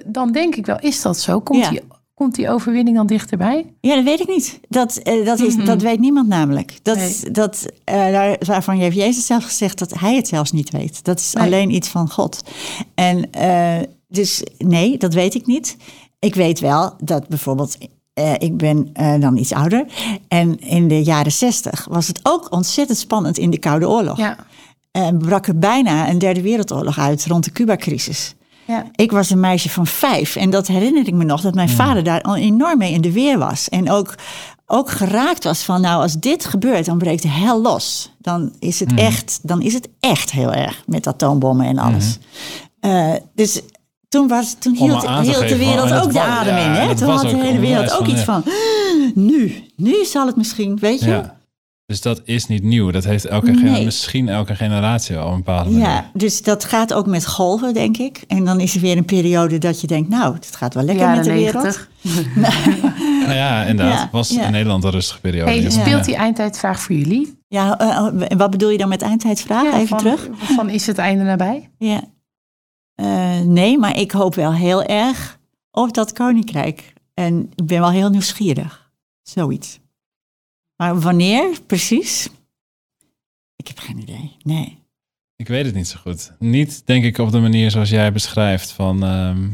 dan 0.05 0.31
denk 0.31 0.55
ik 0.55 0.65
wel, 0.65 0.79
is 0.79 1.01
dat 1.01 1.19
zo? 1.19 1.39
Komt, 1.39 1.69
die, 1.69 1.81
komt 2.13 2.35
die 2.35 2.49
overwinning 2.49 2.95
dan 2.97 3.07
dichterbij? 3.07 3.65
Ja, 3.81 3.95
dat 3.95 4.03
weet 4.03 4.19
ik 4.19 4.27
niet. 4.27 4.59
Dat, 4.69 4.97
eh, 4.97 5.25
dat, 5.25 5.39
is, 5.39 5.55
Mhm. 5.55 5.65
dat 5.65 5.81
weet 5.81 5.99
niemand 5.99 6.27
namelijk. 6.27 6.73
Dat, 6.83 6.95
Nee. 6.97 7.31
dat, 7.31 7.65
daar, 7.83 8.37
waarvan 8.45 8.77
heeft 8.77 8.95
Jezus 8.95 9.25
zelf 9.25 9.43
gezegd 9.43 9.79
dat 9.79 9.99
hij 9.99 10.15
het 10.15 10.27
zelfs 10.27 10.51
niet 10.51 10.69
weet. 10.69 11.03
Dat 11.03 11.19
is 11.19 11.33
Nee. 11.33 11.43
alleen 11.45 11.73
iets 11.73 11.87
van 11.87 12.09
God. 12.09 12.41
En 12.95 13.31
eh, 13.31 13.77
dus 14.07 14.43
nee, 14.57 14.97
dat 14.97 15.13
weet 15.13 15.35
ik 15.35 15.45
niet. 15.45 15.77
Ik 16.19 16.35
weet 16.35 16.59
wel 16.59 16.93
dat 17.03 17.27
bijvoorbeeld, 17.27 17.77
ik 18.37 18.57
ben 18.57 18.93
dan 19.19 19.37
iets 19.37 19.53
ouder. 19.53 19.85
En 20.27 20.59
in 20.59 20.87
de 20.87 21.03
jaren 21.03 21.31
zestig 21.31 21.87
was 21.89 22.07
het 22.07 22.19
ook 22.23 22.51
ontzettend 22.51 22.97
spannend 22.97 23.37
in 23.37 23.49
de 23.49 23.59
Koude 23.59 23.89
Oorlog. 23.89 24.17
Ja, 24.17 24.37
En 24.91 25.17
brak 25.17 25.47
er 25.47 25.59
bijna 25.59 26.09
een 26.09 26.17
derde 26.19 26.41
wereldoorlog 26.41 26.99
uit 26.99 27.25
rond 27.25 27.43
de 27.43 27.51
Cuba-crisis. 27.51 28.35
ja. 28.65 28.85
Ik 28.95 29.11
was 29.11 29.29
een 29.29 29.39
meisje 29.39 29.69
van 29.69 29.87
vijf 29.87 30.35
en 30.35 30.49
dat 30.49 30.67
herinner 30.67 31.07
ik 31.07 31.13
me 31.13 31.23
nog, 31.23 31.41
dat 31.41 31.53
mijn 31.55 31.69
vader 31.69 32.03
daar 32.03 32.21
al 32.21 32.35
enorm 32.35 32.77
mee 32.77 32.93
in 32.93 33.01
de 33.01 33.11
weer 33.11 33.37
was. 33.37 33.69
En 33.69 33.89
ook, 33.91 34.15
ook 34.65 34.89
geraakt 34.91 35.43
was 35.43 35.63
van, 35.63 35.81
nou 35.81 36.01
als 36.01 36.13
dit 36.19 36.45
gebeurt, 36.45 36.85
dan 36.85 36.97
breekt 36.97 37.21
de 37.21 37.27
hel 37.27 37.61
los. 37.61 38.11
Dan 38.17 38.51
is 38.59 38.79
het, 38.79 38.93
echt, 38.93 39.39
dan 39.41 39.61
is 39.61 39.73
het 39.73 39.89
echt 39.99 40.31
heel 40.31 40.53
erg 40.53 40.83
met 40.85 41.07
atoombommen 41.07 41.65
en 41.65 41.77
alles. 41.77 42.17
Eh, 42.79 43.13
dus 43.35 43.61
toen, 44.09 44.27
was, 44.27 44.55
toen 44.59 44.75
hield, 44.75 45.01
de 45.01 45.57
wereld 45.57 45.89
dat 45.89 46.03
ook 46.03 46.13
de 46.13 46.21
adem 46.21 46.55
ja, 46.55 46.65
in. 46.65 46.71
Hè? 46.71 46.95
Toen 46.95 47.09
had 47.09 47.21
de 47.21 47.37
hele 47.37 47.59
wereld 47.59 47.91
ook 47.99 48.07
iets 48.07 48.21
van, 48.21 48.43
"Ah, 48.45 49.15
nu, 49.15 49.63
nu 49.75 50.05
zal 50.05 50.25
het 50.25 50.35
misschien, 50.35 50.77
weet 50.79 50.99
je. 50.99 51.23
Dus 51.89 52.01
dat 52.01 52.21
is 52.23 52.47
niet 52.47 52.63
nieuw. 52.63 52.91
Dat 52.91 53.03
heeft 53.03 53.25
elke 53.25 53.51
Nee. 53.51 53.85
misschien 53.85 54.29
elke 54.29 54.55
generatie 54.55 55.17
al 55.17 55.31
een 55.31 55.37
bepaalde 55.37 55.69
manier. 55.69 55.85
Ja, 55.87 56.09
dus 56.13 56.41
dat 56.41 56.65
gaat 56.65 56.93
ook 56.93 57.05
met 57.05 57.27
golven, 57.27 57.73
denk 57.73 57.97
ik. 57.97 58.23
En 58.27 58.45
dan 58.45 58.59
is 58.59 58.75
er 58.75 58.81
weer 58.81 58.97
een 58.97 59.05
periode 59.05 59.57
dat 59.57 59.81
je 59.81 59.87
denkt, 59.87 60.09
nou, 60.09 60.33
het 60.33 60.55
gaat 60.55 60.73
wel 60.73 60.83
lekker 60.83 61.09
met 61.09 61.23
de 61.23 61.31
wereld. 61.31 61.63
90. 61.63 61.89
Nou 63.25 63.33
ja, 63.33 63.63
inderdaad. 63.63 63.99
Ja, 63.99 64.09
was 64.11 64.29
ja. 64.29 64.45
in 64.45 64.51
Nederland 64.51 64.83
een 64.83 64.91
rustige 64.91 65.19
periode. 65.19 65.51
Hey, 65.51 65.69
speelt 65.69 66.05
die 66.05 66.15
eindtijdvraag 66.15 66.79
voor 66.79 66.95
jullie? 66.95 67.39
Ja, 67.47 67.79
eh, 67.79 68.31
en 68.31 68.37
wat 68.37 68.49
bedoel 68.51 68.69
je 68.69 68.77
dan 68.77 68.89
met 68.89 69.01
eindtijdsvraag? 69.01 69.63
Ja, 69.63 69.73
Even 69.75 69.87
van, 69.87 69.97
terug. 69.97 70.29
Van 70.37 70.69
is 70.69 70.87
het 70.87 70.97
einde 70.97 71.23
nabij? 71.23 71.69
Ja. 71.77 72.01
Eh, 72.95 73.39
nee, 73.39 73.77
maar 73.77 73.97
ik 73.97 74.11
hoop 74.11 74.35
wel 74.35 74.53
heel 74.53 74.83
erg 74.83 75.39
op 75.71 75.93
dat 75.93 76.13
koninkrijk. 76.13 76.93
En 77.13 77.51
ik 77.55 77.65
ben 77.65 77.79
wel 77.79 77.91
heel 77.91 78.09
nieuwsgierig. 78.09 78.91
Zoiets. 79.21 79.79
Maar 80.79 80.99
wanneer 80.99 81.59
precies? 81.67 82.29
Ik 83.55 83.67
heb 83.67 83.79
geen 83.79 83.97
idee. 83.99 84.37
Nee. 84.43 84.77
Ik 85.35 85.47
weet 85.47 85.65
het 85.65 85.75
niet 85.75 85.87
zo 85.87 85.99
goed. 86.01 86.31
Niet, 86.39 86.81
denk 86.85 87.03
ik, 87.03 87.17
op 87.17 87.31
de 87.31 87.39
manier 87.39 87.71
zoals 87.71 87.89
jij 87.89 88.11
beschrijft. 88.11 88.71
Van, 88.71 89.03
ehm, 89.03 89.45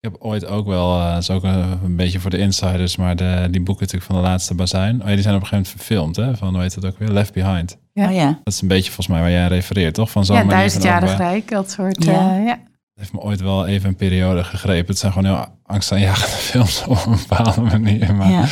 ik 0.00 0.10
heb 0.10 0.16
ooit 0.18 0.46
ook 0.46 0.66
wel, 0.66 1.00
eh, 1.00 1.12
dat 1.12 1.22
is 1.22 1.30
ook 1.30 1.42
een, 1.42 1.82
een 1.84 1.96
beetje 1.96 2.20
voor 2.20 2.30
de 2.30 2.38
insiders, 2.38 2.96
maar 2.96 3.16
de, 3.16 3.48
die 3.50 3.60
boeken 3.62 3.84
natuurlijk 3.84 4.12
van 4.12 4.22
de 4.22 4.28
laatste 4.28 4.54
bazuin. 4.54 5.02
Oh 5.02 5.08
ja, 5.08 5.14
die 5.14 5.22
zijn 5.22 5.34
op 5.34 5.40
een 5.40 5.46
gegeven 5.46 5.70
moment 5.72 5.86
verfilmd, 5.86 6.16
hè? 6.16 6.36
Van, 6.36 6.52
hoe 6.54 6.62
heet 6.62 6.74
het 6.74 6.84
ook 6.86 6.98
weer? 6.98 7.08
Left 7.08 7.32
Behind. 7.32 7.78
Ja. 7.92 8.08
Oh 8.08 8.14
ja. 8.14 8.40
Dat 8.44 8.52
is 8.54 8.60
een 8.60 8.68
beetje 8.68 8.86
volgens 8.92 9.06
mij 9.08 9.20
waar 9.20 9.30
jij 9.30 9.42
aan 9.42 9.48
refereert, 9.48 9.94
toch? 9.94 10.10
Van 10.10 10.24
zo'n 10.24 10.36
Ja, 10.36 10.44
duizendjarig 10.44 11.16
rijk, 11.16 11.48
dat 11.48 11.70
soort. 11.70 12.04
Ja. 12.04 12.36
eh, 12.36 12.44
ja. 12.44 12.52
Het 12.52 13.06
heeft 13.06 13.12
me 13.12 13.20
ooit 13.20 13.40
wel 13.40 13.66
even 13.66 13.88
een 13.88 13.96
periode 13.96 14.44
gegrepen. 14.44 14.86
Het 14.88 14.98
zijn 14.98 15.12
gewoon 15.12 15.34
heel 15.34 15.58
angstaanjagende 15.62 16.36
films 16.50 16.84
op 16.86 17.06
een 17.06 17.18
bepaalde 17.28 17.60
manier. 17.60 18.14
Maar, 18.14 18.30
ja. 18.30 18.46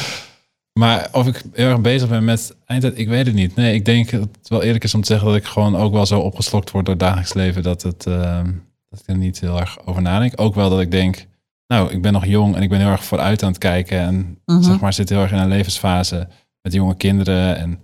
Maar 0.79 1.09
of 1.13 1.27
ik 1.27 1.43
heel 1.53 1.69
erg 1.69 1.81
bezig 1.81 2.09
ben 2.09 2.25
met 2.25 2.57
eindtijd, 2.67 2.99
ik 2.99 3.09
weet 3.09 3.27
het 3.27 3.35
niet. 3.35 3.55
Nee, 3.55 3.75
ik 3.75 3.85
denk 3.85 4.11
dat 4.11 4.21
het 4.21 4.49
wel 4.49 4.63
eerlijk 4.63 4.85
is 4.85 4.95
om 4.95 5.01
te 5.01 5.07
zeggen 5.07 5.27
dat 5.29 5.37
ik 5.37 5.45
gewoon 5.45 5.77
ook 5.77 5.93
wel 5.93 6.07
zo 6.07 6.21
opgeslokt 6.21 6.71
word 6.71 6.85
door 6.85 6.95
het 6.95 7.03
dagelijks 7.05 7.35
leven. 7.35 7.63
Dat, 7.63 7.83
het, 7.83 8.07
ehm, 8.07 8.53
dat 8.91 9.01
ik 9.01 9.07
er 9.07 9.17
niet 9.17 9.41
heel 9.41 9.61
erg 9.61 9.87
over 9.87 10.03
nadenk. 10.03 10.33
Ook 10.41 10.55
wel 10.55 10.71
dat 10.71 10.81
ik 10.81 10.91
denk, 10.91 11.27
nou, 11.67 11.91
ik 11.93 12.03
ben 12.03 12.13
nog 12.13 12.27
jong 12.27 12.57
en 12.57 12.63
ik 12.63 12.69
ben 12.69 12.79
heel 12.81 12.89
erg 12.89 13.05
vooruit 13.05 13.43
aan 13.43 13.49
het 13.49 13.59
kijken. 13.59 13.99
En 13.99 14.39
Mhm. 14.47 14.63
zeg 14.63 14.81
maar, 14.81 14.93
zit 14.93 15.09
heel 15.09 15.23
erg 15.23 15.33
in 15.33 15.39
een 15.39 15.49
levensfase 15.49 16.29
met 16.63 16.73
jonge 16.73 16.97
kinderen. 16.97 17.57
En 17.57 17.71
een 17.71 17.79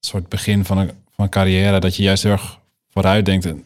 soort 0.00 0.28
begin 0.28 0.64
van 0.64 0.78
een, 0.78 0.90
van 1.14 1.24
een 1.24 1.30
carrière 1.30 1.80
dat 1.80 1.96
je 1.96 2.02
juist 2.02 2.22
heel 2.22 2.32
erg 2.32 2.58
vooruit 2.90 3.24
denkt. 3.26 3.46
En 3.46 3.64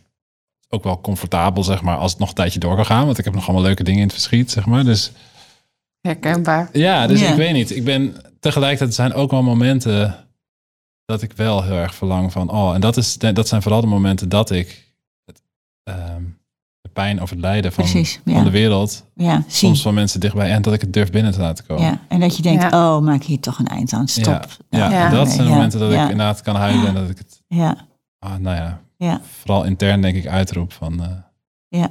ook 0.69 0.85
wel 0.85 1.01
comfortabel, 1.01 1.65
zeg 1.65 1.83
maar, 1.83 1.97
als 1.97 2.11
het 2.11 2.21
nog 2.21 2.29
een 2.29 2.35
tijdje 2.35 2.59
door 2.59 2.77
kan 2.77 2.87
gaan. 2.87 3.07
Want 3.07 3.19
ik 3.19 3.25
heb 3.25 3.35
nog 3.35 3.45
allemaal 3.45 3.63
leuke 3.65 3.83
dingen 3.85 4.01
in 4.01 4.07
het 4.07 4.15
verschiet, 4.17 4.51
zeg 4.51 4.67
maar. 4.67 4.85
Dus 4.85 5.13
Herkenbaar. 6.01 6.69
ja, 6.73 7.07
dus 7.07 7.21
ik 7.23 7.35
weet 7.35 7.53
niet. 7.53 7.77
Ik 7.77 7.85
ben 7.85 8.17
tegelijkertijd 8.47 8.95
zijn 8.95 9.13
ook 9.15 9.31
wel 9.31 9.43
momenten 9.43 10.15
dat 11.05 11.23
ik 11.23 11.33
wel 11.33 11.63
heel 11.63 11.75
erg 11.77 11.95
verlang 11.95 12.33
van. 12.33 12.51
Oh, 12.51 12.75
en 12.75 12.81
dat, 12.81 12.97
is, 12.97 13.19
dat 13.19 13.49
zijn 13.49 13.63
vooral 13.63 13.81
de 13.81 13.87
momenten 13.87 14.29
dat 14.29 14.51
ik 14.51 14.93
het, 15.25 15.43
ehm, 15.83 16.23
de 16.81 16.89
pijn 16.93 17.23
of 17.23 17.31
het 17.31 17.39
lijden 17.39 17.73
van, 17.73 17.85
Precies, 17.85 18.21
van 18.25 18.45
de 18.45 18.51
wereld, 18.51 19.05
Ja, 19.15 19.43
soms 19.47 19.83
van 19.83 19.95
mensen 19.95 20.21
dichtbij 20.21 20.51
en 20.51 20.63
dat 20.63 20.73
ik 20.75 20.81
het 20.81 20.93
durf 20.93 21.11
binnen 21.11 21.33
te 21.33 21.41
laten 21.41 21.67
komen. 21.67 21.85
Ja. 21.85 22.01
En 22.09 22.21
dat 22.21 22.37
je 22.37 22.43
denkt, 22.43 22.63
Ja. 22.63 22.97
oh, 22.97 23.03
maak 23.03 23.23
hier 23.23 23.41
toch 23.41 23.59
een 23.59 23.67
eind 23.67 23.93
aan. 23.93 24.09
Stop. 24.09 24.47
Ja, 24.71 24.79
ja, 24.79 24.91
Ja. 24.91 25.11
dat 25.11 25.27
zijn 25.29 25.39
de 25.43 25.45
Ja, 25.45 25.51
momenten 25.55 25.81
dat 25.81 25.93
ja. 25.93 26.05
ik 26.05 26.11
inderdaad 26.11 26.43
kan 26.43 26.57
huilen 26.57 26.87
en 26.87 26.95
dat 26.95 27.11
ik 27.11 27.19
het, 27.19 27.43
Ja, 27.49 27.77
ah, 28.19 28.35
nou 28.37 28.57
ja, 28.57 28.81
ja. 28.97 29.21
vooral 29.41 29.65
intern 29.65 30.01
denk 30.01 30.17
ik 30.17 30.27
uitroep 30.27 30.73
van. 30.73 31.03
eh, 31.03 31.09
Ja. 31.69 31.91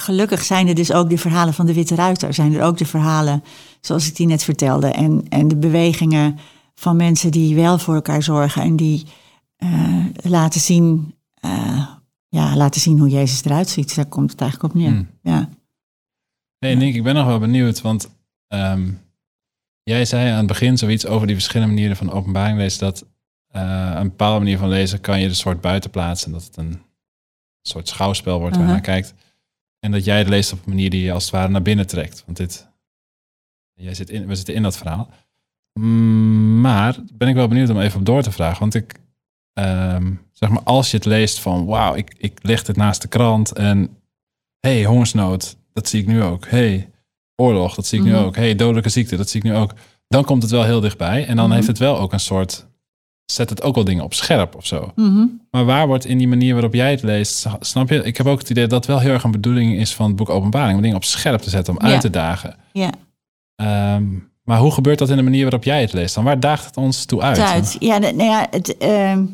Gelukkig 0.00 0.44
zijn 0.44 0.68
er 0.68 0.74
dus 0.74 0.92
ook 0.92 1.10
de 1.10 1.18
verhalen 1.18 1.54
van 1.54 1.66
de 1.66 1.74
Witte 1.74 1.94
Ruiter. 1.94 2.34
Zijn 2.34 2.54
er 2.54 2.62
ook 2.62 2.78
de 2.78 2.86
verhalen, 2.86 3.44
zoals 3.80 4.08
ik 4.08 4.16
die 4.16 4.26
net 4.26 4.42
vertelde. 4.42 4.86
En, 4.86 5.26
en 5.28 5.48
de 5.48 5.56
bewegingen 5.56 6.38
van 6.74 6.96
mensen 6.96 7.30
die 7.30 7.54
wel 7.54 7.78
voor 7.78 7.94
elkaar 7.94 8.22
zorgen. 8.22 8.62
En 8.62 8.76
die 8.76 9.06
eh, 9.56 10.04
laten, 10.22 10.60
zien, 10.60 11.14
eh, 11.34 11.88
ja, 12.28 12.56
laten 12.56 12.80
zien 12.80 12.98
hoe 12.98 13.08
Jezus 13.08 13.44
eruit 13.44 13.68
ziet. 13.68 13.94
Daar 13.94 14.06
komt 14.06 14.30
het 14.30 14.40
eigenlijk 14.40 14.74
op 14.74 14.80
neer. 14.80 14.90
hmm. 14.90 15.08
Ja. 15.22 15.48
Nee, 16.58 16.76
Nick, 16.76 16.94
ik 16.94 17.02
ben 17.02 17.14
nog 17.14 17.26
wel 17.26 17.38
benieuwd, 17.38 17.80
want 17.80 18.10
ehm, 18.48 18.90
jij 19.82 20.04
zei 20.04 20.30
aan 20.30 20.36
het 20.36 20.46
begin 20.46 20.78
zoiets 20.78 21.06
over 21.06 21.26
die 21.26 21.36
verschillende 21.36 21.72
manieren 21.74 21.96
van 21.96 22.10
openbaring 22.10 22.58
lezen, 22.58 22.80
dat 22.80 23.04
eh, 23.48 23.92
een 23.94 24.08
bepaalde 24.08 24.38
manier 24.38 24.58
van 24.58 24.68
lezen 24.68 25.00
kan 25.00 25.20
je 25.20 25.28
de 25.28 25.34
soort 25.34 25.60
buiten 25.60 25.90
plaatsen, 25.90 26.32
dat 26.32 26.44
het 26.44 26.56
een 26.56 26.82
soort 27.62 27.88
schouwspel 27.88 28.38
wordt 28.38 28.56
waar 28.56 28.66
je 28.66 28.72
naar 28.72 28.80
kijkt. 28.80 29.14
En 29.84 29.90
dat 29.90 30.04
jij 30.04 30.18
het 30.18 30.28
leest 30.28 30.52
op 30.52 30.58
een 30.58 30.70
manier 30.70 30.90
die 30.90 31.02
je 31.02 31.12
als 31.12 31.22
het 31.24 31.32
ware 31.32 31.48
naar 31.48 31.62
binnen 31.62 31.86
trekt. 31.86 32.22
Want 32.26 32.36
dit, 32.36 32.68
jij 33.74 33.94
zit 33.94 34.10
in, 34.10 34.26
we 34.26 34.34
zitten 34.34 34.54
in 34.54 34.62
dat 34.62 34.76
verhaal. 34.76 35.10
Mm, 35.80 36.60
Maar 36.60 36.96
ben 37.12 37.28
ik 37.28 37.34
wel 37.34 37.48
benieuwd 37.48 37.70
om 37.70 37.80
even 37.80 37.98
op 37.98 38.06
door 38.06 38.22
te 38.22 38.30
vragen. 38.32 38.60
Want 38.60 38.74
ik, 38.74 38.94
ehm, 39.52 40.12
zeg 40.32 40.48
maar, 40.48 40.62
als 40.62 40.90
je 40.90 40.96
het 40.96 41.06
leest 41.06 41.40
van, 41.40 41.66
wauw, 41.66 41.94
ik, 41.94 42.14
ik 42.18 42.38
leg 42.42 42.62
dit 42.64 42.76
naast 42.76 43.02
de 43.02 43.08
krant 43.08 43.52
en 43.52 43.96
hey, 44.60 44.84
hongersnood, 44.84 45.56
dat 45.72 45.88
zie 45.88 46.00
ik 46.00 46.06
nu 46.06 46.22
ook. 46.22 46.48
hey, 46.48 46.90
oorlog, 47.36 47.74
dat 47.74 47.86
zie 47.86 47.98
ik 47.98 48.04
nu 48.04 48.10
Mhm. 48.12 48.20
ook. 48.22 48.36
hey, 48.36 48.54
dodelijke 48.54 48.88
ziekte, 48.88 49.16
dat 49.16 49.28
zie 49.28 49.40
ik 49.44 49.46
nu 49.50 49.54
ook. 49.56 49.74
Dan 50.08 50.24
komt 50.24 50.42
het 50.42 50.50
wel 50.50 50.64
heel 50.64 50.80
dichtbij. 50.80 51.26
En 51.26 51.36
dan 51.36 51.44
Mhm. 51.46 51.54
heeft 51.54 51.66
het 51.66 51.78
wel 51.78 51.98
ook 51.98 52.12
een 52.12 52.20
soort, 52.20 52.66
zet 53.26 53.50
het 53.50 53.62
ook 53.62 53.74
wel 53.74 53.84
dingen 53.84 54.04
op 54.04 54.14
scherp 54.14 54.54
of 54.56 54.66
zo. 54.66 54.92
Mhm. 54.94 55.24
Maar 55.50 55.64
waar 55.64 55.86
wordt 55.86 56.04
in 56.04 56.18
die 56.18 56.28
manier 56.28 56.52
waarop 56.52 56.74
jij 56.74 56.90
het 56.90 57.02
leest, 57.02 57.46
snap 57.60 57.88
je? 57.88 58.02
Ik 58.02 58.16
heb 58.16 58.26
ook 58.26 58.38
het 58.38 58.50
idee 58.50 58.66
dat 58.66 58.86
wel 58.86 58.98
heel 58.98 59.12
erg 59.12 59.24
een 59.24 59.30
bedoeling 59.30 59.76
is 59.76 59.94
van 59.94 60.06
het 60.06 60.16
boek 60.16 60.28
Openbaring, 60.30 60.76
om 60.76 60.82
dingen 60.82 60.96
op 60.96 61.04
scherp 61.04 61.40
te 61.40 61.50
zetten, 61.50 61.78
om 61.78 61.86
uit 61.86 62.00
te 62.00 62.10
dagen. 62.10 62.56
ja. 62.72 62.90
Ehm, 63.56 64.04
maar 64.44 64.58
hoe 64.58 64.72
gebeurt 64.72 64.98
dat 64.98 65.10
in 65.10 65.16
de 65.16 65.22
manier 65.22 65.42
waarop 65.42 65.64
jij 65.64 65.80
het 65.80 65.92
leest? 65.92 66.14
Dan 66.14 66.24
waar 66.24 66.40
daagt 66.40 66.64
het 66.64 66.76
ons 66.76 67.04
toe 67.04 67.20
uit? 67.22 67.38
uit. 67.38 67.76
Ja, 67.78 67.98
nou 67.98 68.22
ja, 68.22 68.46
het, 68.50 68.76
ehm, 68.78 69.24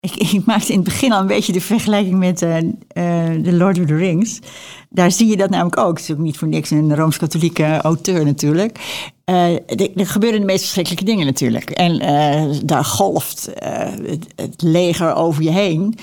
ik, 0.00 0.14
ik, 0.32 0.44
maakte 0.44 0.72
in 0.72 0.78
het 0.78 0.88
begin 0.88 1.12
al 1.12 1.20
een 1.20 1.26
beetje 1.26 1.52
de 1.52 1.60
vergelijking 1.60 2.18
met 2.18 2.42
uh, 2.42 2.56
The 3.42 3.52
Lord 3.52 3.78
of 3.78 3.86
the 3.86 3.96
Rings. 3.96 4.38
Daar 4.90 5.10
zie 5.10 5.26
je 5.26 5.36
dat 5.36 5.50
namelijk 5.50 5.76
ook. 5.76 5.98
Het 5.98 6.08
is 6.08 6.14
ook 6.14 6.20
niet 6.20 6.38
voor 6.38 6.48
niks 6.48 6.70
een 6.70 6.96
Rooms-Katholieke 6.96 7.80
auteur 7.80 8.24
natuurlijk. 8.24 8.78
Uh, 9.24 9.52
er, 9.52 10.06
gebeuren 10.06 10.40
de 10.40 10.46
meest 10.46 10.60
verschrikkelijke 10.60 11.04
dingen 11.04 11.26
natuurlijk. 11.26 11.70
En 11.70 11.98
daar 12.66 12.84
golft 12.84 13.50
het, 13.54 14.26
het, 14.36 14.62
leger 14.62 15.14
over 15.14 15.42
je 15.42 15.50
heen. 15.50 15.98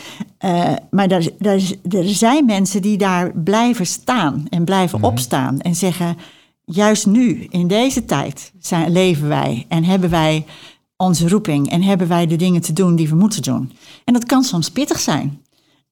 maar 0.89 1.07
daar, 1.07 1.27
daar, 1.39 1.61
er 1.89 2.09
zijn 2.09 2.45
mensen 2.45 2.81
die 2.81 2.97
daar 2.97 3.31
blijven 3.35 3.85
staan 3.85 4.45
en 4.49 4.65
blijven 4.65 4.99
Mhm. 4.99 5.07
opstaan 5.07 5.59
en 5.59 5.75
zeggen... 5.75 6.17
juist 6.65 7.05
nu, 7.05 7.47
in 7.49 7.67
deze 7.67 8.05
tijd, 8.05 8.51
zijn, 8.59 8.91
leven 8.91 9.27
wij 9.27 9.65
en 9.67 9.83
hebben 9.83 10.09
wij 10.09 10.45
onze 10.97 11.29
roeping 11.29 11.69
en 11.71 11.83
hebben 11.83 12.07
wij 12.07 12.27
de 12.27 12.35
dingen 12.35 12.61
te 12.61 12.73
doen 12.73 12.95
die 12.95 13.09
we 13.09 13.15
moeten 13.15 13.41
doen. 13.41 13.71
En 14.05 14.13
dat 14.13 14.25
kan 14.25 14.43
soms 14.43 14.71
pittig 14.71 14.99
zijn. 14.99 15.41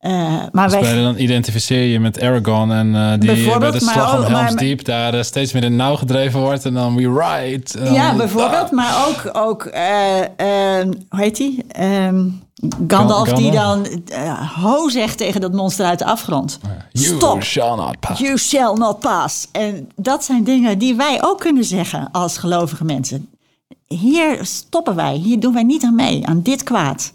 Uh, 0.02 0.44
maar 0.52 0.70
dus 0.70 0.80
wij... 0.80 1.02
dan 1.02 1.18
identificeer 1.18 1.84
je 1.84 2.00
met 2.00 2.22
Aragorn 2.22 2.72
en 2.72 2.88
uh, 2.88 3.12
die 3.20 3.58
bij 3.60 3.72
de 3.72 3.80
slag 3.80 4.18
om 4.18 4.34
Helm's 4.34 4.56
Diep 4.56 4.86
daar 4.86 5.16
uh, 5.16 5.22
steeds 5.22 5.54
meer 5.54 5.64
in 5.64 5.76
nauw 5.76 5.96
gedreven 5.96 6.40
wordt 6.40 6.66
en 6.66 6.74
dan 6.74 6.96
we 6.96 7.02
ride. 7.02 7.94
Ja, 7.94 8.16
bijvoorbeeld, 8.16 8.72
maar 8.72 9.08
ook, 9.08 9.30
ook 9.38 9.66
uh, 9.66 9.74
hoe 11.10 11.20
heet 11.22 11.36
die? 11.36 11.66
Um, 11.82 12.44
Gandalf, 12.88 13.30
die 13.30 13.52
dan 13.52 13.88
ho 14.56 14.90
zegt 14.90 15.18
tegen 15.18 15.42
dat 15.42 15.54
monster 15.54 15.86
uit 15.86 16.00
de 16.00 16.06
afgrond. 16.06 16.60
You 16.92 17.16
Stop. 17.16 17.44
shall 17.44 17.76
not 17.76 18.00
pass. 18.00 18.20
You 18.20 18.38
shall 18.38 18.74
not 18.74 19.00
pass. 19.00 19.48
En 19.52 19.90
dat 19.96 20.24
zijn 20.24 20.44
dingen 20.44 20.78
die 20.78 20.96
wij 20.96 21.24
ook 21.24 21.40
kunnen 21.40 21.64
zeggen 21.64 22.12
als 22.12 22.38
gelovige 22.38 22.86
mensen. 22.86 23.30
Hier 23.88 24.46
stoppen 24.46 24.96
wij, 24.96 25.16
hier 25.16 25.40
doen 25.40 25.54
wij 25.54 25.64
niet 25.64 25.84
aan 25.84 25.96
mee, 25.96 26.28
aan 26.28 26.42
dit 26.42 26.64
kwaad. 26.64 27.14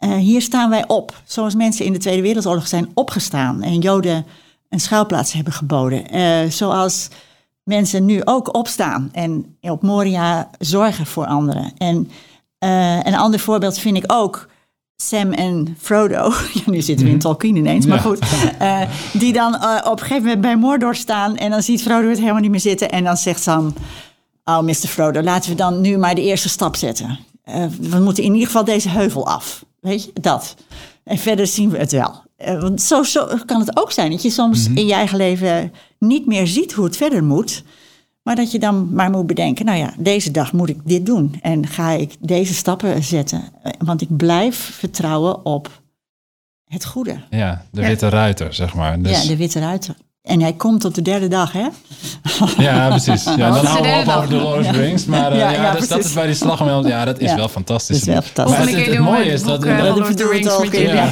Uh, 0.00 0.14
hier 0.14 0.42
staan 0.42 0.70
wij 0.70 0.88
op, 0.88 1.22
zoals 1.24 1.54
mensen 1.54 1.84
in 1.84 1.92
de 1.92 1.98
Tweede 1.98 2.22
Wereldoorlog 2.22 2.66
zijn 2.68 2.90
opgestaan 2.94 3.62
en 3.62 3.78
Joden 3.78 4.26
een 4.68 4.80
schuilplaats 4.80 5.32
hebben 5.32 5.52
geboden. 5.52 6.16
Uh, 6.16 6.50
zoals 6.50 7.08
mensen 7.62 8.04
nu 8.04 8.20
ook 8.24 8.54
opstaan 8.54 9.08
en 9.12 9.56
op 9.60 9.82
Moria 9.82 10.50
zorgen 10.58 11.06
voor 11.06 11.26
anderen. 11.26 11.72
En 11.78 12.10
uh, 12.64 13.04
een 13.04 13.16
ander 13.16 13.40
voorbeeld 13.40 13.78
vind 13.78 13.96
ik 13.96 14.04
ook 14.06 14.48
Sam 14.96 15.32
en 15.32 15.76
Frodo. 15.78 16.32
Ja, 16.54 16.62
nu 16.70 16.80
zitten 16.80 17.06
we 17.06 17.12
in 17.12 17.18
Tolkien 17.18 17.56
ineens, 17.56 17.86
maar 17.86 17.98
goed. 17.98 18.18
die 19.12 19.32
dan 19.32 19.54
op 19.84 19.92
een 19.92 19.98
gegeven 19.98 20.22
moment 20.22 20.40
bij 20.40 20.56
Mordor 20.56 20.94
staan 20.94 21.36
en 21.36 21.50
dan 21.50 21.62
ziet 21.62 21.82
Frodo 21.82 22.08
het 22.08 22.18
helemaal 22.18 22.40
niet 22.40 22.50
meer 22.50 22.60
zitten 22.60 22.90
en 22.90 23.04
dan 23.04 23.16
zegt 23.16 23.42
Sam... 23.42 23.74
Oh, 24.48 24.60
Mr. 24.60 24.72
Frodo, 24.74 25.22
laten 25.22 25.50
we 25.50 25.56
dan 25.56 25.80
nu 25.80 25.96
maar 25.98 26.14
de 26.14 26.22
eerste 26.22 26.48
stap 26.48 26.76
zetten. 26.76 27.18
we 27.80 27.98
moeten 27.98 28.22
in 28.24 28.32
ieder 28.32 28.46
geval 28.46 28.64
deze 28.64 28.88
heuvel 28.88 29.26
af. 29.26 29.64
Weet 29.80 30.04
je, 30.04 30.10
dat. 30.20 30.54
En 31.04 31.18
verder 31.18 31.46
zien 31.46 31.70
we 31.70 31.78
het 31.78 31.92
wel. 31.92 32.24
Uh, 32.38 32.60
want 32.60 32.82
zo, 32.82 33.02
zo, 33.02 33.28
kan 33.46 33.60
het 33.60 33.76
ook 33.76 33.92
zijn 33.92 34.10
dat 34.10 34.22
je 34.22 34.30
soms 34.30 34.68
Mhm. 34.68 34.76
in 34.78 34.86
je 34.86 34.92
eigen 34.92 35.16
leven 35.16 35.72
niet 35.98 36.26
meer 36.26 36.46
ziet 36.46 36.72
hoe 36.72 36.84
het 36.84 36.96
verder 36.96 37.24
moet. 37.24 37.62
Maar 38.22 38.36
dat 38.36 38.50
je 38.52 38.58
dan 38.58 38.94
maar 38.94 39.10
moet 39.10 39.26
bedenken, 39.26 39.64
nou 39.64 39.78
ja, 39.78 39.94
deze 39.98 40.30
dag 40.30 40.52
moet 40.52 40.68
ik 40.68 40.78
dit 40.84 41.06
doen. 41.06 41.38
En 41.42 41.66
ga 41.66 41.90
ik 41.90 42.14
deze 42.20 42.54
stappen 42.54 43.02
zetten. 43.02 43.42
Want 43.78 44.00
ik 44.00 44.16
blijf 44.16 44.56
vertrouwen 44.56 45.44
op 45.44 45.82
het 46.64 46.84
goede. 46.84 47.20
Ja, 47.30 47.64
de 47.70 47.86
witte 47.86 48.04
ja. 48.04 48.10
ruiter, 48.10 48.54
zeg 48.54 48.74
maar. 48.74 49.02
Dus... 49.02 49.22
Ja, 49.22 49.28
de 49.28 49.36
witte 49.36 49.58
ruiter. 49.60 49.96
En 50.26 50.40
hij 50.40 50.52
komt 50.52 50.80
tot 50.80 50.94
de 50.94 51.02
derde 51.02 51.28
dag, 51.28 51.52
hè? 51.52 51.66
Ja, 52.58 52.88
precies. 52.88 53.24
Ja, 53.24 53.50
dan 53.50 53.64
houden 53.64 53.92
we 53.92 53.98
op 53.98 54.16
over 54.16 54.28
de 54.28 54.36
Lord 54.36 54.58
of 54.58 54.72
the 54.72 54.78
Rings. 54.78 55.04
Maar 55.04 55.32
uh, 55.32 55.38
ja, 55.38 55.50
ja, 55.50 55.62
ja 55.62 55.72
dus 55.72 55.88
dat 55.88 56.04
is 56.04 56.12
bij 56.12 56.26
die 56.26 56.34
slag 56.34 56.60
om 56.60 56.86
Ja, 56.86 57.04
dat 57.04 57.18
is 57.18 57.34
wel 57.34 57.48
fantastisch. 57.48 57.98
Dat 57.98 58.06
is 58.06 58.12
wel 58.12 58.22
fantastisch. 58.22 58.58
Maar 58.58 58.66
het, 58.66 58.86
het, 58.86 58.94
het 58.94 59.04
mooie 59.04 59.32
is 59.32 59.42
dat... 59.42 59.64
Uh, 59.64 59.78
Lord 59.78 60.00
of 60.00 60.14
the 60.14 60.28
Rings 60.28 60.58
met 60.58 60.72
je 60.72 60.88
ja. 60.88 61.10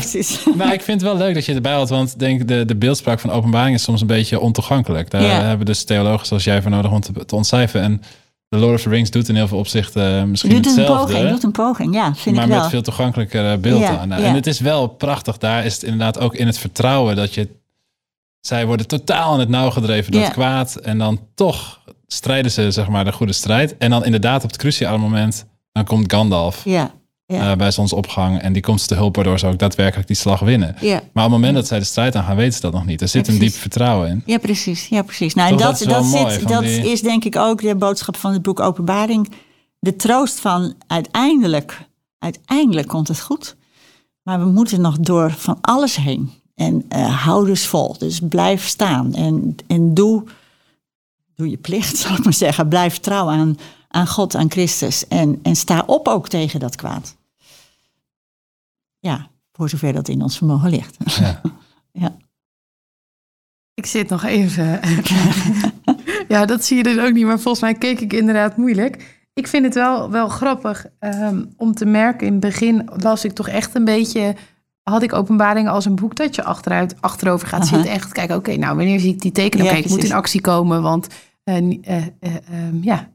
Maar 0.64 0.72
ik 0.72 0.82
vind 0.82 1.00
het 1.00 1.10
wel 1.10 1.16
leuk 1.16 1.34
dat 1.34 1.44
je 1.44 1.54
erbij 1.54 1.72
had. 1.72 1.88
Want 1.88 2.18
denk, 2.18 2.48
de, 2.48 2.64
de 2.64 2.76
beeldspraak 2.76 3.20
van 3.20 3.30
openbaring 3.30 3.76
is 3.76 3.82
soms 3.82 4.00
een 4.00 4.06
beetje 4.06 4.40
ontoegankelijk. 4.40 5.10
Daar 5.10 5.46
hebben 5.46 5.66
dus 5.66 5.84
theologen 5.84 6.26
zoals 6.26 6.44
jij 6.44 6.62
voor 6.62 6.70
nodig 6.70 6.90
om 6.90 7.00
te, 7.00 7.24
te 7.24 7.36
ontcijferen. 7.36 7.86
En 7.86 8.02
The 8.48 8.60
Lord 8.60 8.74
of 8.74 8.82
the 8.82 8.88
Rings 8.88 9.10
doet 9.10 9.28
in 9.28 9.34
heel 9.34 9.48
veel 9.48 9.58
opzichten 9.58 10.16
uh, 10.16 10.22
misschien 10.22 10.50
doet 10.50 10.64
hetzelfde. 10.64 10.92
Een 10.92 11.06
poging, 11.06 11.30
doet 11.30 11.42
een 11.42 11.52
poging, 11.52 11.94
ja, 11.94 12.14
vind 12.14 12.36
maar 12.36 12.44
ik 12.44 12.50
wel. 12.50 12.60
met 12.60 12.70
veel 12.70 12.82
toegankelijker 12.82 13.60
beeld 13.60 13.80
ja, 13.80 13.98
aan. 13.98 14.08
Ja. 14.08 14.16
En 14.16 14.34
het 14.34 14.46
is 14.46 14.60
wel 14.60 14.86
prachtig. 14.86 15.38
Daar 15.38 15.64
is 15.64 15.74
het 15.74 15.82
inderdaad 15.82 16.18
ook 16.18 16.34
in 16.34 16.46
het 16.46 16.58
vertrouwen 16.58 17.16
dat 17.16 17.34
je... 17.34 17.48
Zij 18.47 18.66
worden 18.66 18.86
totaal 18.86 19.34
in 19.34 19.40
het 19.40 19.49
nauw 19.49 19.70
gedreven 19.70 20.12
door 20.12 20.22
het 20.22 20.32
kwaad. 20.32 20.74
En 20.76 20.99
dan 20.99 21.20
toch 21.34 21.80
strijden 22.07 22.51
ze 22.51 22.70
zeg 22.70 22.88
maar 22.88 23.05
de 23.05 23.12
goede 23.12 23.32
strijd. 23.32 23.76
En 23.76 23.90
dan 23.90 24.05
inderdaad 24.05 24.42
op 24.45 24.51
het 24.51 24.59
cruciale 24.59 24.99
moment... 24.99 25.47
dan 25.72 25.84
komt 25.84 26.12
Gandalf 26.12 26.64
Ja, 26.64 26.90
ja, 27.26 27.51
eh, 27.51 27.57
bij 27.57 27.70
zonsopgang. 27.70 28.40
En 28.40 28.53
die 28.53 28.62
komt 28.62 28.80
ze 28.80 28.86
te 28.86 28.95
hulp 28.95 29.14
waardoor 29.14 29.38
ze 29.38 29.47
ook 29.47 29.59
daadwerkelijk 29.59 30.07
die 30.07 30.16
slag 30.16 30.40
winnen. 30.40 30.76
ja. 30.80 31.01
Maar 31.12 31.24
op 31.24 31.30
het 31.30 31.40
moment 31.40 31.55
dat 31.55 31.66
zij 31.66 31.78
de 31.78 31.84
strijd 31.84 32.16
aan 32.16 32.24
gaan, 32.24 32.36
weten 32.36 32.53
ze 32.55 32.61
dat 32.61 32.72
nog 32.72 32.86
niet. 32.86 33.01
Er 33.01 33.09
zit 33.09 33.26
Ja, 33.26 33.32
een 33.32 33.38
diep 33.38 33.53
vertrouwen 33.53 34.09
in. 34.09 34.22
Ja, 34.26 34.38
precies. 34.38 34.86
Ja, 34.88 35.03
precies. 35.03 35.34
Nou, 35.34 35.51
en 35.51 35.57
dat, 35.57 35.78
dat 35.78 36.05
mooi 36.05 36.32
zit, 36.32 36.49
dat 36.49 36.62
die- 36.62 36.90
is 36.92 37.01
denk 37.03 37.24
ik 37.24 37.36
ook 37.36 37.61
de 37.62 37.76
boodschap 37.76 38.16
van 38.16 38.32
het 38.32 38.42
boek 38.42 38.61
Openbaring. 38.61 39.32
De 39.78 39.97
troost 39.97 40.40
van 40.40 40.74
uiteindelijk, 40.86 41.86
uiteindelijk 42.18 42.88
komt 42.88 43.09
het 43.09 43.20
goed. 43.20 43.57
Maar 44.22 44.38
we 44.38 44.47
moeten 44.47 44.80
nog 44.80 44.99
door 44.99 45.30
van 45.30 45.59
alles 45.61 45.97
heen. 45.97 46.30
En 46.55 46.84
eh 46.88 47.24
hou 47.24 47.46
dus 47.46 47.66
vol. 47.66 47.98
Dus 47.98 48.20
blijf 48.20 48.66
staan. 48.66 49.14
En, 49.14 49.57
en 49.66 49.94
doe, 49.94 50.24
doe 51.34 51.50
je 51.50 51.57
plicht, 51.57 51.96
zal 52.07 52.16
ik 52.16 52.24
maar 52.24 52.32
zeggen. 52.32 52.68
Blijf 52.68 52.98
trouw 52.98 53.28
aan, 53.28 53.59
aan 53.88 54.07
God, 54.07 54.34
aan 54.34 54.50
Christus. 54.50 55.09
En, 55.09 55.40
en 55.42 55.57
sta 55.57 55.82
op 55.86 56.09
ook 56.09 56.28
tegen 56.28 56.61
dat 56.61 56.76
kwaad. 56.76 57.16
Ja, 58.98 59.28
voor 59.52 59.68
zover 59.68 59.92
dat 59.92 60.09
in 60.09 60.22
ons 60.22 60.36
vermogen 60.36 60.70
ligt. 60.70 60.96
Ja. 61.05 61.40
ja. 62.02 62.16
Ik 63.74 63.86
zit 63.86 64.09
nog 64.09 64.24
even. 64.24 64.80
ja, 66.28 66.44
dat 66.44 66.64
zie 66.64 66.76
je 66.76 66.82
dus 66.82 66.98
ook 66.98 67.12
niet. 67.12 67.24
Maar 67.24 67.40
volgens 67.40 67.62
mij 67.62 67.74
keek 67.74 68.00
ik 68.00 68.12
inderdaad 68.12 68.57
moeilijk. 68.57 69.22
Ik 69.34 69.46
vind 69.46 69.64
het 69.64 69.74
wel, 69.74 70.11
wel 70.11 70.28
grappig 70.28 70.86
ehm, 70.98 71.44
om 71.57 71.74
te 71.74 71.84
merken. 71.84 72.26
In 72.26 72.32
het 72.32 72.40
begin 72.40 72.90
las 72.96 73.24
ik 73.24 73.32
toch 73.32 73.48
echt 73.48 73.74
een 73.74 73.84
beetje. 73.84 74.34
Had 74.91 75.03
ik 75.03 75.12
openbaringen 75.12 75.72
als 75.72 75.85
een 75.85 75.95
boek 75.95 76.16
dat 76.16 76.35
je 76.35 76.45
achteruit, 76.45 76.95
achterover 77.01 77.49
gaat 77.49 77.66
zitten. 77.66 77.91
En 77.91 78.01
gaat 78.01 78.12
kijken, 78.12 78.37
oké, 78.37 78.57
nou 78.57 78.76
wanneer 78.76 79.01
zie 79.01 79.12
ik 79.12 79.20
die 79.20 79.32
tekenen? 79.32 79.66
Ja, 79.66 79.72
Oké, 79.72 79.80
ik 79.80 79.89
moet 79.89 80.05
in 80.05 80.12
actie 80.12 80.41
komen, 80.41 80.82
want 80.82 81.09
eh, 81.45 81.57
eh, 81.57 81.97
eh, 82.20 82.35
ehm, 82.51 82.82
ja. 82.82 83.09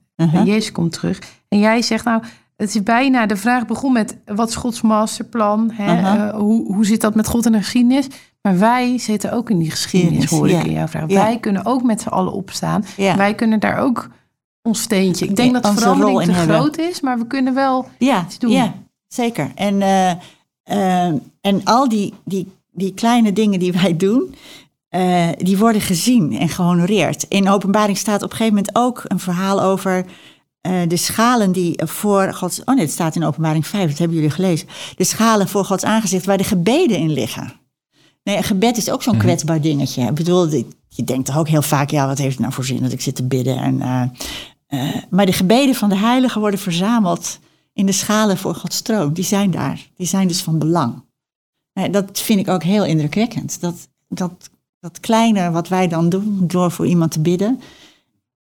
Jezus 0.46 0.72
komt 0.72 0.92
terug. 0.92 1.20
En 1.48 1.60
jij 1.60 1.82
zegt 1.82 2.06
nou, 2.06 2.24
het 2.56 2.76
is 2.76 2.84
bijna, 2.84 3.26
de 3.26 3.36
vraag 3.36 3.66
begon 3.66 3.94
met 3.94 4.18
wat 4.26 4.50
is 4.50 4.56
Gods 4.56 4.82
masterplan? 4.82 5.72
Hè? 5.74 6.30
Hoe, 6.32 6.74
hoe 6.74 6.86
zit 6.86 7.02
dat 7.02 7.16
met 7.16 7.28
God 7.28 7.46
en 7.46 7.52
de 7.52 7.58
geschiedenis? 7.58 8.08
Maar 8.42 8.60
wij 8.60 8.98
zitten 8.98 9.32
ook 9.32 9.50
in 9.50 9.58
die 9.58 9.72
geschiedenis, 9.72 10.30
hoor 10.30 10.50
ik 10.50 10.54
ja. 10.54 10.64
in 10.64 10.72
jouw 10.72 10.88
vraag. 10.88 11.10
Ja. 11.10 11.24
Wij 11.24 11.40
kunnen 11.40 11.66
ook 11.66 11.84
met 11.84 12.02
z'n 12.02 12.08
allen 12.08 12.34
opstaan. 12.34 12.86
Ja. 12.98 13.16
Wij 13.16 13.36
kunnen 13.36 13.60
daar 13.60 13.78
ook 13.78 14.10
ons 14.62 14.82
steentje. 14.82 15.26
Ik 15.26 15.36
denk 15.36 15.54
dat 15.54 15.64
de 15.64 15.74
verandering 15.74 16.18
rol 16.18 16.20
in 16.20 16.28
te 16.28 16.34
hebben. 16.34 16.56
groot 16.56 16.78
is, 16.78 17.02
maar 17.02 17.18
we 17.18 17.28
kunnen 17.28 17.54
wel 17.54 17.90
ja, 17.98 18.24
iets 18.26 18.40
doen. 18.40 18.52
Ja, 18.52 18.74
zeker. 19.08 19.52
En, 19.56 19.82
eh, 19.82 20.12
en 21.50 21.64
al 21.64 21.90
die, 21.90 22.14
die, 22.26 22.48
die 22.72 22.94
kleine 22.94 23.34
dingen 23.34 23.60
die 23.60 23.72
wij 23.72 23.98
doen, 23.98 24.36
eh, 24.90 25.28
die 25.38 25.58
worden 25.58 25.82
gezien 25.82 26.38
en 26.38 26.50
gehonoreerd. 26.50 27.26
In 27.30 27.50
openbaring 27.50 27.98
staat 27.98 28.24
op 28.24 28.32
een 28.32 28.38
gegeven 28.38 28.54
moment 28.56 28.76
ook 28.76 29.04
een 29.08 29.20
verhaal 29.20 29.62
over 29.62 30.06
eh, 30.62 30.74
de 30.88 30.98
schalen 30.98 31.52
die 31.52 31.82
voor 31.86 32.34
Gods... 32.34 32.60
Oh 32.64 32.76
nee, 32.76 32.84
het 32.84 32.94
staat 32.94 33.16
in 33.16 33.24
openbaring 33.24 33.68
5, 33.68 33.90
dat 33.90 33.98
hebben 33.98 34.18
jullie 34.18 34.32
gelezen. 34.32 34.68
De 34.96 35.04
schalen 35.04 35.48
voor 35.48 35.66
Gods 35.66 35.84
aangezicht 35.84 36.26
waar 36.26 36.38
de 36.38 36.44
gebeden 36.44 36.98
in 36.98 37.12
liggen. 37.12 37.54
Nee, 38.24 38.38
een 38.38 38.44
gebed 38.44 38.78
is 38.78 38.92
ook 38.92 39.04
zo'n 39.04 39.16
Mhm. 39.16 39.24
kwetsbaar 39.24 39.62
dingetje. 39.62 40.02
Ik 40.02 40.14
bedoel, 40.14 40.48
je 40.88 41.04
denkt 41.04 41.26
toch 41.26 41.38
ook 41.38 41.48
heel 41.48 41.62
vaak... 41.62 41.90
ja, 41.90 42.08
wat 42.08 42.18
heeft 42.18 42.32
het 42.32 42.40
nou 42.40 42.54
voor 42.54 42.66
zin 42.66 42.82
dat 42.82 42.92
ik 42.92 43.02
zit 43.02 43.16
te 43.16 43.24
bidden? 43.28 43.58
En, 43.58 43.82
eh, 44.68 44.96
maar 45.10 45.26
de 45.26 45.34
gebeden 45.34 45.76
van 45.76 45.90
de 45.90 45.98
heiligen 45.98 46.42
worden 46.42 46.60
verzameld 46.60 47.40
in 47.74 47.86
de 47.86 47.92
schalen 47.92 48.38
voor 48.38 48.56
Gods 48.56 48.82
troon. 48.82 49.14
Die 49.14 49.24
zijn 49.24 49.52
daar. 49.52 49.88
Die 49.96 50.08
zijn 50.08 50.28
dus 50.28 50.42
van 50.42 50.60
belang. 50.60 51.04
Dat 51.88 52.20
vind 52.20 52.40
ik 52.40 52.48
ook 52.48 52.64
heel 52.64 52.86
indrukwekkend. 52.86 53.62
Dat, 53.62 53.88
dat, 54.08 54.50
dat 54.80 55.00
kleine 55.00 55.52
wat 55.52 55.68
wij 55.68 55.88
dan 55.88 56.10
doen 56.10 56.48
door 56.48 56.72
voor 56.72 56.88
iemand 56.88 57.12
te 57.12 57.20
bidden. 57.20 57.62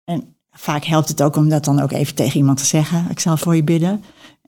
En 0.03 0.35
vaak 0.49 0.83
helpt 0.83 1.09
het 1.09 1.21
ook 1.21 1.35
om 1.35 1.49
dat 1.49 1.65
dan 1.65 1.79
ook 1.79 1.91
even 1.91 2.15
tegen 2.15 2.37
iemand 2.37 2.57
te 2.57 2.65
zeggen. 2.65 3.09
Ik 3.09 3.19
zal 3.19 3.37
voor 3.37 3.55
je 3.55 3.63
bidden. 3.63 4.03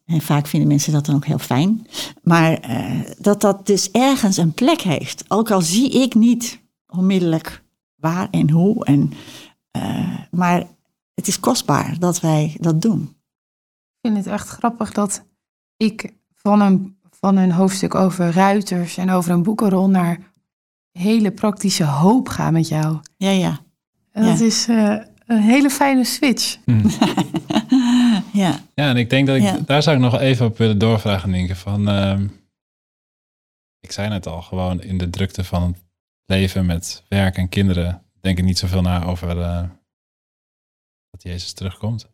En 0.06 0.22
vaak 0.22 0.48
vinden 0.48 0.70
mensen 0.70 0.94
dat 0.94 1.06
dan 1.06 1.16
ook 1.16 1.26
heel 1.26 1.38
fijn. 1.38 1.88
Maar 2.24 2.54
eh, 2.54 3.00
dat 3.18 3.42
dat 3.42 3.66
dus 3.66 3.92
ergens 3.92 4.38
een 4.38 4.54
plek 4.54 4.82
heeft. 4.82 5.24
Ook 5.28 5.52
al 5.52 5.62
zie 5.62 5.92
ik 5.92 6.16
niet 6.16 6.60
onmiddellijk 6.88 7.64
waar 7.96 8.28
en 8.32 8.50
hoe. 8.50 8.86
En, 8.86 9.12
eh, 9.72 10.20
maar 10.32 10.68
het 11.14 11.28
is 11.28 11.40
kostbaar 11.40 12.00
dat 12.00 12.20
wij 12.20 12.58
dat 12.60 12.82
doen. 12.82 13.02
Ik 13.02 14.12
vind 14.14 14.18
het 14.18 14.28
echt 14.28 14.48
grappig 14.48 14.92
dat 14.92 15.26
ik 15.78 16.14
van 16.36 16.62
een, 16.62 16.97
van 17.20 17.38
een 17.38 17.52
hoofdstuk 17.52 17.96
over 17.96 18.32
ruiters 18.32 18.98
en 18.98 19.10
over 19.10 19.32
een 19.32 19.44
boekenrol 19.44 19.90
naar 19.90 20.20
hele 20.92 21.32
praktische 21.32 21.84
hoop 21.86 22.30
ga 22.30 22.52
met 22.52 22.68
jou. 22.68 23.00
Ja, 23.18 23.30
ja. 23.30 23.60
En 24.12 24.24
dat 24.26 24.40
Ja. 24.40 24.46
is 24.46 24.68
eh, 24.68 24.98
een 25.26 25.42
hele 25.42 25.70
fijne 25.70 26.04
switch. 26.04 26.58
ja. 28.34 28.60
Ja, 28.76 28.90
en 28.90 28.98
ik 28.98 29.10
denk 29.10 29.28
dat 29.28 29.36
ik 29.36 29.42
Ja. 29.42 29.58
daar 29.66 29.84
zou 29.84 29.96
ik 29.96 30.02
nog 30.02 30.20
even 30.20 30.46
op 30.46 30.58
willen 30.58 30.78
doorvragen, 30.78 31.30
Nienke. 31.30 31.56
Van, 31.56 31.88
ehm, 31.88 32.28
ik 33.80 33.92
zei 33.92 34.10
net 34.10 34.28
al, 34.28 34.42
gewoon 34.42 34.82
in 34.82 34.98
de 34.98 35.10
drukte 35.10 35.44
van 35.44 35.64
het 35.64 35.84
leven 36.26 36.66
met 36.66 37.04
werk 37.08 37.38
en 37.38 37.50
kinderen, 37.50 38.04
denk 38.22 38.38
ik 38.38 38.44
niet 38.44 38.58
zoveel 38.58 38.82
na 38.82 39.04
over 39.04 39.38
uh, 39.38 39.62
dat 41.10 41.24
Jezus 41.24 41.54
terugkomt. 41.54 42.08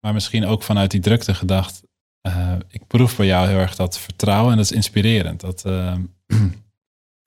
Maar 0.00 0.12
misschien 0.12 0.44
ook 0.46 0.62
vanuit 0.62 0.90
die 0.90 1.00
drukte 1.00 1.34
gedacht, 1.34 1.82
uh, 2.28 2.56
ik 2.68 2.86
proef 2.86 3.16
bij 3.16 3.26
jou 3.26 3.48
heel 3.48 3.58
erg 3.58 3.76
dat 3.76 3.98
vertrouwen 3.98 4.50
en 4.50 4.56
dat 4.56 4.66
is 4.66 4.76
inspirerend. 4.76 5.40
Dat, 5.40 5.64
uh, 5.66 5.96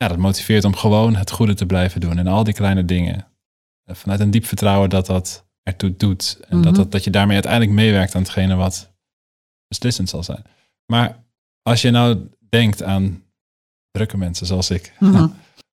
ja, 0.02 0.08
dat 0.08 0.18
motiveert 0.18 0.64
om 0.64 0.76
gewoon 0.76 1.16
het 1.16 1.32
goede 1.32 1.54
te 1.54 1.66
blijven 1.66 2.02
doen 2.02 2.18
en 2.18 2.28
al 2.28 2.44
die 2.44 2.54
kleine 2.54 2.86
dingen. 2.86 3.28
vanuit 3.86 4.20
een 4.20 4.32
diep 4.32 4.46
vertrouwen 4.46 4.90
dat 4.90 5.06
dat 5.06 5.46
ertoe 5.64 5.98
doet. 5.98 6.40
En 6.48 6.62
dat, 6.62 6.76
dat, 6.76 6.92
dat 6.92 7.04
je 7.04 7.10
daarmee 7.10 7.34
uiteindelijk 7.34 7.72
meewerkt 7.72 8.16
aan 8.16 8.22
hetgene 8.22 8.56
wat 8.56 8.94
beslissend 9.68 10.10
zal 10.10 10.24
zijn. 10.24 10.44
Maar 10.86 11.24
als 11.62 11.82
je 11.82 11.92
nou 11.92 12.30
denkt 12.50 12.84
aan 12.84 13.24
drukke 13.92 14.18
mensen 14.18 14.46
zoals 14.46 14.70
ik, 14.70 14.94
Mhm. 15.00 15.28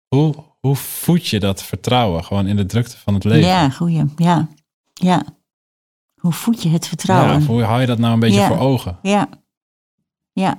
hoe, 0.08 0.34
hoe 0.60 0.76
voed 0.76 1.26
je 1.26 1.40
dat 1.40 1.62
vertrouwen 1.62 2.24
gewoon 2.24 2.46
in 2.46 2.56
de 2.56 2.66
drukte 2.66 2.96
van 2.96 3.14
het 3.14 3.24
leven? 3.24 3.48
Ja, 3.48 3.70
goeie. 3.70 4.04
Ja. 4.16 4.48
ja. 4.92 5.24
Hoe 6.20 6.32
voed 6.32 6.62
je 6.62 6.68
het 6.68 6.82
Ja, 6.82 6.88
vertrouwen? 6.88 7.36
of 7.36 7.46
hoe 7.46 7.62
hou 7.62 7.80
je 7.80 7.86
dat 7.86 7.98
nou 7.98 8.12
een 8.12 8.20
beetje 8.20 8.40
Ja. 8.40 8.46
voor 8.46 8.58
ogen? 8.58 8.98
Ja. 9.02 9.28
Ja. 10.32 10.58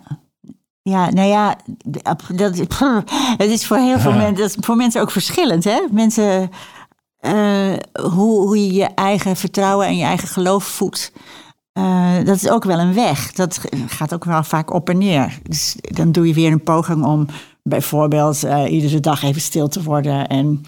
Ja, 0.82 1.10
nou 1.10 1.28
ja, 1.28 1.56
dat, 1.86 2.22
het 3.38 3.50
is 3.50 3.66
voor 3.68 3.78
heel 3.78 4.00
veel 4.00 4.12
Ja. 4.12 4.18
mensen, 4.18 4.36
dat 4.36 4.50
is 4.50 4.56
voor 4.60 4.76
mensen 4.76 5.02
ook 5.02 5.12
verschillend. 5.12 5.64
Hè? 5.64 5.82
Mensen, 5.92 6.50
eh, 7.18 7.74
hoe, 8.02 8.42
hoe 8.48 8.66
je 8.66 8.74
je 8.74 8.86
eigen 8.86 9.36
vertrouwen 9.36 9.88
en 9.88 9.98
je 9.98 10.04
eigen 10.04 10.28
geloof 10.28 10.64
voedt. 10.64 11.12
eh, 11.74 12.16
dat 12.26 12.36
is 12.36 12.50
ook 12.50 12.64
wel 12.64 12.80
een 12.80 12.94
weg. 12.94 13.32
Dat 13.32 13.62
gaat 13.88 14.14
ook 14.14 14.26
wel 14.26 14.44
vaak 14.44 14.74
op 14.74 14.90
en 14.90 14.98
neer. 14.98 15.40
Dus 15.44 15.76
dan 15.82 16.12
doe 16.12 16.28
je 16.28 16.34
weer 16.34 16.52
een 16.52 16.64
poging 16.64 17.06
om 17.06 17.28
bijvoorbeeld 17.64 18.44
eh, 18.44 18.72
iedere 18.72 19.00
dag 19.00 19.24
even 19.24 19.42
stil 19.42 19.68
te 19.68 19.84
worden. 19.84 20.28
En 20.28 20.62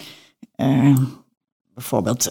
bijvoorbeeld 1.73 2.27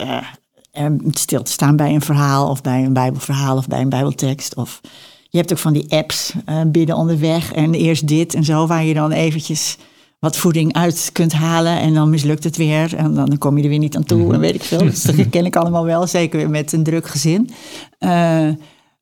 stil 1.11 1.43
te 1.43 1.53
staan 1.53 1.77
bij 1.77 1.95
een 1.95 2.01
verhaal 2.01 2.49
of 2.49 2.61
bij 2.61 2.85
een 2.85 2.93
bijbelverhaal 2.93 3.57
of 3.57 3.66
bij 3.66 3.81
een 3.81 3.89
bijbeltekst. 3.89 4.55
Of 4.55 4.81
je 5.29 5.39
hebt 5.39 5.53
ook 5.53 5.59
van 5.59 5.73
die 5.73 5.93
apps 5.93 6.33
eh, 6.45 6.61
bidden 6.66 6.97
onderweg 6.97 7.53
en 7.53 7.75
eerst 7.75 8.09
dit 8.09 8.35
en 8.35 8.45
zo, 8.45 8.66
waar 8.66 8.85
je 8.85 8.95
dan 8.95 9.12
eventjes 9.12 9.77
wat 10.18 10.37
voeding 10.37 10.75
uit 10.75 11.11
kunt 11.12 11.33
halen 11.33 11.79
en 11.79 11.95
dan 11.95 12.11
mislukt 12.11 12.45
het 12.45 12.57
weer 12.57 12.97
en 12.97 13.14
dan 13.14 13.39
kom 13.39 13.57
je 13.57 13.62
er 13.62 13.68
weer 13.68 13.79
niet 13.79 13.97
aan 13.97 14.05
toe 14.05 14.35
en 14.35 14.41
weet 14.41 14.55
ik 14.55 14.62
veel. 14.62 14.79
Dus 14.79 15.03
dat 15.03 15.29
ken 15.31 15.45
ik 15.45 15.57
allemaal 15.57 15.85
wel, 15.85 16.07
zeker 16.07 16.51
met 16.51 16.73
een 16.73 16.83
druk 16.83 17.07
gezin. 17.07 17.51
Eh, 17.99 18.49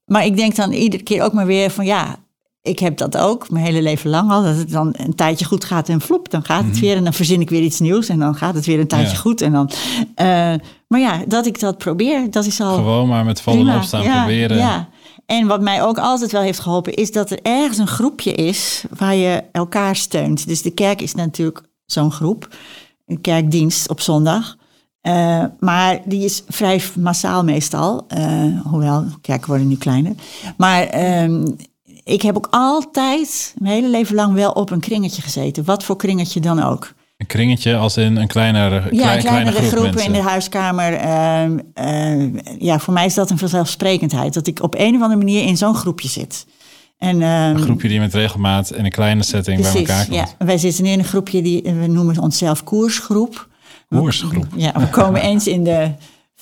maar 0.05 0.25
ik 0.25 0.37
denk 0.37 0.57
dan 0.57 0.73
iedere 0.73 1.03
keer 1.03 1.23
ook 1.23 1.33
maar 1.33 1.47
weer 1.47 1.71
van 1.71 1.85
ja, 1.85 2.17
ik 2.63 2.79
heb 2.79 2.97
dat 2.97 3.17
ook 3.17 3.51
mijn 3.51 3.65
hele 3.65 3.83
leven 3.83 4.11
lang 4.11 4.31
al. 4.31 4.43
Dat 4.43 4.57
het 4.57 4.71
dan 4.71 4.95
een 4.97 5.15
tijdje 5.15 5.45
goed 5.45 5.65
gaat 5.65 5.89
en 5.89 6.01
flop, 6.01 6.31
dan 6.31 6.45
gaat 6.45 6.65
het 6.65 6.79
weer 6.79 6.97
en 6.97 7.05
dan 7.05 7.13
verzin 7.13 7.41
ik 7.41 7.51
weer 7.51 7.63
iets 7.63 7.81
nieuws 7.81 8.09
en 8.09 8.19
dan 8.19 8.35
gaat 8.35 8.55
het 8.55 8.67
weer 8.67 8.81
een 8.81 8.87
tijdje 8.87 9.13
Ja. 9.13 9.19
goed. 9.19 9.41
En 9.41 9.53
dan, 9.53 9.71
eh, 10.15 10.27
maar 10.89 11.01
ja, 11.01 11.23
dat 11.27 11.47
ik 11.47 11.61
dat 11.61 11.79
probeer, 11.79 12.31
dat 12.31 12.45
is 12.45 12.61
al 12.61 12.75
Gewoon 12.75 13.09
maar 13.09 13.25
met 13.25 13.41
vallen 13.41 13.59
en 13.59 13.65
Prima, 13.65 13.81
opstaan 13.81 14.03
ja, 14.03 14.25
proberen. 14.25 14.57
Ja. 14.57 14.89
En 15.27 15.47
wat 15.47 15.61
mij 15.61 15.83
ook 15.83 15.99
altijd 15.99 16.33
wel 16.33 16.43
heeft 16.43 16.59
geholpen, 16.61 16.95
is 16.95 17.13
dat 17.13 17.31
er 17.31 17.39
ergens 17.43 17.79
een 17.79 17.87
groepje 17.87 18.33
is 18.33 18.85
waar 18.97 19.15
je 19.15 19.43
elkaar 19.53 19.97
steunt. 19.97 20.47
Dus 20.47 20.63
de 20.63 20.71
kerk 20.71 21.01
is 21.03 21.15
natuurlijk 21.15 21.63
zo'n 21.87 22.13
groep, 22.13 22.49
een 23.07 23.21
kerkdienst 23.21 23.89
op 23.89 24.01
zondag. 24.01 24.57
Eh, 25.01 25.45
maar 25.59 26.01
die 26.05 26.25
is 26.25 26.43
vrij 26.49 26.83
massaal 26.99 27.45
meestal, 27.45 28.05
eh, 28.09 28.45
hoewel 28.65 29.05
kerken 29.21 29.49
worden 29.49 29.69
nu 29.69 29.77
kleiner. 29.77 30.13
Maar 30.57 30.83
ehm, 30.83 31.47
ik 32.05 32.23
heb 32.23 32.37
ook 32.37 32.49
altijd, 32.51 33.55
mijn 33.59 33.75
hele 33.75 33.89
leven 33.89 34.15
lang, 34.15 34.35
wel 34.35 34.51
op 34.51 34.71
een 34.71 34.81
kringetje 34.81 35.23
gezeten. 35.23 35.65
Wat 35.65 35.85
voor 35.85 35.97
kringetje 35.97 36.41
dan 36.41 36.63
ook. 36.63 36.93
Een 37.17 37.27
kringetje 37.27 37.77
als 37.77 37.97
in 37.97 38.17
een 38.17 38.27
kleinere, 38.27 38.75
Ja, 38.75 38.81
klein, 38.81 39.21
kleine 39.21 39.21
kleinere 39.21 39.67
groep 39.77 39.83
mensen. 39.85 40.05
in 40.07 40.13
de 40.13 40.23
huiskamer. 40.29 40.93
ehm, 40.95 41.59
ehm, 41.75 42.39
ja, 42.59 42.79
voor 42.79 42.93
mij 42.95 43.05
is 43.07 43.15
dat 43.15 43.31
een 43.31 43.39
vanzelfsprekendheid. 43.39 44.35
Dat 44.35 44.47
ik 44.47 44.63
op 44.63 44.75
een 44.75 44.95
of 44.95 45.01
andere 45.03 45.17
manier 45.17 45.43
in 45.47 45.57
zo'n 45.57 45.75
groepje 45.75 46.09
zit. 46.09 46.47
En, 46.99 47.23
ehm, 47.23 47.31
Een 47.31 47.59
groepje 47.59 47.89
die 47.89 47.99
met 48.01 48.15
regelmaat 48.15 48.73
in 48.73 48.85
een 48.85 48.91
kleine 48.91 49.23
setting 49.23 49.61
bij 49.63 49.75
elkaar 49.75 50.05
komt. 50.05 50.15
ja. 50.15 50.27
Wij 50.39 50.59
zitten 50.59 50.85
in 50.87 50.99
een 50.99 51.05
groepje, 51.05 51.43
die, 51.43 51.63
we 51.63 51.87
noemen 51.87 52.19
onszelf 52.19 52.65
koersgroep. 52.65 53.49
Koersgroep. 53.89 54.47
Ja, 54.57 54.73
we 54.79 54.89
komen 54.89 55.21
eens 55.31 55.47
in 55.47 55.65
de 55.65 55.91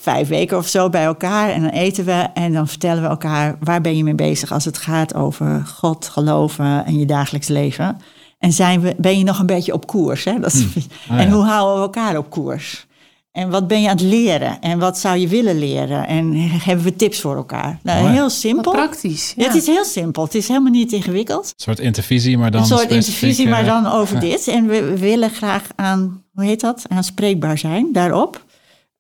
vijf 0.01 0.28
weken 0.28 0.57
of 0.57 0.66
zo 0.66 0.88
bij 0.88 1.05
elkaar 1.05 1.51
en 1.51 1.61
dan 1.62 1.70
eten 1.70 2.05
we 2.05 2.26
en 2.34 2.53
dan 2.53 2.68
vertellen 2.68 3.03
we 3.03 3.09
elkaar 3.09 3.57
waar 3.61 3.80
ben 3.80 3.96
je 3.96 4.05
mee 4.05 4.14
bezig 4.14 4.53
als 4.53 4.64
het 4.64 4.78
gaat 4.78 5.14
over 5.14 5.62
God, 5.66 6.09
geloven 6.09 6.84
en 6.84 6.99
je 6.99 7.07
dagelijks 7.07 7.49
leven. 7.49 8.01
En 8.38 8.53
zijn 8.53 8.80
we, 8.80 8.94
ben 8.99 9.18
je 9.18 9.24
nog 9.24 9.38
een 9.38 9.46
beetje 9.46 9.72
op 9.72 9.86
koers? 9.86 10.24
Hè? 10.24 10.38
Dat 10.40 10.53
is, 10.53 10.64
Ah, 11.11 11.20
en 11.20 11.28
ja. 11.28 11.34
hoe 11.34 11.44
houden 11.44 11.74
we 11.74 11.80
elkaar 11.80 12.16
op 12.16 12.30
koers? 12.30 12.86
En 13.32 13.51
wat 13.51 13.66
ben 13.66 13.80
je 13.82 13.88
aan 13.88 13.96
het 13.96 14.05
leren? 14.05 14.61
En 14.61 14.78
wat 14.78 14.99
zou 14.99 15.16
je 15.18 15.28
willen 15.28 15.59
leren? 15.59 16.07
En 16.07 16.32
hebben 16.36 16.84
we 16.84 16.96
tips 16.96 17.20
voor 17.20 17.36
elkaar? 17.36 17.78
Nou, 17.82 18.01
Mooi. 18.01 18.12
heel 18.12 18.22
Wat 18.22 18.32
simpel. 18.32 18.72
praktisch. 18.72 19.32
Ja, 19.36 19.42
Ja. 19.44 19.49
Het 19.51 19.61
is 19.62 19.66
heel 19.66 19.84
simpel. 19.84 20.24
Het 20.24 20.34
is 20.34 20.49
helemaal 20.49 20.72
niet 20.72 20.92
ingewikkeld. 20.92 21.44
Een 21.46 21.53
soort 21.57 21.78
intervisie, 21.78 22.38
maar 22.38 22.51
dan 22.51 22.61
Een 22.61 22.66
soort 22.66 22.90
intervisie, 22.90 23.49
maar 23.49 23.61
eh, 23.61 23.66
dan 23.66 23.86
over 24.01 24.20
dit. 24.20 24.49
En 24.49 24.66
we 24.66 24.99
willen 24.99 25.30
graag 25.30 25.62
aan, 25.76 26.22
hoe 26.34 26.44
heet 26.44 26.61
dat? 26.61 26.84
Aanspreekbaar 26.88 27.59
zijn 27.59 27.88
daarop. 27.92 28.44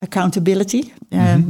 Accountability. 0.00 0.82
Eh, 1.08 1.20
Mhm. 1.34 1.42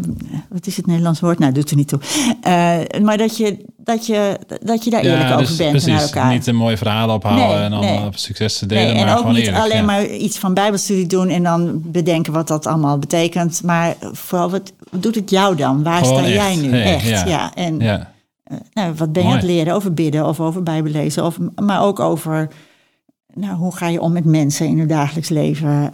wat 0.48 0.66
is 0.66 0.76
het 0.76 0.86
Nederlands 0.86 1.20
woord? 1.20 1.38
Nou, 1.38 1.52
doet 1.52 1.70
er 1.70 1.76
niet 1.76 1.88
toe. 1.88 1.98
Eh, 2.42 3.00
maar 3.02 3.16
dat 3.16 3.36
je, 3.36 3.64
dat, 3.76 4.06
je, 4.06 4.38
dat 4.62 4.84
je 4.84 4.90
daar 4.90 5.00
eerlijk 5.02 5.30
over 5.30 5.46
dus 5.46 5.56
bent 5.56 5.70
precies. 5.70 5.88
naar 5.92 6.00
elkaar. 6.02 6.32
Niet 6.32 6.46
een 6.46 6.56
mooie 6.56 6.76
verhaal 6.76 7.18
Nee, 7.34 7.52
en 7.54 7.70
dan 7.70 7.80
nee. 7.80 8.04
op 8.04 8.16
succes 8.16 8.58
te 8.58 8.66
delen, 8.66 8.84
Nee, 8.84 8.94
en 8.94 9.04
maar 9.04 9.12
ook 9.12 9.18
gewoon 9.18 9.34
niet 9.34 9.44
eerlijk. 9.46 9.64
alleen 9.64 9.76
ja. 9.76 9.82
maar 9.84 10.06
iets 10.06 10.38
van 10.38 10.54
Bijbelstudie 10.54 11.06
doen 11.06 11.28
en 11.28 11.42
dan 11.42 11.80
bedenken 11.84 12.32
wat 12.32 12.48
dat 12.48 12.66
allemaal 12.66 12.98
betekent. 12.98 13.62
Maar 13.62 13.94
vooral, 14.12 14.50
wat, 14.50 14.72
wat 14.90 15.02
doet 15.02 15.14
het 15.14 15.30
jou 15.30 15.56
dan? 15.56 15.82
Waar 15.82 16.04
Gewoon 16.04 16.18
sta 16.22 16.28
jij 16.28 16.56
nu? 16.56 16.68
Hey, 16.70 16.94
echt, 16.94 17.08
ja. 17.08 17.26
ja. 17.26 17.54
En 17.54 17.78
Ja, 17.78 18.12
nou, 18.72 18.94
wat 18.94 19.12
ben 19.12 19.22
je 19.22 19.28
Mooi. 19.28 19.40
aan 19.40 19.46
het 19.46 19.54
leren 19.56 19.74
over 19.74 19.94
bidden 19.94 20.26
of 20.26 20.40
over 20.40 20.62
bijbellezen? 20.62 21.24
Of, 21.24 21.38
maar 21.62 21.82
ook 21.82 22.00
over 22.00 22.48
nou, 23.34 23.56
hoe 23.56 23.76
ga 23.76 23.88
je 23.88 24.00
om 24.00 24.12
met 24.12 24.24
mensen 24.24 24.66
in 24.66 24.78
het 24.78 24.88
dagelijks 24.88 25.28
leven? 25.28 25.90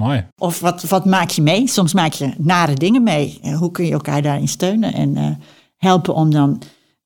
Mooi. 0.00 0.26
of 0.38 0.60
wat, 0.60 0.82
wat 0.82 1.04
maak 1.04 1.30
je 1.30 1.42
mee? 1.42 1.66
Soms 1.68 1.94
maak 1.94 2.12
je 2.12 2.34
nare 2.38 2.74
dingen 2.74 3.02
mee. 3.02 3.38
Eh, 3.42 3.58
hoe 3.58 3.70
kun 3.70 3.84
je 3.84 3.92
elkaar 3.92 4.22
daarin 4.22 4.48
steunen 4.48 4.92
en 4.92 5.16
eh, 5.16 5.30
helpen 5.76 6.14
om 6.14 6.30
dan 6.30 6.62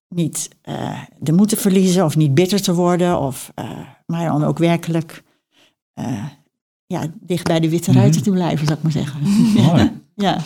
niet 0.09 0.49
eh, 0.63 1.03
de 1.19 1.33
moed 1.33 1.49
te 1.49 1.57
verliezen 1.57 2.05
of 2.05 2.17
niet 2.17 2.35
bitter 2.35 2.63
te 2.63 2.75
worden, 2.75 3.21
of, 3.21 3.53
maar 4.07 4.27
dan 4.29 4.45
ook 4.45 4.59
werkelijk 4.59 5.23
ja, 6.87 7.07
dicht 7.21 7.45
bij 7.47 7.61
de 7.61 7.69
witte 7.69 7.91
Mhm. 7.91 7.99
ruiten 7.99 8.23
te 8.23 8.31
blijven, 8.31 8.67
zou 8.67 8.77
ik 8.79 8.83
maar 8.83 8.93
zeggen. 8.93 9.21
Mooi. 9.67 10.03
ja. 10.27 10.39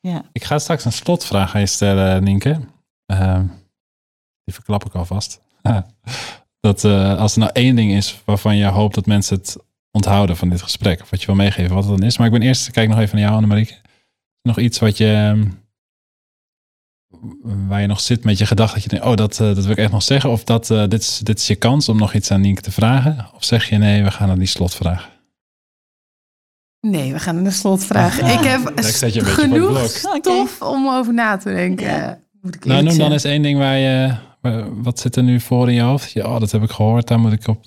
ja. 0.00 0.22
Ik 0.32 0.44
ga 0.44 0.58
straks 0.58 0.84
een 0.84 0.92
slotvraag 0.92 1.54
aan 1.54 1.60
je 1.60 1.66
stellen, 1.66 2.24
Nienke. 2.24 2.60
Ehm, 3.06 3.46
die 4.44 4.54
verklap 4.54 4.84
ik 4.84 4.94
alvast. 4.94 5.40
dat 6.60 6.84
als 6.84 7.32
er 7.34 7.38
nou 7.40 7.50
één 7.52 7.76
ding 7.76 7.92
is 7.92 8.22
waarvan 8.24 8.56
je 8.56 8.66
hoopt 8.66 8.94
dat 8.94 9.06
mensen 9.06 9.36
het 9.36 9.56
onthouden 9.94 10.36
van 10.36 10.48
dit 10.48 10.62
gesprek, 10.62 11.00
of 11.02 11.10
wat 11.10 11.20
je 11.20 11.26
wil 11.26 11.34
meegeven, 11.34 11.74
wat 11.74 11.84
het 11.84 11.98
dan 11.98 12.06
is. 12.06 12.18
Maar 12.18 12.26
ik 12.26 12.32
ben 12.32 12.42
eerst, 12.42 12.70
kijk 12.70 12.88
nog 12.88 12.98
even 12.98 13.14
naar 13.14 13.24
jou, 13.24 13.36
Annemarieke. 13.36 13.74
Nog 14.42 14.58
iets 14.58 14.78
wat 14.78 14.96
je, 14.96 15.12
ehm, 15.12 15.44
waar 17.68 17.80
je 17.80 17.86
nog 17.86 18.00
zit 18.00 18.24
met 18.24 18.38
je 18.38 18.46
gedachte, 18.46 18.74
dat 18.74 18.82
je 18.82 18.88
denkt, 18.88 19.06
oh, 19.06 19.14
dat, 19.14 19.32
eh, 19.40 19.46
dat 19.46 19.62
wil 19.62 19.70
ik 19.70 19.78
echt 19.78 19.92
nog 19.92 20.02
zeggen. 20.02 20.30
Of 20.30 20.44
dat, 20.44 20.70
eh, 20.70 20.88
dit, 20.88 21.00
is, 21.02 21.18
dit 21.18 21.38
is 21.38 21.46
je 21.46 21.54
kans 21.54 21.88
om 21.88 21.96
nog 21.98 22.14
iets 22.14 22.30
aan 22.30 22.40
Nienke 22.40 22.62
te 22.62 22.72
vragen. 22.72 23.28
Of 23.34 23.44
zeg 23.44 23.68
je, 23.68 23.76
nee, 23.76 24.02
we 24.02 24.10
gaan 24.10 24.26
naar 24.28 24.38
die 24.38 24.46
slotvraag. 24.46 25.10
Nee, 26.80 27.12
we 27.12 27.18
gaan 27.18 27.34
naar 27.34 27.44
de 27.44 27.50
slotvraag. 27.50 28.20
Ah. 28.20 28.32
Ik 28.32 28.40
heb 28.48 28.72
Daar 28.74 28.84
zet 28.84 29.14
je 29.14 29.20
een 29.20 29.26
genoeg 29.26 29.68
blok. 29.70 29.88
stof 30.20 30.62
om 30.62 30.88
over 30.88 31.14
na 31.14 31.36
te 31.36 31.54
denken. 31.54 31.86
Ja. 31.86 32.18
Moet 32.40 32.54
ik 32.54 32.64
Nou, 32.64 32.82
noem 32.82 32.98
dan 32.98 33.12
eens 33.12 33.24
één 33.24 33.42
ding 33.42 33.58
waar 33.58 33.76
je, 33.76 34.14
wat 34.82 34.98
zit 35.00 35.16
er 35.16 35.22
nu 35.22 35.40
voor 35.40 35.68
in 35.68 35.74
je 35.74 35.80
hoofd? 35.80 36.12
Ja, 36.12 36.26
oh, 36.26 36.40
dat 36.40 36.50
heb 36.50 36.62
ik 36.62 36.70
gehoord, 36.70 37.08
daar 37.08 37.18
moet 37.18 37.32
ik 37.32 37.46
op. 37.48 37.64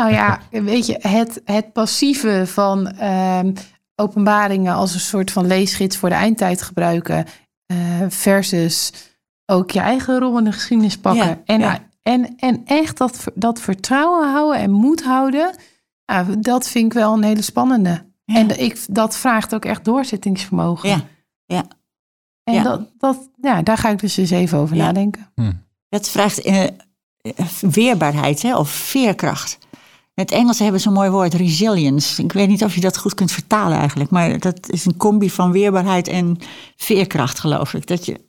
Nou 0.00 0.12
ja, 0.12 0.40
weet 0.72 0.86
je, 0.86 0.96
het, 1.00 1.40
het 1.44 1.72
passieve 1.72 2.42
van 2.46 2.88
ehm, 2.88 3.52
openbaringen 3.94 4.74
als 4.74 4.94
een 4.94 5.00
soort 5.00 5.30
van 5.30 5.46
leesgids 5.46 5.96
voor 5.96 6.08
de 6.08 6.14
eindtijd 6.14 6.62
gebruiken. 6.62 7.26
eh, 7.66 7.76
versus 8.08 8.92
ook 9.46 9.70
je 9.70 9.80
eigen 9.80 10.18
rol 10.18 10.38
in 10.38 10.44
de 10.44 10.52
geschiedenis 10.52 10.98
pakken. 10.98 11.26
Ja, 11.26 11.38
en, 11.44 11.60
ja. 11.60 11.78
en, 12.02 12.36
en 12.36 12.62
echt 12.64 12.96
dat, 12.98 13.24
dat 13.34 13.60
vertrouwen 13.60 14.32
houden 14.32 14.60
en 14.60 14.70
moed 14.70 15.02
houden. 15.04 15.54
Nou, 16.06 16.40
dat 16.40 16.68
vind 16.68 16.84
ik 16.86 16.92
wel 16.92 17.12
een 17.12 17.22
hele 17.22 17.42
spannende. 17.42 18.04
Ja. 18.24 18.34
En 18.34 18.60
ik, 18.60 18.84
dat 18.90 19.16
vraagt 19.16 19.54
ook 19.54 19.64
echt 19.64 19.84
doorzettingsvermogen. 19.84 20.88
Ja, 20.88 21.00
ja. 21.46 21.64
En 22.44 22.54
Ja. 22.54 22.62
Dat, 22.62 22.80
dat, 22.98 23.28
ja, 23.40 23.62
daar 23.62 23.78
ga 23.78 23.88
ik 23.88 23.98
dus 23.98 24.16
eens 24.16 24.30
even 24.30 24.58
over 24.58 24.76
Ja. 24.76 24.84
nadenken. 24.84 25.32
Dat 25.88 26.08
vraagt 26.08 26.40
eh, 26.40 26.62
eh, 26.64 26.70
weerbaarheid 27.60 28.42
hè, 28.42 28.56
of 28.56 28.70
veerkracht. 28.70 29.58
In 30.20 30.26
het 30.26 30.34
Engels 30.34 30.58
hebben 30.58 30.80
ze 30.80 30.88
een 30.88 30.94
mooi 30.94 31.10
woord, 31.10 31.34
resilience. 31.34 32.22
Ik 32.22 32.32
weet 32.32 32.48
niet 32.48 32.64
of 32.64 32.74
je 32.74 32.80
dat 32.80 32.98
goed 32.98 33.14
kunt 33.14 33.32
vertalen 33.32 33.78
eigenlijk. 33.78 34.10
Maar 34.10 34.38
dat 34.38 34.70
is 34.70 34.84
een 34.84 34.96
combi 34.96 35.30
van 35.30 35.52
weerbaarheid 35.52 36.08
en 36.08 36.38
veerkracht, 36.76 37.38
geloof 37.38 37.74
ik. 37.74 37.86
Dat 37.86 38.06
je 38.06 38.20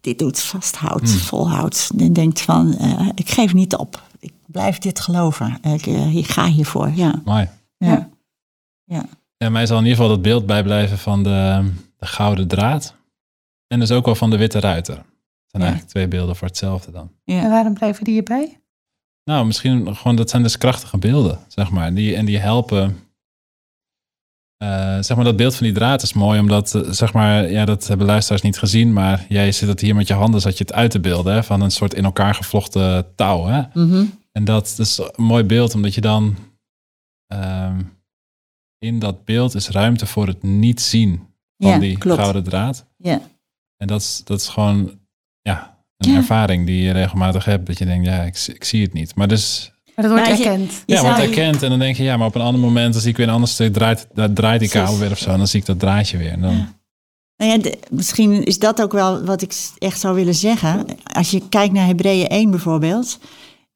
dit 0.00 0.18
doet, 0.18 0.40
vasthoudt, 0.40 1.10
volhoudt. 1.10 1.90
En 1.98 2.12
denkt 2.12 2.40
van, 2.40 2.74
eh, 2.76 3.08
ik 3.14 3.28
geef 3.30 3.54
niet 3.54 3.76
op. 3.76 4.02
Ik 4.18 4.32
blijf 4.46 4.78
dit 4.78 5.00
geloven. 5.00 5.58
Ik, 5.62 5.86
ik 6.14 6.26
ga 6.26 6.46
hiervoor, 6.46 6.90
ja. 6.94 7.22
Mooi. 7.24 7.48
ja. 7.78 8.08
ja. 8.84 9.04
Ja, 9.36 9.48
mij 9.50 9.66
zal 9.66 9.78
in 9.78 9.82
ieder 9.82 9.98
geval 9.98 10.14
dat 10.14 10.22
beeld 10.22 10.46
bijblijven 10.46 10.98
van 10.98 11.22
de, 11.22 11.70
de 11.96 12.06
gouden 12.06 12.48
draad. 12.48 12.94
En 13.66 13.80
dus 13.80 13.90
ook 13.90 14.04
wel 14.04 14.14
van 14.14 14.30
de 14.30 14.36
witte 14.36 14.60
ruiter. 14.60 14.94
Dat 14.94 15.04
zijn 15.46 15.62
Ja. 15.62 15.68
eigenlijk 15.68 15.88
twee 15.88 16.08
beelden 16.08 16.36
voor 16.36 16.48
hetzelfde 16.48 16.90
dan. 16.90 17.10
En 17.24 17.34
ja. 17.34 17.48
waarom 17.48 17.74
blijven 17.74 18.04
die 18.04 18.16
erbij? 18.16 18.60
Nou, 19.30 19.46
misschien 19.46 19.96
gewoon, 19.96 20.16
dat 20.16 20.30
zijn 20.30 20.42
dus 20.42 20.58
krachtige 20.58 20.98
beelden, 20.98 21.38
zeg 21.48 21.70
maar. 21.70 21.94
Die, 21.94 22.16
en 22.16 22.24
die 22.24 22.38
helpen. 22.38 22.96
eh, 24.56 24.98
zeg 25.00 25.16
maar, 25.16 25.24
dat 25.24 25.36
beeld 25.36 25.54
van 25.54 25.66
die 25.66 25.74
draad 25.74 26.02
is 26.02 26.12
mooi, 26.12 26.40
omdat, 26.40 26.74
eh, 26.74 26.82
zeg 26.90 27.12
maar, 27.12 27.50
ja, 27.50 27.64
dat 27.64 27.86
hebben 27.86 28.06
luisteraars 28.06 28.42
niet 28.42 28.58
gezien, 28.58 28.92
maar 28.92 29.26
jij 29.28 29.52
zit 29.52 29.68
het 29.68 29.80
hier 29.80 29.94
met 29.94 30.08
je 30.08 30.14
handen, 30.14 30.40
zat 30.40 30.58
je 30.58 30.64
het 30.64 30.72
uit 30.72 30.90
te 30.90 31.00
beelden, 31.00 31.34
hè, 31.34 31.42
van 31.44 31.60
een 31.60 31.70
soort 31.70 31.94
in 31.94 32.04
elkaar 32.04 32.34
gevlochten 32.34 33.14
touw, 33.14 33.44
hè. 33.44 33.62
Mhm. 33.74 34.04
En 34.32 34.44
dat, 34.44 34.74
is 34.78 34.98
een 34.98 35.24
mooi 35.24 35.44
beeld, 35.44 35.74
omdat 35.74 35.94
je 35.94 36.00
dan 36.00 36.36
ehm, 37.26 37.82
in 38.78 38.98
dat 38.98 39.24
beeld 39.24 39.54
is 39.54 39.68
ruimte 39.68 40.06
voor 40.06 40.26
het 40.26 40.42
niet 40.42 40.80
zien 40.80 41.26
van 41.58 41.70
Ja, 41.70 41.78
die 41.78 41.98
klopt. 41.98 42.20
gouden 42.20 42.44
draad. 42.44 42.86
Ja. 42.96 43.20
En 43.76 43.86
dat 43.86 44.00
is, 44.00 44.20
dat 44.24 44.40
is 44.40 44.48
gewoon 44.48 44.98
ja, 45.42 45.75
een 45.96 46.10
Ja. 46.10 46.16
ervaring 46.16 46.66
die 46.66 46.82
je 46.82 46.92
regelmatig 46.92 47.44
hebt. 47.44 47.66
Dat 47.66 47.78
je 47.78 47.84
denkt, 47.84 48.06
ja, 48.06 48.22
ik, 48.22 48.36
zie- 48.36 48.54
ik 48.54 48.64
zie 48.64 48.82
het 48.82 48.92
niet. 48.92 49.14
Maar 49.14 49.28
dus, 49.28 49.72
Maar 49.94 50.04
dat 50.08 50.14
wordt 50.14 50.28
Maar 50.28 50.38
je- 50.38 50.44
erkend. 50.44 50.70
Je 50.72 50.82
ja, 50.94 51.00
zou 51.00 51.06
wordt 51.14 51.34
je- 51.34 51.40
erkend. 51.40 51.62
En 51.62 51.70
dan 51.70 51.78
denk 51.78 51.96
je, 51.96 52.02
ja, 52.02 52.16
maar 52.16 52.26
op 52.26 52.34
een 52.34 52.40
ander 52.40 52.60
moment, 52.60 52.96
zie 52.96 53.10
ik 53.10 53.16
weer 53.16 53.26
een 53.28 53.32
ander 53.32 53.48
stuk, 53.48 53.72
draait, 53.72 54.06
daar 54.14 54.32
draait 54.32 54.60
die 54.60 54.68
kabel 54.68 54.98
weer 54.98 55.10
of 55.10 55.18
zo. 55.18 55.30
En 55.30 55.38
dan 55.38 55.46
zie 55.46 55.60
ik 55.60 55.66
dat 55.66 55.78
draadje 55.78 56.16
weer. 56.16 56.30
En 56.32 56.40
dan, 56.40 56.54
Ja. 56.56 56.74
Nou 57.36 57.50
ja, 57.52 57.58
de- 57.58 57.78
misschien 57.90 58.44
is 58.44 58.58
dat 58.58 58.82
ook 58.82 58.92
wel 58.92 59.24
wat 59.24 59.42
ik 59.42 59.52
echt 59.78 60.00
zou 60.00 60.14
willen 60.14 60.34
zeggen. 60.34 60.86
Als 61.12 61.30
je 61.30 61.42
kijkt 61.48 61.74
naar 61.74 61.86
Hebreeën 61.86 62.26
1 62.28 62.50
bijvoorbeeld. 62.50 63.18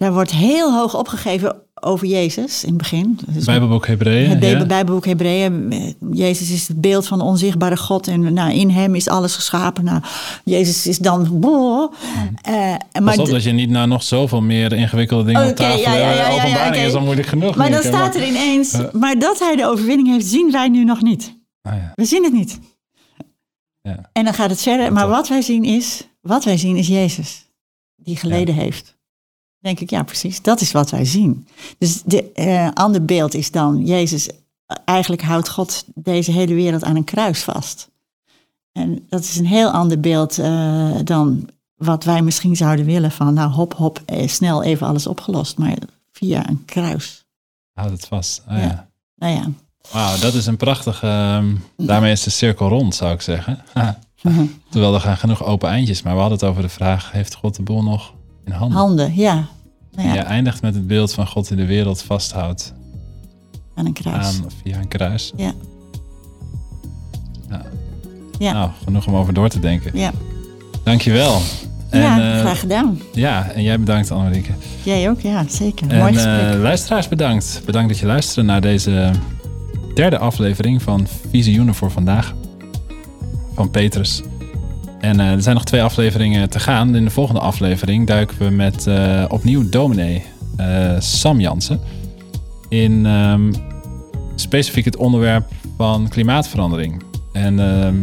Daar 0.00 0.12
wordt 0.12 0.30
heel 0.30 0.72
hoog 0.74 0.96
opgegeven 0.96 1.62
over 1.74 2.06
Jezus 2.06 2.62
in 2.62 2.68
het 2.68 2.78
begin. 2.78 3.18
Dus 3.26 3.44
Bijbelboek 3.44 3.86
Hebreeën. 3.86 4.30
het 4.30 4.44
ja. 4.44 4.66
Bijbelboek 4.66 5.06
Hebreeën. 5.06 5.72
eh, 5.72 5.92
Jezus 6.12 6.50
is 6.50 6.68
het 6.68 6.80
beeld 6.80 7.06
van 7.06 7.18
de 7.18 7.24
onzichtbare 7.24 7.76
God. 7.76 8.08
En 8.08 8.32
nou, 8.32 8.52
in 8.52 8.70
hem 8.70 8.94
is 8.94 9.08
alles 9.08 9.34
geschapen. 9.34 9.84
Nou, 9.84 10.02
Jezus 10.44 10.86
is 10.86 10.98
dan... 10.98 11.40
boh. 11.40 11.92
Eh, 12.42 12.74
Pas 12.92 13.02
maar 13.02 13.18
op 13.18 13.28
dat 13.28 13.42
je 13.42 13.52
niet 13.52 13.70
nou 13.70 13.88
nog 13.88 14.02
zoveel 14.02 14.40
meer 14.40 14.72
ingewikkelde 14.72 15.24
dingen 15.24 15.42
op 15.42 15.48
Oké, 15.50 15.54
tafel 15.56 15.80
ja, 15.80 15.94
ja, 15.94 16.12
ja, 16.12 16.46
ja, 16.46 16.72
is 16.72 16.94
al 16.94 17.00
moeilijk 17.00 17.28
genoeg. 17.28 17.56
maar 17.56 17.70
dan 17.70 17.82
staat 17.82 18.14
er 18.14 18.26
ineens... 18.26 18.72
Eh. 18.72 18.92
Maar 18.92 19.18
dat 19.18 19.38
hij 19.38 19.56
de 19.56 19.66
overwinning 19.66 20.08
heeft, 20.08 20.26
zien 20.26 20.50
wij 20.50 20.68
nu 20.68 20.84
nog 20.84 21.02
niet. 21.02 21.34
Ah, 21.62 21.72
ja. 21.74 21.92
We 21.94 22.04
zien 22.04 22.24
het 22.24 22.32
niet. 22.32 22.58
Ja. 23.82 24.10
En 24.12 24.24
dan 24.24 24.34
gaat 24.34 24.50
het 24.50 24.62
verder. 24.62 24.92
Maar 24.92 25.08
wat 25.08 25.28
wij 25.28 25.42
zien 25.42 25.64
is, 25.64 26.08
wat 26.20 26.44
wij 26.44 26.56
zien 26.56 26.76
is 26.76 26.86
Jezus. 26.86 27.46
Die 27.96 28.16
geleden 28.16 28.54
heeft. 28.54 28.98
Denk 29.60 29.80
ik, 29.80 29.90
ja 29.90 30.02
precies. 30.02 30.42
Dat 30.42 30.60
is 30.60 30.72
wat 30.72 30.90
wij 30.90 31.04
zien. 31.04 31.46
Dus 31.78 32.02
de 32.02 32.32
eh, 32.32 32.68
ander 32.74 33.04
beeld 33.04 33.34
is 33.34 33.50
dan, 33.50 33.84
Jezus, 33.86 34.28
eigenlijk 34.84 35.22
houdt 35.22 35.48
God 35.48 35.84
deze 35.94 36.30
hele 36.32 36.54
wereld 36.54 36.84
aan 36.84 36.96
een 36.96 37.04
kruis 37.04 37.42
vast. 37.42 37.90
En 38.72 39.06
dat 39.08 39.20
is 39.20 39.36
een 39.36 39.46
heel 39.46 39.70
ander 39.70 40.00
beeld 40.00 40.38
eh, 40.38 40.90
dan 41.04 41.48
wat 41.76 42.04
wij 42.04 42.22
misschien 42.22 42.56
zouden 42.56 42.84
willen 42.84 43.10
van, 43.10 43.34
nou 43.34 43.50
hop 43.50 43.74
hop, 43.74 44.02
eh, 44.06 44.28
snel 44.28 44.62
even 44.62 44.86
alles 44.86 45.06
opgelost. 45.06 45.58
Maar 45.58 45.76
via 46.12 46.48
een 46.48 46.64
kruis. 46.64 47.24
Houd 47.72 47.90
het 47.90 48.06
vast. 48.06 48.42
Ah, 48.46 48.58
Ja. 48.58 48.62
ja. 48.64 48.88
Nou 49.16 49.34
ja. 49.34 49.50
Wauw, 49.92 50.18
dat 50.18 50.34
is 50.34 50.46
een 50.46 50.56
prachtige... 50.56 51.06
ehm, 51.06 51.54
daarmee 51.76 52.12
is 52.12 52.22
de 52.22 52.30
cirkel 52.30 52.68
rond, 52.68 52.94
zou 52.94 53.12
ik 53.12 53.20
zeggen. 53.20 53.64
Terwijl 54.70 54.94
er 54.94 55.00
gaan 55.00 55.16
genoeg 55.16 55.44
open 55.44 55.68
eindjes. 55.68 56.02
Maar 56.02 56.14
we 56.14 56.20
hadden 56.20 56.38
het 56.38 56.48
over 56.48 56.62
de 56.62 56.68
vraag, 56.68 57.12
heeft 57.12 57.34
God 57.34 57.56
de 57.56 57.62
boel 57.62 57.82
nog 57.82 58.12
in 58.50 58.56
handen? 58.56 58.78
Handen, 58.78 59.14
ja. 59.14 59.46
Nou 59.94 60.08
ja, 60.08 60.14
je 60.14 60.20
eindigt 60.20 60.62
met 60.62 60.74
het 60.74 60.86
beeld 60.86 61.12
van 61.12 61.26
God 61.26 61.48
die 61.48 61.56
de 61.56 61.66
wereld 61.66 62.02
vasthoudt 62.02 62.72
aan 63.74 63.86
een 63.86 63.92
kruis. 63.92 64.26
aan 64.26 64.50
via 64.62 64.78
een 64.78 64.88
kruis. 64.88 65.32
Ja. 65.36 65.52
Ja. 67.48 67.62
Ja. 68.38 68.52
Nou, 68.52 68.70
genoeg 68.84 69.06
om 69.06 69.14
over 69.16 69.34
door 69.34 69.48
te 69.48 69.60
denken. 69.60 69.98
Ja, 69.98 70.12
Dankjewel. 70.84 71.40
En, 71.90 72.00
ja 72.00 72.34
eh, 72.34 72.40
graag 72.40 72.60
gedaan. 72.60 73.00
ja, 73.12 73.50
en 73.50 73.62
jij 73.62 73.78
bedankt 73.78 74.10
Annemieke. 74.10 74.52
Jij 74.82 75.10
ook, 75.10 75.20
ja, 75.20 75.44
zeker. 75.48 75.88
En 75.88 75.98
Mooi 75.98 76.16
eh, 76.16 76.60
luisteraars 76.60 77.08
bedankt. 77.08 77.62
Bedankt 77.64 77.88
dat 77.88 77.98
je 77.98 78.06
luisterde 78.06 78.48
naar 78.48 78.60
deze 78.60 79.10
derde 79.94 80.18
aflevering 80.18 80.82
van 80.82 81.06
Visioenen 81.30 81.74
voor 81.74 81.90
vandaag. 81.90 82.34
Van 83.54 83.70
Petrus. 83.70 84.22
En 85.00 85.20
eh, 85.20 85.30
er 85.30 85.42
zijn 85.42 85.54
nog 85.54 85.64
twee 85.64 85.82
afleveringen 85.82 86.50
te 86.50 86.60
gaan. 86.60 86.94
In 86.94 87.04
de 87.04 87.10
volgende 87.10 87.40
aflevering 87.40 88.06
duiken 88.06 88.38
we 88.38 88.50
met 88.50 88.86
eh, 88.86 89.24
opnieuw 89.28 89.68
dominee 89.68 90.24
eh, 90.56 90.92
Sam 90.98 91.40
Jansen. 91.40 91.80
In 92.68 93.06
ehm, 93.06 93.52
specifiek 94.34 94.84
het 94.84 94.96
onderwerp 94.96 95.44
van 95.76 96.08
klimaatverandering. 96.08 97.02
En 97.32 97.58
ehm, 97.58 97.94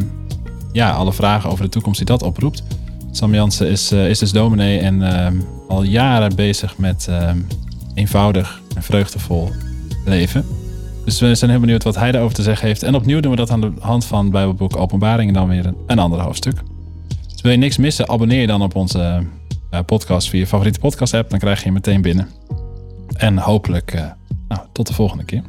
ja, 0.72 0.91
alle 0.91 1.14
vragen 1.14 1.50
over 1.50 1.64
de 1.64 1.70
toekomst 1.70 1.98
die 1.98 2.08
dat 2.08 2.22
oproept. 2.22 2.64
Sam 3.12 3.34
Jansen 3.34 3.68
is, 3.68 3.91
is 3.91 4.20
dus 4.20 4.32
dominee 4.32 4.80
en 4.80 5.02
ehm, 5.02 5.36
al 5.68 5.84
jaren 5.84 6.36
bezig 6.36 6.78
met 6.78 7.10
eenvoudig 7.93 8.62
en 8.76 8.84
vreugdevol 8.84 9.52
leven. 10.06 10.45
Dus 11.06 11.20
we 11.20 11.36
zijn 11.36 11.52
heel 11.52 11.60
benieuwd 11.60 11.84
wat 11.84 11.95
hij 11.95 12.12
daarover 12.12 12.36
te 12.36 12.43
zeggen 12.43 12.68
heeft. 12.68 12.84
En 12.84 12.95
opnieuw 12.95 13.20
doen 13.20 13.32
we 13.32 13.38
dat 13.38 13.52
aan 13.52 13.62
de 13.62 13.72
hand 13.80 14.06
van 14.06 14.30
Bijbelboek 14.30 14.78
Openbaring 14.78 15.28
en 15.28 15.34
dan 15.34 15.48
weer 15.48 15.74
een 15.88 16.00
ander 16.00 16.20
hoofdstuk. 16.20 16.64
Wil 17.48 17.56
je 17.56 17.62
niks 17.62 17.78
missen, 17.78 18.10
abonneer 18.10 18.41
je 18.41 18.48
dan 18.48 18.62
op 18.62 18.76
onze 18.76 19.24
eh, 19.70 19.80
podcast 19.86 20.30
via 20.30 20.39
je 20.39 20.48
favoriete 20.48 20.80
podcast 20.80 21.14
app. 21.14 21.30
Dan 21.30 21.39
krijg 21.39 21.58
je 21.58 21.64
hem 21.64 21.74
meteen 21.74 22.02
binnen. 22.02 22.30
En 23.14 23.38
hopelijk, 23.38 23.93
eh, 23.93 24.06
nou, 24.48 24.62
tot 24.72 24.88
de 24.88 24.93
volgende 24.93 25.24
keer. 25.24 25.43